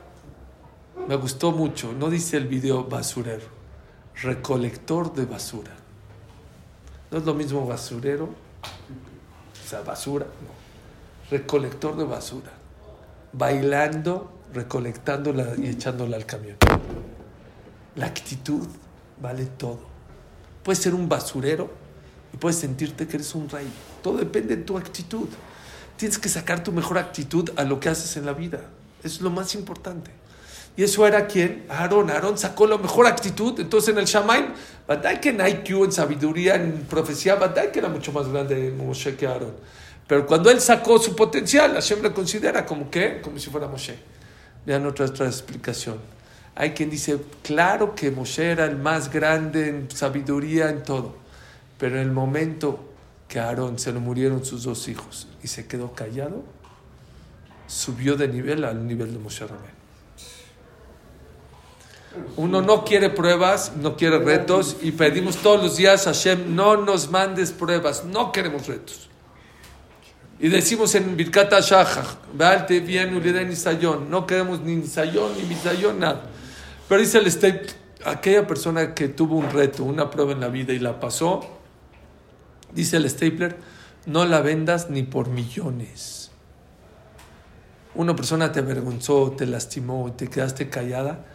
Me 1.07 1.15
gustó 1.15 1.51
mucho. 1.51 1.93
No 1.93 2.09
dice 2.09 2.37
el 2.37 2.47
video 2.47 2.85
basurero, 2.85 3.45
recolector 4.21 5.13
de 5.13 5.25
basura. 5.25 5.71
No 7.11 7.17
es 7.17 7.25
lo 7.25 7.33
mismo 7.33 7.65
basurero, 7.65 8.25
o 8.25 9.67
sea, 9.67 9.81
basura, 9.81 10.25
no. 10.25 11.29
Recolector 11.31 11.97
de 11.97 12.03
basura. 12.03 12.51
Bailando, 13.33 14.31
recolectándola 14.53 15.53
y 15.57 15.67
echándola 15.67 16.17
al 16.17 16.25
camión. 16.25 16.57
La 17.95 18.05
actitud 18.05 18.67
vale 19.21 19.45
todo. 19.45 19.79
Puedes 20.63 20.79
ser 20.79 20.93
un 20.93 21.09
basurero 21.09 21.69
y 22.33 22.37
puedes 22.37 22.57
sentirte 22.57 23.07
que 23.07 23.17
eres 23.17 23.33
un 23.35 23.49
rey. 23.49 23.67
Todo 24.03 24.17
depende 24.17 24.55
de 24.55 24.63
tu 24.63 24.77
actitud. 24.77 25.27
Tienes 25.99 26.17
que 26.17 26.29
sacar 26.29 26.63
tu 26.63 26.71
mejor 26.71 26.97
actitud 26.97 27.49
a 27.57 27.65
lo 27.65 27.81
que 27.81 27.89
haces 27.89 28.15
en 28.15 28.25
la 28.25 28.31
vida. 28.31 28.61
Es 29.03 29.19
lo 29.19 29.29
más 29.29 29.53
importante. 29.53 30.11
Y 30.77 30.83
eso 30.83 31.05
era 31.05 31.27
quien? 31.27 31.65
Aarón. 31.67 32.09
Aarón 32.09 32.37
sacó 32.37 32.67
la 32.67 32.77
mejor 32.77 33.05
actitud. 33.05 33.59
Entonces 33.59 33.89
en 33.89 33.99
el 33.99 34.05
Shamaim, 34.05 34.45
Badai 34.87 35.19
que 35.19 35.31
en 35.31 35.45
IQ, 35.45 35.83
en 35.83 35.91
sabiduría, 35.91 36.55
en 36.55 36.85
profecía, 36.89 37.35
Badai 37.35 37.73
que 37.73 37.79
era 37.79 37.89
mucho 37.89 38.13
más 38.13 38.29
grande 38.29 38.71
Moshe 38.71 39.17
que 39.17 39.27
Aarón. 39.27 39.55
Pero 40.07 40.25
cuando 40.25 40.49
él 40.49 40.61
sacó 40.61 40.99
su 40.99 41.17
potencial, 41.17 41.73
Hashem 41.73 42.01
le 42.01 42.13
considera 42.13 42.65
como 42.65 42.89
que, 42.89 43.19
como 43.19 43.37
si 43.37 43.49
fuera 43.49 43.67
Moshe. 43.67 43.99
Vean 44.65 44.85
otra, 44.85 45.05
otra 45.05 45.25
explicación. 45.25 45.97
Hay 46.55 46.71
quien 46.71 46.89
dice, 46.89 47.19
claro 47.43 47.93
que 47.93 48.09
Moshe 48.09 48.51
era 48.51 48.63
el 48.63 48.77
más 48.77 49.11
grande 49.11 49.67
en 49.67 49.91
sabiduría, 49.91 50.69
en 50.69 50.81
todo. 50.81 51.17
Pero 51.77 51.97
en 51.97 52.03
el 52.03 52.11
momento 52.11 52.88
que 53.29 53.39
a 53.39 53.47
Aarón 53.47 53.77
se 53.79 53.93
le 53.93 53.99
murieron 53.99 54.43
sus 54.43 54.63
dos 54.63 54.87
hijos 54.89 55.27
y 55.41 55.47
se 55.47 55.67
quedó 55.67 55.93
callado, 55.93 56.43
subió 57.67 58.17
de 58.17 58.27
nivel 58.27 58.65
al 58.65 58.85
nivel 58.85 59.13
de 59.13 59.19
Moshe 59.19 59.45
Rabén. 59.45 59.79
Uno 62.37 62.61
no 62.63 62.83
quiere 62.83 63.11
pruebas, 63.11 63.73
no 63.77 63.95
quiere 63.95 64.17
retos 64.17 64.77
y 64.81 64.91
pedimos 64.91 65.37
todos 65.37 65.61
los 65.61 65.77
días 65.77 66.07
a 66.07 66.09
Hashem, 66.09 66.55
no 66.55 66.75
nos 66.75 67.11
mandes 67.11 67.51
pruebas, 67.51 68.03
no 68.03 68.31
queremos 68.31 68.65
retos. 68.65 69.07
Y 70.39 70.47
decimos 70.47 70.95
en 70.95 71.15
Birkat 71.15 71.51
Shachach, 71.51 72.15
Bealte 72.33 72.79
bien 72.79 73.15
Uliden 73.15 73.47
Nisayón, 73.47 74.09
no 74.09 74.25
queremos 74.25 74.61
ni 74.61 74.75
Nisayón 74.75 75.37
ni 75.37 75.43
Misayón, 75.43 75.99
nada. 75.99 76.23
Pero 76.87 76.99
dice 76.99 77.19
el 77.19 77.67
aquella 78.05 78.47
persona 78.47 78.95
que 78.95 79.09
tuvo 79.09 79.35
un 79.35 79.51
reto, 79.51 79.83
una 79.83 80.09
prueba 80.09 80.31
en 80.31 80.39
la 80.39 80.47
vida 80.47 80.73
y 80.73 80.79
la 80.79 80.99
pasó, 80.99 81.58
dice 82.73 82.97
el 82.97 83.09
Stapler, 83.09 83.57
no 84.05 84.25
la 84.25 84.41
vendas 84.41 84.89
ni 84.89 85.03
por 85.03 85.29
millones. 85.29 86.31
Una 87.95 88.15
persona 88.15 88.51
te 88.51 88.59
avergonzó, 88.59 89.31
te 89.31 89.45
lastimó, 89.45 90.13
te 90.13 90.27
quedaste 90.27 90.69
callada, 90.69 91.25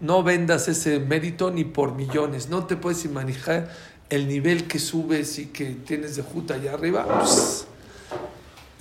no 0.00 0.22
vendas 0.22 0.66
ese 0.68 0.98
mérito 0.98 1.50
ni 1.50 1.64
por 1.64 1.94
millones. 1.94 2.48
No 2.48 2.66
te 2.66 2.76
puedes 2.76 3.04
imaginar 3.04 3.70
el 4.08 4.26
nivel 4.26 4.66
que 4.66 4.78
subes 4.78 5.38
y 5.38 5.46
que 5.46 5.66
tienes 5.66 6.16
de 6.16 6.22
juta 6.22 6.54
allá 6.54 6.74
arriba. 6.74 7.06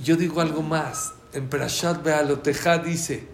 Yo 0.03 0.15
digo 0.15 0.41
algo 0.41 0.61
más. 0.61 1.13
En 1.33 1.47
Perashat 1.47 2.03
Bealoteja 2.03 2.79
dice, 2.79 3.27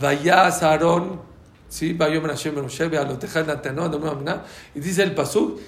Vayas 0.00 0.62
Aarón, 0.62 1.20
¿sí? 1.68 1.94
Vayom 1.94 2.26
Hashem 2.26 2.54
Moshe, 2.54 2.86
Bealoteja 2.86 3.42
Natanó, 3.42 3.90
y 4.74 4.80
dice 4.80 5.02
el 5.02 5.14
Pasuk, 5.14 5.58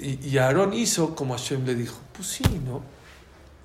y, 0.00 0.28
y 0.28 0.38
Aarón 0.38 0.72
hizo 0.72 1.14
como 1.14 1.36
Hashem 1.36 1.64
le 1.64 1.74
dijo. 1.74 1.96
Pues 2.12 2.28
sí, 2.28 2.44
¿no? 2.64 2.82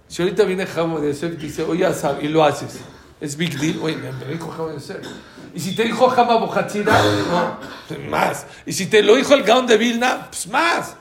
Si 0.07 0.21
ahorita 0.21 0.43
viene 0.43 0.65
Jamo 0.65 0.99
de 0.99 1.13
Yosef 1.13 1.33
y 1.33 1.37
dice, 1.37 1.63
oye, 1.63 1.87
y 2.21 2.27
lo 2.27 2.43
haces, 2.43 2.79
es 3.21 3.37
big 3.37 3.57
deal, 3.57 3.79
oye, 3.81 3.95
me 3.95 4.33
dijo 4.33 4.49
Jamo 4.51 4.67
de 4.67 4.73
Yosef. 4.75 5.07
Y 5.53 5.59
si 5.59 5.75
te 5.75 5.83
dijo 5.83 6.09
Jama 6.09 6.35
Bohatzira, 6.35 7.01
no, 7.29 7.57
pues 7.87 7.99
más. 8.09 8.45
Y 8.65 8.73
si 8.73 8.87
te 8.87 9.03
lo 9.03 9.15
dijo 9.15 9.33
el 9.33 9.43
Gaón 9.43 9.67
de 9.67 9.77
Vilna, 9.77 10.27
pues 10.29 10.47
más. 10.47 10.95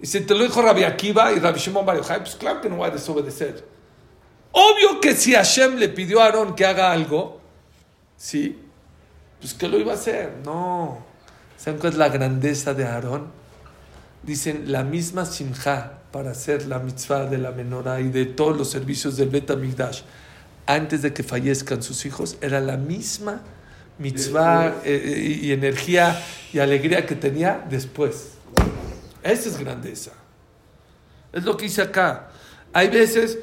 Y 0.00 0.06
si 0.06 0.20
te 0.20 0.34
lo 0.34 0.42
dijo 0.42 0.60
Rabbi 0.60 0.84
Akiva 0.84 1.32
y 1.32 1.38
Rabbi 1.38 1.58
Shimon 1.58 1.84
Bar 1.84 1.96
Yochai, 1.96 2.20
pues 2.20 2.36
claro 2.36 2.60
que 2.60 2.68
no 2.68 2.78
va 2.78 2.88
a 2.88 2.90
desobedecer. 2.90 3.66
Obvio 4.52 5.00
que 5.00 5.14
si 5.14 5.34
Hashem 5.34 5.76
le 5.76 5.88
pidió 5.88 6.20
a 6.20 6.26
Aarón 6.26 6.54
que 6.54 6.64
haga 6.64 6.92
algo, 6.92 7.40
sí, 8.16 8.58
pues 9.40 9.54
que 9.54 9.68
lo 9.68 9.78
iba 9.78 9.92
a 9.92 9.96
hacer. 9.96 10.36
No. 10.44 11.04
¿Saben 11.56 11.80
cuál 11.80 11.92
es 11.92 11.98
la 11.98 12.08
grandeza 12.08 12.74
de 12.74 12.84
Aarón? 12.86 13.43
Dicen 14.24 14.72
la 14.72 14.84
misma 14.84 15.26
simja 15.26 15.98
para 16.10 16.30
hacer 16.30 16.66
la 16.66 16.78
mitzvah 16.78 17.26
de 17.26 17.38
la 17.38 17.50
menorá 17.50 18.00
y 18.00 18.08
de 18.08 18.26
todos 18.26 18.56
los 18.56 18.70
servicios 18.70 19.16
del 19.16 19.28
Bet 19.28 19.50
Amigdash 19.50 20.02
antes 20.66 21.02
de 21.02 21.12
que 21.12 21.22
fallezcan 21.22 21.82
sus 21.82 22.06
hijos 22.06 22.36
era 22.40 22.60
la 22.60 22.76
misma 22.76 23.42
mitzvah 23.98 24.80
eh, 24.84 25.40
y 25.42 25.52
energía 25.52 26.20
y 26.52 26.58
alegría 26.58 27.06
que 27.06 27.14
tenía 27.14 27.64
después. 27.68 28.32
Esa 29.22 29.48
es 29.48 29.58
grandeza. 29.58 30.12
Es 31.32 31.44
lo 31.44 31.56
que 31.56 31.66
hice 31.66 31.82
acá. 31.82 32.28
Hay 32.72 32.88
veces, 32.88 33.38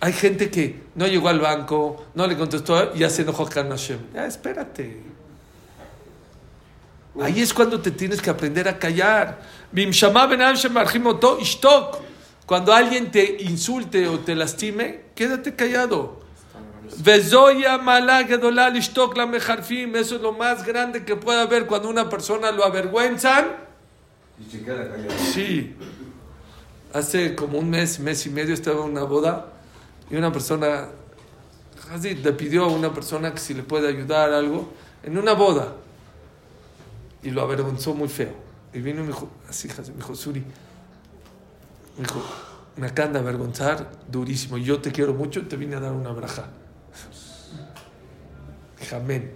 hay 0.00 0.12
gente 0.12 0.50
que 0.50 0.82
no 0.94 1.06
llegó 1.06 1.28
al 1.28 1.40
banco, 1.40 2.06
no 2.14 2.26
le 2.26 2.36
contestó 2.36 2.94
y 2.94 3.00
ya 3.00 3.10
se 3.10 3.22
enojó 3.22 3.48
con 3.48 3.70
Hashem. 3.70 3.98
Ya, 4.14 4.26
espérate. 4.26 5.19
Ahí 7.18 7.40
es 7.40 7.52
cuando 7.52 7.80
te 7.80 7.90
tienes 7.90 8.22
que 8.22 8.30
aprender 8.30 8.68
a 8.68 8.78
callar. 8.78 9.40
Cuando 12.46 12.72
alguien 12.72 13.10
te 13.10 13.42
insulte 13.42 14.08
o 14.08 14.20
te 14.20 14.34
lastime, 14.34 15.00
quédate 15.14 15.54
callado. 15.54 16.20
Eso 19.94 20.16
es 20.16 20.20
lo 20.20 20.32
más 20.32 20.66
grande 20.66 21.04
que 21.04 21.16
puede 21.16 21.40
haber 21.40 21.66
cuando 21.66 21.88
una 21.88 22.08
persona 22.08 22.50
lo 22.52 22.64
avergüenzan. 22.64 23.56
Y 24.38 24.50
se 24.50 24.62
queda 24.62 24.88
callado. 24.90 25.10
Sí. 25.32 25.74
Hace 26.92 27.34
como 27.34 27.58
un 27.58 27.70
mes, 27.70 28.00
mes 28.00 28.26
y 28.26 28.30
medio 28.30 28.54
estaba 28.54 28.84
en 28.84 28.90
una 28.90 29.04
boda 29.04 29.52
y 30.10 30.16
una 30.16 30.32
persona 30.32 30.88
así, 31.92 32.16
le 32.16 32.32
pidió 32.32 32.64
a 32.64 32.68
una 32.68 32.92
persona 32.92 33.32
que 33.32 33.38
si 33.38 33.54
le 33.54 33.62
puede 33.62 33.88
ayudar 33.88 34.32
algo 34.32 34.72
en 35.04 35.16
una 35.16 35.34
boda 35.34 35.74
y 37.23 37.31
lo 37.31 37.41
avergonzó 37.41 37.93
muy 37.93 38.09
feo. 38.09 38.33
Y 38.73 38.79
vino 38.79 38.99
y 38.99 39.03
me 39.03 39.07
dijo, 39.07 39.29
así, 39.49 39.67
me 39.67 39.95
dijo, 39.95 40.15
Suri, 40.15 40.41
me 41.97 42.05
dijo, 42.05 42.21
me 42.75 42.87
acaban 42.87 43.13
de 43.13 43.19
avergonzar 43.19 43.89
durísimo. 44.11 44.57
Yo 44.57 44.79
te 44.79 44.91
quiero 44.91 45.13
mucho, 45.13 45.47
te 45.47 45.55
vine 45.55 45.75
a 45.75 45.79
dar 45.79 45.91
una 45.91 46.11
braja. 46.11 46.49
Amén. 48.91 49.31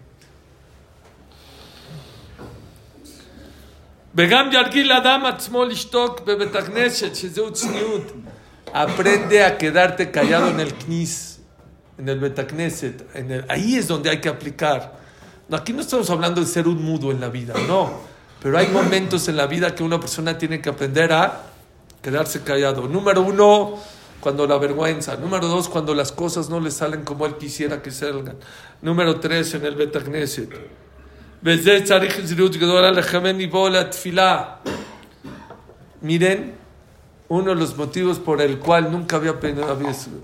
וגם 4.15 4.49
ירגיל 4.51 4.91
אדם 4.91 5.25
עצמו 5.25 5.65
לשתוק 5.65 6.21
בבית 6.21 6.55
הכנסת, 6.55 7.15
שזהו 7.15 7.53
צניעות. 7.53 8.11
Aprende 8.73 9.43
a 9.43 9.57
quedarte 9.57 10.11
callado 10.11 10.47
en 10.49 10.59
el 10.59 10.73
knis, 10.73 11.39
en 11.97 12.07
el 12.07 12.19
betacneset. 12.19 13.15
En 13.15 13.31
el, 13.31 13.45
ahí 13.49 13.75
es 13.75 13.87
donde 13.87 14.09
hay 14.11 14.21
que 14.21 14.29
aplicar. 14.29 14.99
Aquí 15.50 15.72
no 15.72 15.82
estamos 15.82 16.08
hablando 16.10 16.40
de 16.40 16.46
ser 16.46 16.66
un 16.66 16.82
mudo 16.82 17.10
en 17.10 17.20
la 17.20 17.28
vida, 17.28 17.54
no. 17.68 17.90
Pero 18.42 18.58
hay 18.58 18.68
momentos 18.68 19.28
en 19.28 19.36
la 19.36 19.46
vida 19.46 19.74
que 19.74 19.82
una 19.82 20.00
persona 20.00 20.36
tiene 20.36 20.60
que 20.60 20.68
aprender 20.68 21.12
a 21.12 21.42
quedarse 22.02 22.42
callado. 22.42 22.88
Número 22.88 23.22
uno, 23.22 23.78
cuando 24.20 24.46
la 24.46 24.56
vergüenza. 24.56 25.16
Número 25.16 25.48
dos, 25.48 25.68
cuando 25.68 25.94
las 25.94 26.10
cosas 26.10 26.48
no 26.48 26.60
le 26.60 26.70
salen 26.70 27.04
como 27.04 27.26
él 27.26 27.36
quisiera 27.36 27.82
que 27.82 27.90
salgan. 27.90 28.36
Número 28.80 29.20
tres, 29.20 29.52
en 29.54 29.66
el 29.66 29.74
Betagneset. 29.74 30.50
Miren, 36.00 36.54
uno 37.28 37.50
de 37.50 37.56
los 37.56 37.76
motivos 37.76 38.18
por 38.18 38.40
el 38.40 38.58
cual 38.58 38.92
nunca 38.92 39.16
había, 39.16 39.34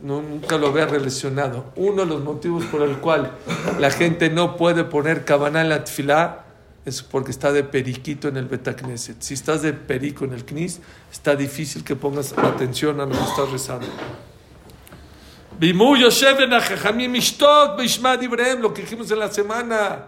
nunca 0.03 0.59
lo 0.59 0.69
había 0.69 0.87
relacionado, 0.87 1.73
uno 1.77 2.03
de 2.03 2.09
los 2.09 2.23
motivos 2.23 2.65
por 2.67 2.83
el 2.83 2.99
cual 2.99 3.33
la 3.79 3.91
gente 3.91 4.29
no 4.29 4.57
puede 4.57 4.85
poner 4.85 5.25
cabana 5.25 5.63
en 5.63 5.71
la 5.71 5.85
tfilá 5.85 6.45
es 6.85 7.03
porque 7.03 7.31
está 7.31 7.53
de 7.53 7.63
periquito 7.63 8.29
en 8.29 8.37
el 8.37 8.47
Betacneset. 8.47 9.21
Si 9.21 9.35
estás 9.35 9.63
de 9.63 9.73
perico 9.73 10.25
en 10.25 10.33
el 10.33 10.45
Knis, 10.45 10.81
está 11.13 11.37
difícil 11.37 11.85
que 11.85 11.95
pongas 11.95 12.33
atención 12.33 13.01
a 13.01 13.07
lo 13.07 13.13
que 13.13 13.23
estás 13.23 13.51
rezando. 13.51 13.87
Lo 18.61 18.75
que 18.75 18.83
dijimos 18.83 19.11
en 19.11 19.19
la 19.19 19.31
semana. 19.31 20.07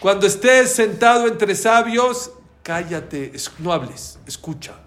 Cuando 0.00 0.26
estés 0.26 0.72
sentado 0.74 1.28
entre 1.28 1.54
sabios, 1.54 2.32
cállate, 2.62 3.32
no 3.58 3.72
hables, 3.72 4.18
escucha. 4.26 4.81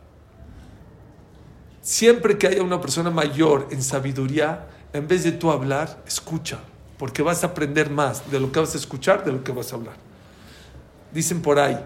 Siempre 1.85 2.35
que 2.39 2.47
haya 2.47 2.63
una 2.63 2.81
persona 2.81 3.11
mayor 3.11 3.67
en 3.69 3.83
sabiduría, 3.83 4.65
en 4.91 5.07
vez 5.07 5.23
de 5.23 5.31
tú 5.31 5.51
hablar, 5.51 6.01
escucha, 6.07 6.57
porque 6.97 7.21
vas 7.21 7.43
a 7.43 7.47
aprender 7.47 7.91
más 7.91 8.31
de 8.31 8.39
lo 8.39 8.51
que 8.51 8.59
vas 8.59 8.73
a 8.73 8.79
escuchar, 8.79 9.23
de 9.23 9.31
lo 9.31 9.43
que 9.43 9.51
vas 9.51 9.71
a 9.71 9.75
hablar. 9.75 9.93
Dicen 11.13 11.43
por 11.43 11.59
ahí, 11.59 11.79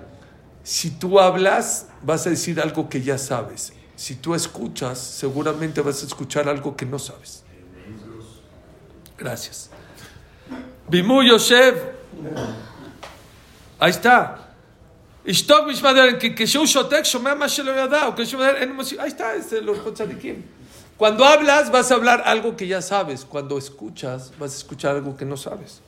si 0.63 0.91
tú 0.91 1.19
hablas, 1.19 1.87
vas 2.01 2.25
a 2.25 2.29
decir 2.29 2.61
algo 2.61 2.87
que 2.87 3.01
ya 3.01 3.17
sabes. 3.17 3.73
Si 3.97 4.15
tú 4.15 4.35
escuchas, 4.35 4.97
seguramente 4.97 5.81
vas 5.81 6.01
a 6.01 6.05
escuchar 6.05 6.47
algo 6.47 6.77
que 6.77 6.85
no 6.85 6.97
sabes. 6.97 7.43
Gracias. 9.17 9.69
Bimu 10.87 11.23
Yosef. 11.23 11.75
Ahí 13.77 13.91
está. 13.91 14.48
ישתוק 15.28 15.66
משמע 15.66 15.92
דרך, 15.92 16.14
כשהוא 16.36 16.66
שותק 16.66 17.00
שומע 17.04 17.34
מה 17.34 17.48
שלא 17.48 17.70
ידע, 17.70 18.08
o 18.08 18.22
כשהוא 18.22 18.40
מדבר 18.40 18.56
אין 18.56 18.72
מוסיף, 18.76 19.00
ahí 19.00 19.08
está, 19.08 19.34
es 19.34 19.52
los 19.62 19.78
tzadikim. 19.94 20.42
Cuando 20.96 21.24
hablas 21.24 21.72
vas 21.72 21.90
a 21.90 21.94
hablar 21.94 22.22
algo 22.24 22.56
que 22.56 22.66
ya 22.68 22.80
sabes, 22.80 23.24
cuando 23.24 23.58
escuchas 23.58 24.32
vas 24.38 24.52
a 24.54 24.56
escuchar 24.56 24.94
algo 24.94 25.16
que 25.16 25.24
no 25.24 25.36
sabes. 25.36 25.80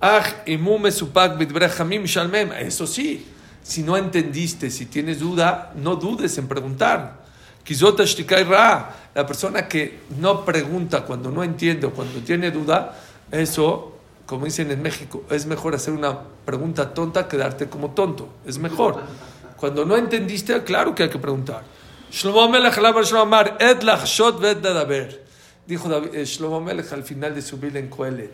Ah, 0.00 0.24
imume 0.46 0.90
supak 0.90 1.38
bidbrejamim 1.38 2.04
shalmem, 2.06 2.50
eso 2.52 2.86
sí, 2.86 3.24
si 3.62 3.84
no 3.84 3.96
entendiste, 3.96 4.68
si 4.70 4.86
tienes 4.86 5.20
duda, 5.20 5.72
no 5.76 5.94
dudes 5.94 6.36
en 6.38 6.48
preguntar. 6.48 7.20
Kizota 7.62 8.04
shtikai 8.04 8.42
ra, 8.42 8.96
la 9.14 9.24
persona 9.24 9.68
que 9.68 10.00
no 10.18 10.44
pregunta 10.44 11.04
cuando 11.04 11.30
no 11.30 11.44
entiende 11.44 11.86
o 11.86 11.92
cuando 11.92 12.18
tiene 12.20 12.50
duda, 12.50 12.98
eso 13.30 13.95
como 14.27 14.43
dicen 14.45 14.69
en 14.71 14.81
México, 14.81 15.23
es 15.31 15.45
mejor 15.45 15.73
hacer 15.73 15.93
una 15.93 16.19
pregunta 16.45 16.93
tonta 16.93 17.29
que 17.29 17.37
darte 17.37 17.69
como 17.69 17.91
tonto. 17.91 18.27
Es 18.45 18.57
mejor. 18.59 19.01
Cuando 19.55 19.85
no 19.85 19.95
entendiste, 19.95 20.61
claro 20.63 20.93
que 20.93 21.03
hay 21.03 21.09
que 21.09 21.17
preguntar. 21.17 21.63
Shlomo 22.11 22.49
Melech 22.49 22.77
et 23.59 23.83
lachshot 23.83 24.41
nadaber. 24.41 25.25
Dijo 25.65 25.89
eh, 26.13 26.25
Shlomo 26.25 26.59
Melech 26.59 26.91
al 26.91 27.03
final 27.03 27.33
de 27.33 27.41
su 27.41 27.57
vida 27.57 27.79
en 27.79 27.87
Coelet. 27.87 28.33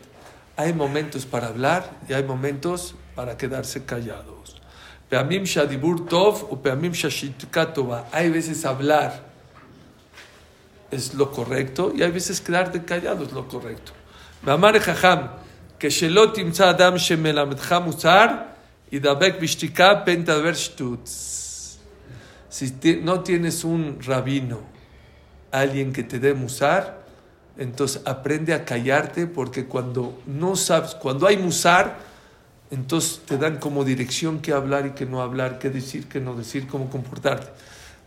Hay 0.57 0.73
momentos 0.73 1.27
para 1.27 1.47
hablar 1.47 1.91
y 2.09 2.13
hay 2.13 2.23
momentos 2.23 2.95
para 3.15 3.37
quedarse 3.37 3.85
callados. 3.85 4.61
Peamim 5.09 5.43
shadibur 5.43 6.07
tov 6.07 6.47
o 6.49 6.59
peamim 6.59 6.91
shashitkatová. 6.91 8.07
Hay 8.11 8.31
veces 8.31 8.65
hablar 8.65 9.31
es 10.89 11.13
lo 11.13 11.31
correcto 11.31 11.91
y 11.95 12.01
hay 12.01 12.09
veces 12.11 12.41
quedarte 12.41 12.83
callado 12.83 13.25
es 13.25 13.31
lo 13.31 13.47
correcto. 13.47 13.91
Mamar 14.41 14.79
jajam 14.79 15.42
que 15.83 15.89
Timza 16.33 16.69
Adam 16.69 16.95
y 16.95 16.99
Shtutz. 20.53 21.77
Si 22.47 23.01
no 23.03 23.19
tienes 23.19 23.65
un 23.65 23.99
rabino, 24.01 24.61
alguien 25.51 25.91
que 25.91 26.03
te 26.03 26.19
dé 26.19 26.33
musar, 26.33 27.03
entonces 27.57 28.01
aprende 28.05 28.53
a 28.53 28.63
callarte 28.63 29.27
porque 29.27 29.65
cuando 29.65 30.21
no 30.25 30.55
sabes, 30.55 30.95
cuando 30.95 31.27
hay 31.27 31.35
musar, 31.35 31.99
entonces 32.71 33.19
te 33.25 33.37
dan 33.37 33.57
como 33.57 33.83
dirección 33.83 34.39
qué 34.39 34.53
hablar 34.53 34.85
y 34.85 34.91
qué 34.91 35.05
no 35.05 35.21
hablar, 35.21 35.59
qué 35.59 35.69
decir, 35.69 36.07
qué 36.07 36.21
no 36.21 36.33
decir, 36.33 36.65
cómo 36.65 36.89
comportarte. 36.89 37.47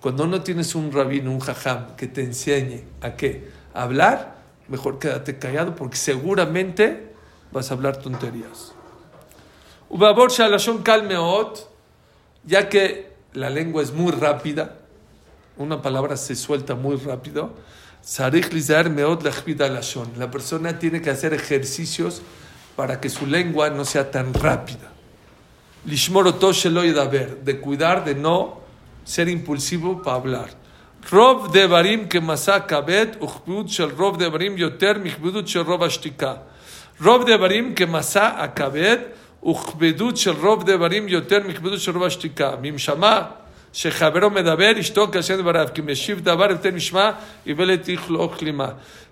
Cuando 0.01 0.27
no 0.27 0.41
tienes 0.41 0.74
un 0.74 0.93
rabino, 0.93 1.31
un 1.31 1.41
jajam 1.41 1.95
que 1.95 2.07
te 2.07 2.22
enseñe 2.22 2.85
a 3.03 3.16
qué 3.16 3.51
hablar, 3.74 4.37
mejor 4.66 4.99
quédate 4.99 5.39
callado 5.39 5.74
porque 5.74 5.99
seguramente 5.99 7.16
vas 7.57 7.71
a 7.71 7.75
hablar 7.75 7.97
tonterías. 7.97 8.73
Ya 12.45 12.69
que 12.69 13.13
la 13.33 13.51
lengua 13.51 13.83
es 13.83 13.93
muy 13.93 14.13
rápida, 14.13 14.77
una 15.57 15.81
palabra 15.81 16.19
se 16.19 16.37
suelta 16.37 16.75
muy 16.75 16.97
rápido. 16.97 17.55
La 20.19 20.31
persona 20.31 20.79
tiene 20.79 21.01
que 21.01 21.11
hacer 21.11 21.33
ejercicios 21.33 22.21
para 22.77 23.01
que 23.01 23.09
su 23.09 23.27
lengua 23.27 23.71
no 23.71 23.85
sea 23.87 24.11
tan 24.11 24.35
rápida. 24.35 24.93
De 25.85 27.61
cuidar 27.61 28.05
de 28.05 28.15
no 28.15 28.61
ser 29.05 29.29
impulsivo 29.29 30.03
para 30.03 30.17
hablar. 30.17 30.51
Rob 31.11 31.53
de 31.53 31.67
barim 31.67 32.09
que 32.09 32.21
masakabet, 32.21 33.19
rob 33.97 34.19
de 34.19 34.29
barim 34.29 34.57
yoter, 34.57 35.01
rob 35.65 35.85
ashtika. 35.85 36.43
רוב 37.04 37.22
השתיקה. 37.22 37.32
רוב 37.32 37.38
דברים 37.38 37.76
כמסע 37.76 38.28
הכבד 38.28 38.97
וכבדות 39.49 40.18
של 40.18 40.32
רוב 40.32 40.64
דברים 40.64 41.08
יותר 41.08 41.39
מכבדות 41.47 41.80
של 41.80 41.91
רוב 41.91 42.04
השתיקה. 42.04 42.56
ואם 42.64 42.78
שמע 42.78 43.22
שחברו 43.74 44.30
מדבר, 44.30 44.72
ישתוק 44.78 45.16
השם 45.16 45.38
דבריו, 45.41 45.68
כי 45.74 45.82
משיב 45.82 46.20
דבר 46.20 46.47
ותן 46.49 46.76
משמע, 46.76 47.12
יבלת 47.45 47.88
יכלו 47.88 48.30
כלימה. 48.30 48.70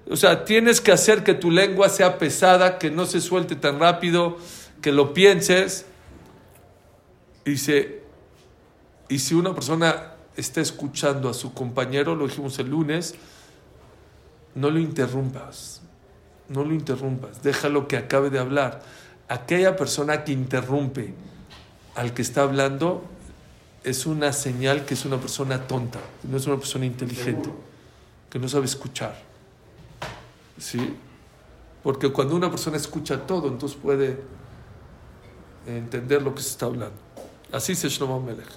O 0.09 0.15
sea, 0.15 0.43
tienes 0.43 0.81
que 0.81 0.91
hacer 0.91 1.23
que 1.23 1.35
tu 1.35 1.51
lengua 1.51 1.87
sea 1.87 2.17
pesada, 2.17 2.79
que 2.79 2.89
no 2.89 3.05
se 3.05 3.21
suelte 3.21 3.55
tan 3.55 3.79
rápido, 3.79 4.37
que 4.81 4.91
lo 4.91 5.13
pienses. 5.13 5.85
Y, 7.45 7.57
se, 7.57 8.01
y 9.07 9.19
si 9.19 9.35
una 9.35 9.53
persona 9.53 10.13
está 10.35 10.61
escuchando 10.61 11.29
a 11.29 11.33
su 11.33 11.53
compañero, 11.53 12.15
lo 12.15 12.27
dijimos 12.27 12.57
el 12.57 12.69
lunes, 12.69 13.13
no 14.55 14.71
lo 14.71 14.79
interrumpas. 14.79 15.81
no 16.48 16.64
lo 16.64 16.74
interrumpas. 16.74 17.42
Déjalo 17.42 17.88
que 17.88 17.96
acabe 17.96 18.30
de 18.30 18.38
hablar. 18.38 18.82
Aquella 19.28 19.76
persona 19.76 20.24
que 20.24 20.32
interrumpe 20.32 21.14
al 21.94 22.12
que 22.12 22.22
está 22.22 22.42
hablando 22.42 23.04
es 23.82 24.06
una 24.06 24.32
señal 24.32 24.84
que 24.84 24.94
es 24.94 25.04
una 25.04 25.18
persona 25.18 25.66
tonta, 25.66 26.00
que 26.22 26.28
no 26.28 26.36
es 26.36 26.46
una 26.46 26.56
persona 26.56 26.86
inteligente, 26.86 27.50
que 28.30 28.38
no 28.38 28.48
sabe 28.48 28.64
escuchar. 28.64 29.14
¿Sí? 30.58 30.96
Porque 31.82 32.10
cuando 32.10 32.34
una 32.34 32.50
persona 32.50 32.76
escucha 32.76 33.26
todo, 33.26 33.48
entonces 33.48 33.78
puede 33.80 34.18
entender 35.66 36.22
lo 36.22 36.34
que 36.34 36.42
se 36.42 36.50
está 36.50 36.66
hablando. 36.66 36.96
Así 37.52 37.74
se 37.74 37.88
Shlomo 37.88 38.20
Melech. 38.20 38.48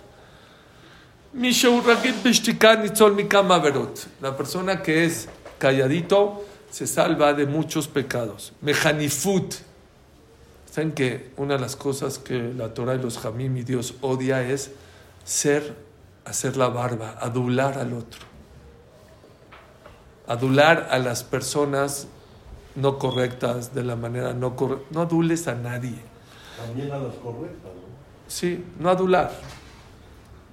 La 4.22 4.38
persona 4.38 4.82
que 4.82 5.06
es 5.06 5.30
calladito 5.58 6.46
se 6.70 6.88
salva 6.88 7.34
de 7.34 7.46
muchos 7.46 7.88
pecados. 7.88 8.54
Mejanifut. 8.62 9.56
¿Saben 10.72 10.92
que 10.92 11.32
una 11.38 11.56
de 11.56 11.60
las 11.60 11.76
cosas 11.76 12.20
que 12.20 12.54
la 12.54 12.74
Torah 12.74 12.96
y 12.96 13.00
los 13.00 13.18
Jamim 13.18 13.58
y 13.58 13.64
Dios 13.64 13.96
odia 14.02 14.44
es 14.44 14.72
ser, 15.24 15.76
hacer 16.26 16.56
la 16.58 16.68
barba, 16.68 17.18
adular 17.20 17.78
al 17.80 17.94
otro? 17.94 18.22
Adular 20.28 20.90
a 20.92 21.00
las 21.00 21.24
personas 21.24 22.08
no 22.76 23.00
correctas, 23.00 23.74
de 23.74 23.84
la 23.84 23.96
manera 23.96 24.34
no 24.34 24.56
correcta. 24.56 24.86
No 24.92 25.02
adules 25.02 25.48
a 25.48 25.56
nadie. 25.56 25.96
También 26.58 26.92
a 26.92 26.98
las 26.98 27.16
correctas, 27.16 27.72
¿no? 27.74 27.88
Sí, 28.28 28.64
no 28.80 28.90
adular. 28.90 29.32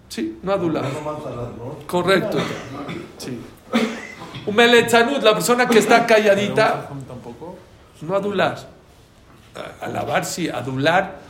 Sí, 0.09 0.39
no 0.43 0.53
adular. 0.53 0.85
No 0.85 1.01
no. 1.01 1.87
Correcto. 1.87 2.39
Sí. 3.19 3.41
Umeletzanud, 4.47 5.23
la 5.23 5.33
persona 5.33 5.67
que 5.67 5.79
está 5.79 6.07
calladita, 6.07 6.89
no 8.03 8.15
adular. 8.15 8.59
Alabar 9.81 10.25
sí, 10.25 10.49
adular. 10.49 11.21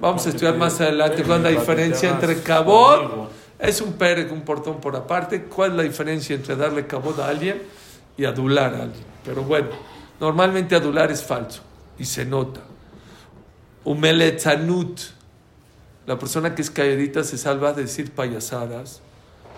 Vamos 0.00 0.26
a 0.26 0.30
estudiar 0.30 0.56
más 0.56 0.80
adelante 0.80 1.22
cuál 1.22 1.38
es 1.38 1.44
la 1.44 1.60
diferencia 1.60 2.10
entre 2.10 2.42
cabot, 2.42 3.30
es 3.58 3.80
un 3.80 3.94
perec, 3.94 4.30
un 4.32 4.42
portón 4.42 4.80
por 4.80 4.96
aparte, 4.96 5.44
cuál 5.44 5.72
es 5.72 5.76
la 5.76 5.82
diferencia 5.84 6.34
entre 6.34 6.56
darle 6.56 6.86
cabot 6.86 7.18
a 7.20 7.28
alguien 7.28 7.62
y 8.16 8.24
adular 8.24 8.74
a 8.74 8.82
alguien. 8.82 9.04
Pero 9.24 9.42
bueno, 9.42 9.68
normalmente 10.20 10.74
adular 10.74 11.10
es 11.10 11.22
falso 11.22 11.62
y 11.98 12.04
se 12.04 12.24
nota. 12.24 12.60
Umeletzanut, 13.84 15.00
la 16.06 16.18
persona 16.18 16.54
que 16.54 16.62
es 16.62 16.70
calladita 16.70 17.22
se 17.24 17.38
salva 17.38 17.72
de 17.72 17.82
decir 17.82 18.12
payasadas 18.12 19.00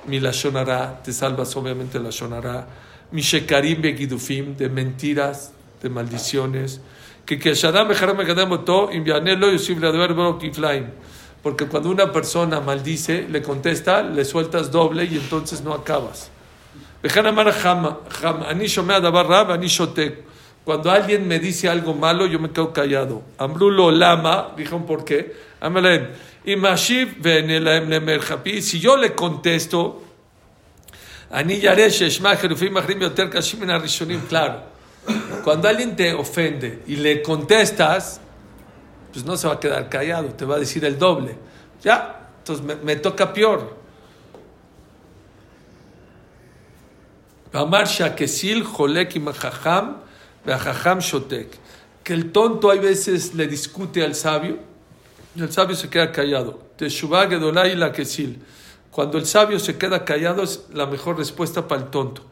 mi 0.09 0.21
lashonará, 0.21 1.03
te 1.03 1.13
salvas 1.13 1.55
obviamente 1.57 1.99
lachonará. 1.99 2.67
mi 3.13 3.23
shekarim 3.23 3.81
begidufim, 3.81 4.57
de 4.57 4.69
mentiras, 4.69 5.53
de 5.83 5.89
maldiciones, 5.89 6.81
que 7.25 7.39
que 7.39 7.55
Shadam 7.55 7.89
porque 11.43 11.67
cuando 11.67 11.91
una 11.91 12.13
persona 12.13 12.61
maldice, 12.61 13.27
le 13.29 13.43
contesta, 13.43 14.03
le 14.03 14.25
sueltas 14.25 14.71
doble 14.71 15.05
y 15.05 15.17
entonces 15.17 15.63
no 15.63 15.73
acabas. 15.73 16.31
Cuando 20.65 20.91
alguien 20.91 21.29
me 21.29 21.39
dice 21.39 21.69
algo 21.69 21.95
malo, 21.95 22.27
yo 22.27 22.39
me 22.39 22.51
quedo 22.51 22.73
callado. 22.73 23.23
Ambrulo 23.39 23.91
lama, 23.91 24.53
dijeron 24.57 24.85
por 24.85 25.05
qué 25.05 25.35
y 26.49 26.57
Mashiv 26.57 27.21
ven 27.21 27.51
el 27.51 27.69
Emlemer 27.69 28.21
Japi. 28.21 28.63
Si 28.63 28.81
yo 28.81 28.97
le 28.97 29.15
contesto, 29.15 30.03
Anillareche, 31.31 32.09
Shmacherufim, 32.09 32.73
Machrim, 32.73 33.01
Yoter, 33.01 33.29
Kashim, 33.29 33.69
Arishonim, 33.69 34.23
claro. 34.23 34.63
Cuando 35.45 35.69
alguien 35.69 35.95
te 35.95 36.15
ofende 36.15 36.83
y 36.87 36.97
le 36.97 37.21
contestas, 37.21 38.23
pues 39.13 39.27
no 39.27 39.37
se 39.37 39.47
va 39.47 39.55
a 39.55 39.61
quedar 39.61 39.91
callado, 39.91 40.29
te 40.29 40.47
va 40.47 40.57
a 40.57 40.59
decir 40.59 40.87
el 40.87 40.99
doble. 40.99 41.37
Ya, 41.83 42.31
entonces 42.39 42.65
me, 42.83 42.97
toca 42.97 43.31
peor. 43.35 43.77
Que 52.03 52.15
el 52.15 52.33
tonto 52.33 52.71
hay 52.71 52.79
veces 52.79 53.35
le 53.35 53.47
discute 53.47 54.03
al 54.03 54.15
sabio 54.15 54.68
el 55.43 55.53
sabio 55.53 55.77
se 55.77 55.89
queda 55.89 56.13
callado. 56.13 56.59
Teshuvah 56.77 57.29
Gedolá 57.29 57.67
la 57.75 57.93
Kesil. 57.93 58.43
Cuando 58.91 59.19
el 59.19 59.27
sabio 59.27 59.59
se 59.59 59.77
queda 59.79 60.05
callado 60.05 60.43
es 60.43 60.67
la 60.73 60.87
mejor 60.87 61.19
respuesta 61.19 61.69
para 61.69 61.83
el 61.83 61.91
tonto. 61.91 62.23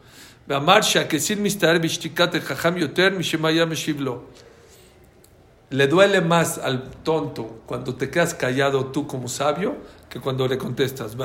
Le 5.69 5.87
duele 5.87 6.21
más 6.21 6.57
al 6.57 6.89
tonto 7.03 7.61
cuando 7.65 7.95
te 7.95 8.09
quedas 8.09 8.33
callado 8.33 8.85
tú 8.87 9.05
como 9.05 9.27
sabio 9.27 9.75
que 10.09 10.19
cuando 10.21 10.47
le 10.47 10.57
contestas. 10.57 11.15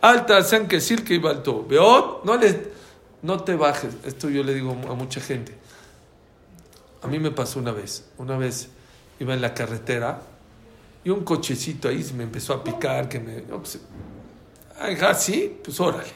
alta 0.00 0.42
que 0.66 0.80
no 2.24 2.36
le, 2.36 2.72
no 3.22 3.40
te 3.44 3.54
bajes. 3.54 3.96
Esto 4.04 4.30
yo 4.30 4.42
le 4.42 4.54
digo 4.54 4.72
a 4.72 4.94
mucha 4.94 5.20
gente. 5.20 5.54
A 7.02 7.08
mí 7.08 7.18
me 7.18 7.30
pasó 7.30 7.58
una 7.58 7.72
vez. 7.72 8.08
Una 8.16 8.38
vez 8.38 8.70
iba 9.20 9.34
en 9.34 9.42
la 9.42 9.54
carretera 9.54 10.22
y 11.06 11.10
un 11.10 11.22
cochecito 11.22 11.86
ahí 11.88 12.02
se 12.02 12.14
me 12.14 12.24
empezó 12.24 12.52
a 12.52 12.64
picar 12.64 13.08
que 13.08 13.20
me. 13.20 13.40
no, 13.42 13.58
pues, 13.60 13.78
ah, 14.80 15.14
sí, 15.14 15.56
pues 15.62 15.78
órale. 15.78 16.10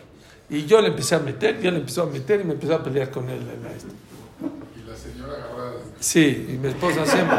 Y 0.49 0.66
yo 0.66 0.80
le 0.80 0.88
empecé 0.88 1.14
a 1.14 1.20
meter, 1.20 1.61
yo 1.61 1.70
le 1.70 1.78
empezó 1.78 2.03
a 2.03 2.07
meter 2.07 2.41
y 2.41 2.45
me 2.45 2.55
empezó 2.55 2.74
a 2.74 2.82
pelear 2.82 3.09
con 3.09 3.28
él. 3.30 3.38
la-. 3.38 4.80
Y 4.82 4.91
la 4.91 4.97
señora 4.97 5.34
agarrada. 5.34 5.74
Sí, 6.01 6.49
y 6.55 6.59
mi 6.59 6.66
esposa 6.66 7.07
siempre. 7.07 7.38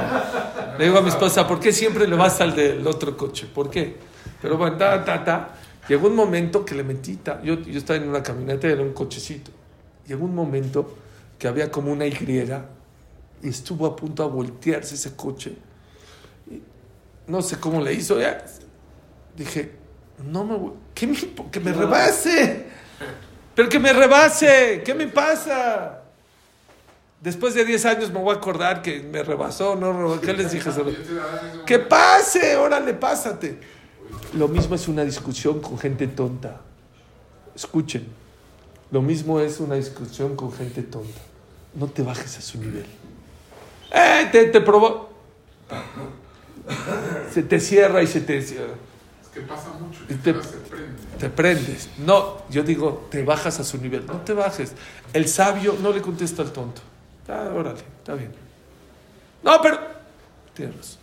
Le 0.79 0.85
digo 0.85 0.97
a 0.97 1.01
mi 1.01 1.09
esposa, 1.09 1.45
¿por 1.45 1.59
qué 1.59 1.73
siempre 1.73 2.07
le 2.07 2.15
vas 2.15 2.39
al 2.39 2.55
del 2.55 2.87
otro 2.87 3.17
coche? 3.17 3.47
¿Por 3.53 3.69
qué? 3.69 3.97
Pero 4.41 4.57
bueno, 4.57 4.77
ta, 4.77 5.03
ta, 5.03 5.21
ta. 5.21 5.55
Llegó 5.89 6.07
un 6.07 6.15
momento 6.15 6.63
que 6.63 6.73
le 6.73 6.85
metí, 6.85 7.17
ta- 7.17 7.41
yo, 7.43 7.55
yo 7.59 7.77
estaba 7.79 7.97
en 7.97 8.07
una 8.07 8.23
camioneta, 8.23 8.69
era 8.69 8.81
un 8.81 8.93
cochecito. 8.93 9.51
Llegó 10.07 10.23
un 10.23 10.35
momento 10.35 10.95
que 11.37 11.49
había 11.49 11.69
como 11.69 11.91
una 11.91 12.07
Y 12.07 12.13
y 13.43 13.49
estuvo 13.49 13.85
a 13.87 13.93
punto 13.93 14.23
de 14.23 14.29
voltearse 14.29 14.95
ese 14.95 15.17
coche. 15.17 15.57
No 17.27 17.41
sé 17.41 17.59
cómo 17.59 17.81
le 17.81 17.93
hizo, 17.93 18.19
ya. 18.19 18.43
Dije, 19.35 19.71
no 20.25 20.43
me 20.43 20.55
voy- 20.57 20.73
¿qué 20.93 21.07
me, 21.07 21.17
que 21.51 21.59
me 21.59 21.71
rebase. 21.73 22.65
Pero 23.55 23.69
que 23.69 23.79
me 23.79 23.91
rebase, 23.93 24.81
¿qué 24.85 24.93
me 24.93 25.07
pasa? 25.07 26.01
Después 27.21 27.53
de 27.53 27.63
10 27.65 27.85
años 27.85 28.11
me 28.11 28.19
voy 28.19 28.33
a 28.33 28.37
acordar 28.37 28.81
que 28.81 28.99
me 29.01 29.21
rebasó, 29.23 29.75
¿no? 29.75 30.19
¿Qué 30.21 30.33
les 30.33 30.51
dije? 30.51 30.69
Que 31.65 31.79
pase, 31.79 32.55
órale, 32.55 32.93
pásate. 32.93 33.59
Lo 34.33 34.47
mismo 34.47 34.75
es 34.75 34.87
una 34.87 35.03
discusión 35.03 35.59
con 35.61 35.77
gente 35.77 36.07
tonta. 36.07 36.61
Escuchen, 37.55 38.07
lo 38.91 39.01
mismo 39.01 39.39
es 39.39 39.59
una 39.59 39.75
discusión 39.75 40.35
con 40.35 40.51
gente 40.51 40.81
tonta. 40.83 41.19
No 41.75 41.87
te 41.87 42.01
bajes 42.01 42.37
a 42.37 42.41
su 42.41 42.57
nivel. 42.57 42.85
¡Eh! 43.93 44.29
Te, 44.31 44.45
te 44.45 44.61
provo- 44.65 45.09
Se 47.33 47.43
te 47.43 47.59
cierra 47.59 48.01
y 48.03 48.07
se 48.07 48.21
te 48.21 48.41
cierra. 48.41 48.73
Es 49.21 49.27
que 49.29 49.41
pasa 49.41 49.69
mucho. 49.79 49.99
Y 50.09 50.15
te- 50.15 50.35
te, 51.19 51.29
prendes. 51.29 51.89
No, 51.97 52.43
yo 52.49 52.63
digo, 52.63 53.07
te 53.09 53.23
bajas 53.23 53.59
a 53.59 53.63
su 53.63 53.77
nivel. 53.77 54.05
No 54.05 54.15
te 54.21 54.33
bajes. 54.33 54.73
El 55.13 55.27
sabio 55.27 55.77
no 55.81 55.91
le 55.91 56.01
contesta 56.01 56.41
al 56.41 56.51
tonto. 56.51 56.81
Ah, 57.27 57.49
órale, 57.53 57.79
está 57.99 58.13
bien. 58.15 58.31
No, 59.43 59.61
pero. 59.61 59.79
Tienes. 60.53 60.97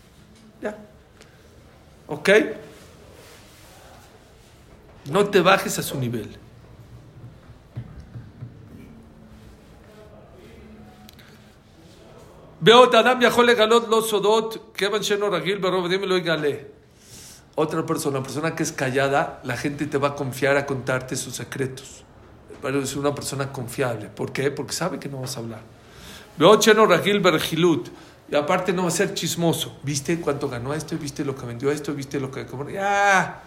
Ya. 0.60 0.76
¿Ok? 2.06 2.28
No 5.10 5.26
te 5.28 5.40
bajes 5.40 5.78
a 5.78 5.82
su 5.82 5.98
nivel. 5.98 6.36
Otra 17.54 17.86
persona, 17.86 18.18
una 18.18 18.24
persona 18.24 18.54
que 18.56 18.64
es 18.64 18.72
callada, 18.72 19.40
la 19.44 19.56
gente 19.56 19.86
te 19.86 19.96
va 19.96 20.08
a 20.08 20.14
confiar 20.16 20.56
a 20.56 20.66
contarte 20.66 21.14
sus 21.14 21.36
secretos. 21.36 22.04
Pero 22.60 22.80
es 22.80 22.96
una 22.96 23.14
persona 23.14 23.52
confiable. 23.52 24.08
¿Por 24.08 24.32
qué? 24.32 24.50
Porque 24.50 24.72
sabe 24.72 24.98
que 24.98 25.08
no 25.08 25.20
vas 25.20 25.36
a 25.36 25.40
hablar. 25.40 25.60
Y 28.30 28.36
aparte 28.36 28.72
no 28.72 28.82
va 28.82 28.88
a 28.88 28.92
ser 28.92 29.14
chismoso. 29.14 29.78
¿Viste 29.84 30.20
cuánto 30.20 30.48
ganó 30.48 30.74
esto? 30.74 30.96
¿Viste 30.98 31.24
lo 31.24 31.36
que 31.36 31.46
vendió 31.46 31.70
esto? 31.70 31.94
¿Viste 31.94 32.18
lo 32.18 32.30
que 32.30 32.44
cobró? 32.44 32.70
¡Ya! 32.70 33.42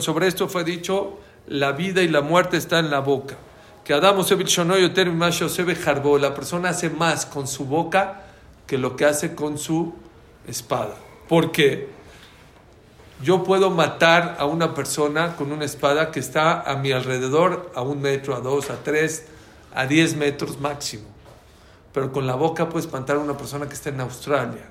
Sobre 0.00 0.26
esto 0.26 0.48
fue 0.48 0.64
dicho, 0.64 1.18
la 1.46 1.72
vida 1.72 2.02
y 2.02 2.08
la 2.08 2.20
muerte 2.20 2.56
está 2.56 2.78
en 2.78 2.90
la 2.90 3.00
boca 3.00 3.36
que 3.90 3.94
Adam 3.94 4.18
la 6.20 6.34
persona 6.34 6.68
hace 6.68 6.90
más 6.90 7.26
con 7.26 7.48
su 7.48 7.64
boca 7.64 8.20
que 8.68 8.78
lo 8.78 8.94
que 8.94 9.04
hace 9.04 9.34
con 9.34 9.58
su 9.58 9.92
espada. 10.46 10.94
Porque 11.28 11.88
yo 13.20 13.42
puedo 13.42 13.68
matar 13.70 14.36
a 14.38 14.44
una 14.44 14.74
persona 14.74 15.34
con 15.34 15.50
una 15.50 15.64
espada 15.64 16.12
que 16.12 16.20
está 16.20 16.60
a 16.60 16.76
mi 16.76 16.92
alrededor, 16.92 17.72
a 17.74 17.82
un 17.82 18.00
metro, 18.00 18.36
a 18.36 18.38
dos, 18.38 18.70
a 18.70 18.76
tres, 18.76 19.26
a 19.74 19.86
diez 19.86 20.14
metros 20.14 20.60
máximo. 20.60 21.08
Pero 21.92 22.12
con 22.12 22.28
la 22.28 22.36
boca 22.36 22.68
puedo 22.68 22.78
espantar 22.78 23.16
a 23.16 23.18
una 23.18 23.36
persona 23.36 23.66
que 23.66 23.74
está 23.74 23.88
en 23.88 24.02
Australia. 24.02 24.68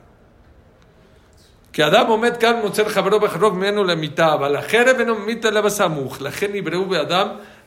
Que 1.73 1.83
Adam 1.83 2.09
Omed 2.11 2.37
Kar 2.37 2.63
Mutzer 2.63 2.87
Jabrov 2.87 3.21
Bejarov 3.21 3.53
Menu 3.53 3.83
la 3.83 3.97
mitad, 3.97 4.39
la 4.49 4.61
Jerebe 4.61 5.03
no 5.03 5.15
mita 5.15 5.51
la 5.51 5.59
Basamuj, 5.59 6.21
la 6.21 6.31
Gen 6.31 6.55
Ibreu 6.55 6.95
Adam. 6.95 7.58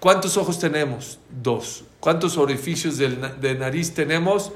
¿Cuántos 0.00 0.36
ojos 0.36 0.58
tenemos? 0.58 1.20
Dos. 1.30 1.84
¿Cuántos 2.00 2.36
orificios 2.38 2.96
de 2.96 3.54
nariz 3.58 3.94
tenemos? 3.94 4.50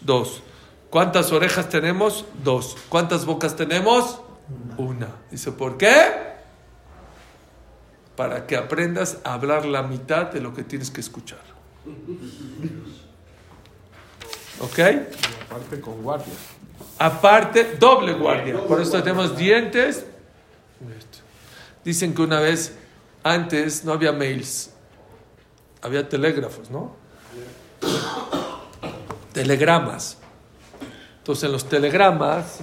Dos. 0.00 0.42
¿Cuántas 0.90 1.30
orejas 1.32 1.68
tenemos? 1.68 2.24
Dos. 2.42 2.76
¿Cuántas 2.88 3.26
bocas 3.26 3.56
tenemos? 3.56 4.20
Una. 4.78 5.08
Dice, 5.30 5.52
¿por 5.52 5.76
qué? 5.76 5.94
Para 8.16 8.46
que 8.46 8.56
aprendas 8.56 9.18
a 9.24 9.34
hablar 9.34 9.66
la 9.66 9.82
mitad 9.82 10.26
de 10.26 10.40
lo 10.40 10.54
que 10.54 10.64
tienes 10.64 10.90
que 10.90 11.02
escuchar. 11.02 11.42
¿Ok? 14.60 14.78
Aparte 15.50 15.80
con 15.80 16.02
guardia. 16.02 16.32
Aparte, 16.98 17.76
doble 17.78 18.14
guardia. 18.14 18.58
Por 18.58 18.80
eso 18.80 19.02
tenemos 19.02 19.36
dientes, 19.36 20.06
Dicen 21.84 22.14
que 22.14 22.22
una 22.22 22.40
vez, 22.40 22.74
antes 23.22 23.84
no 23.84 23.92
había 23.92 24.12
mails, 24.12 24.70
había 25.82 26.08
telégrafos, 26.08 26.70
¿no? 26.70 26.96
Telegramas. 29.32 30.18
Entonces 31.18 31.44
en 31.44 31.52
los 31.52 31.68
telegramas 31.68 32.58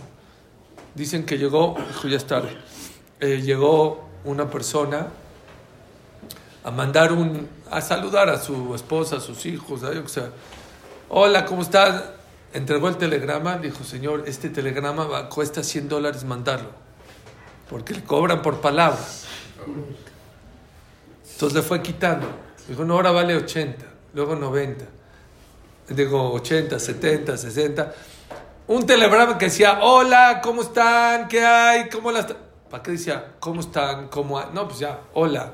dicen 0.95 1.25
que 1.25 1.37
llegó, 1.37 1.75
hijo, 1.89 2.07
ya 2.07 2.17
es 2.17 2.25
tarde, 2.25 2.57
eh, 3.19 3.41
llegó 3.41 4.07
una 4.23 4.49
persona 4.49 5.07
a 6.63 6.71
mandar 6.71 7.11
un, 7.11 7.47
a 7.69 7.81
saludar 7.81 8.29
a 8.29 8.39
su 8.39 8.73
esposa, 8.73 9.17
a 9.17 9.19
sus 9.19 9.45
hijos, 9.45 9.83
a 9.83 9.93
yo 9.93 10.03
que 10.03 10.09
sea. 10.09 10.29
Hola, 11.09 11.45
¿cómo 11.45 11.61
estás? 11.61 12.03
Entregó 12.53 12.87
el 12.87 12.97
telegrama, 12.97 13.57
dijo, 13.57 13.83
señor, 13.83 14.23
este 14.27 14.49
telegrama 14.49 15.27
cuesta 15.29 15.63
100 15.63 15.89
dólares 15.89 16.23
mandarlo, 16.23 16.69
porque 17.73 17.95
le 17.95 18.03
cobran 18.03 18.43
por 18.43 18.61
palabra. 18.61 18.99
Entonces 21.31 21.55
le 21.55 21.63
fue 21.63 21.81
quitando. 21.81 22.27
Dijo, 22.67 22.85
no, 22.85 22.93
ahora 22.93 23.09
vale 23.09 23.35
80, 23.35 23.83
luego 24.13 24.35
90. 24.35 24.85
Digo, 25.89 26.33
80, 26.33 26.77
70, 26.77 27.35
60. 27.35 27.93
Un 28.67 28.85
telegrama 28.85 29.39
que 29.39 29.45
decía, 29.45 29.79
hola, 29.81 30.39
¿cómo 30.43 30.61
están? 30.61 31.27
¿Qué 31.27 31.43
hay? 31.43 31.89
¿Cómo 31.89 32.11
las...? 32.11 32.27
¿Para 32.69 32.83
qué 32.83 32.91
decía, 32.91 33.31
cómo 33.39 33.61
están? 33.61 34.07
¿Cómo 34.09 34.37
hay? 34.37 34.49
No, 34.53 34.67
pues 34.67 34.77
ya, 34.77 34.99
hola. 35.15 35.53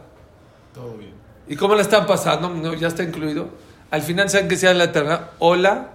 Todo 0.73 0.95
bien. 0.95 1.13
¿Y 1.47 1.55
cómo 1.55 1.73
la 1.73 1.83
están 1.83 2.05
pasando? 2.05 2.49
No, 2.49 2.73
ya 2.73 2.89
está 2.89 3.01
incluido. 3.01 3.47
Al 3.91 4.01
final, 4.01 4.29
¿saben 4.29 4.49
qué 4.49 4.57
sea 4.57 4.73
la 4.73 4.83
eterna? 4.83 5.29
Hola, 5.39 5.91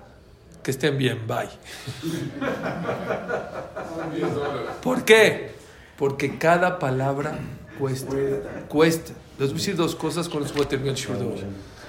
que 0.63 0.71
estén 0.71 0.97
bien, 0.97 1.27
bye. 1.27 1.51
10 4.15 4.35
dólares. 4.35 4.71
¿Por 4.83 5.05
qué? 5.05 5.64
Porque 5.99 6.39
cada 6.39 6.79
palabra 6.79 7.39
cuesta. 7.79 8.15
Cuesta. 8.69 9.13
Les 9.39 9.49
voy 9.49 9.57
a 9.57 9.61
decir 9.61 9.77
dos 9.77 9.95
cosas 9.95 10.29
con 10.29 10.43
las 10.43 10.53
que 10.53 10.59
voy 10.59 10.67
a 10.67 10.69
terminar 10.69 10.97
el 10.97 11.27
hoy. 11.27 11.45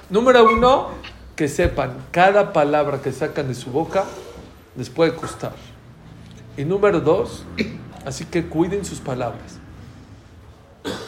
Número 0.09 0.45
uno, 0.45 0.89
que 1.35 1.47
sepan, 1.47 1.93
cada 2.11 2.53
palabra 2.53 3.01
que 3.01 3.11
sacan 3.11 3.47
de 3.47 3.55
su 3.55 3.71
boca 3.71 4.05
les 4.75 4.89
puede 4.89 5.15
costar. 5.15 5.53
Y 6.57 6.63
número 6.63 7.01
dos, 7.01 7.43
así 8.05 8.25
que 8.25 8.45
cuiden 8.45 8.85
sus 8.85 8.99
palabras. 8.99 9.59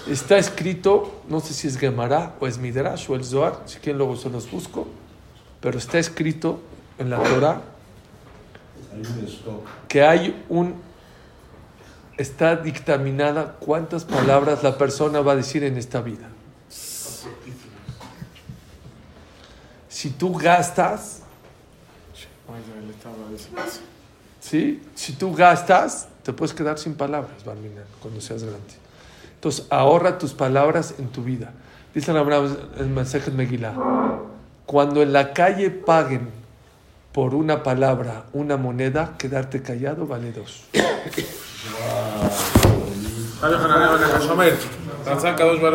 Está 0.07 0.37
escrito, 0.37 1.21
no 1.29 1.39
sé 1.39 1.53
si 1.53 1.67
es 1.67 1.77
Gemara 1.77 2.35
o 2.39 2.47
es 2.47 2.57
Midrash 2.57 3.09
o 3.09 3.15
el 3.15 3.23
Zohar, 3.23 3.61
si 3.65 3.79
quieren 3.79 3.97
luego 3.97 4.15
se 4.15 4.29
los 4.29 4.49
busco, 4.49 4.87
pero 5.61 5.77
está 5.77 5.99
escrito 5.99 6.59
en 6.97 7.09
la 7.09 7.21
Torah 7.21 7.61
que 9.87 10.01
hay 10.01 10.43
un 10.49 10.75
está 12.17 12.55
dictaminada 12.55 13.55
cuántas 13.59 14.03
palabras 14.03 14.63
la 14.63 14.77
persona 14.77 15.21
va 15.21 15.33
a 15.33 15.35
decir 15.35 15.63
en 15.63 15.77
esta 15.77 16.01
vida. 16.01 16.27
Si 19.87 20.09
tú 20.11 20.33
gastas. 20.35 21.21
¿sí? 24.39 24.83
Si 24.95 25.13
tú 25.13 25.33
gastas, 25.33 26.07
te 26.23 26.33
puedes 26.33 26.53
quedar 26.53 26.77
sin 26.77 26.95
palabras, 26.95 27.43
cuando 28.01 28.21
seas 28.21 28.43
grande. 28.43 28.75
Entonces, 29.35 29.65
ahorra 29.69 30.17
tus 30.17 30.33
palabras 30.33 30.95
en 30.97 31.07
tu 31.09 31.23
vida. 31.23 31.51
Dice 31.93 32.13
la 32.13 32.21
el 32.77 32.87
mensaje 32.87 33.31
de 33.31 33.37
Megillah. 33.37 33.73
Cuando 34.65 35.01
en 35.01 35.13
la 35.13 35.33
calle 35.33 35.69
paguen 35.69 36.29
por 37.11 37.33
una 37.33 37.63
palabra 37.63 38.25
una 38.33 38.57
moneda, 38.57 39.15
quedarte 39.17 39.61
callado 39.61 40.05
vale 40.05 40.31
dos. 40.31 40.65
חנניה 43.40 43.96
בן 43.96 44.16
השומר. 44.16 44.54
רצה 45.06 45.30
הקדוש 45.30 45.58
ברוך 45.60 45.74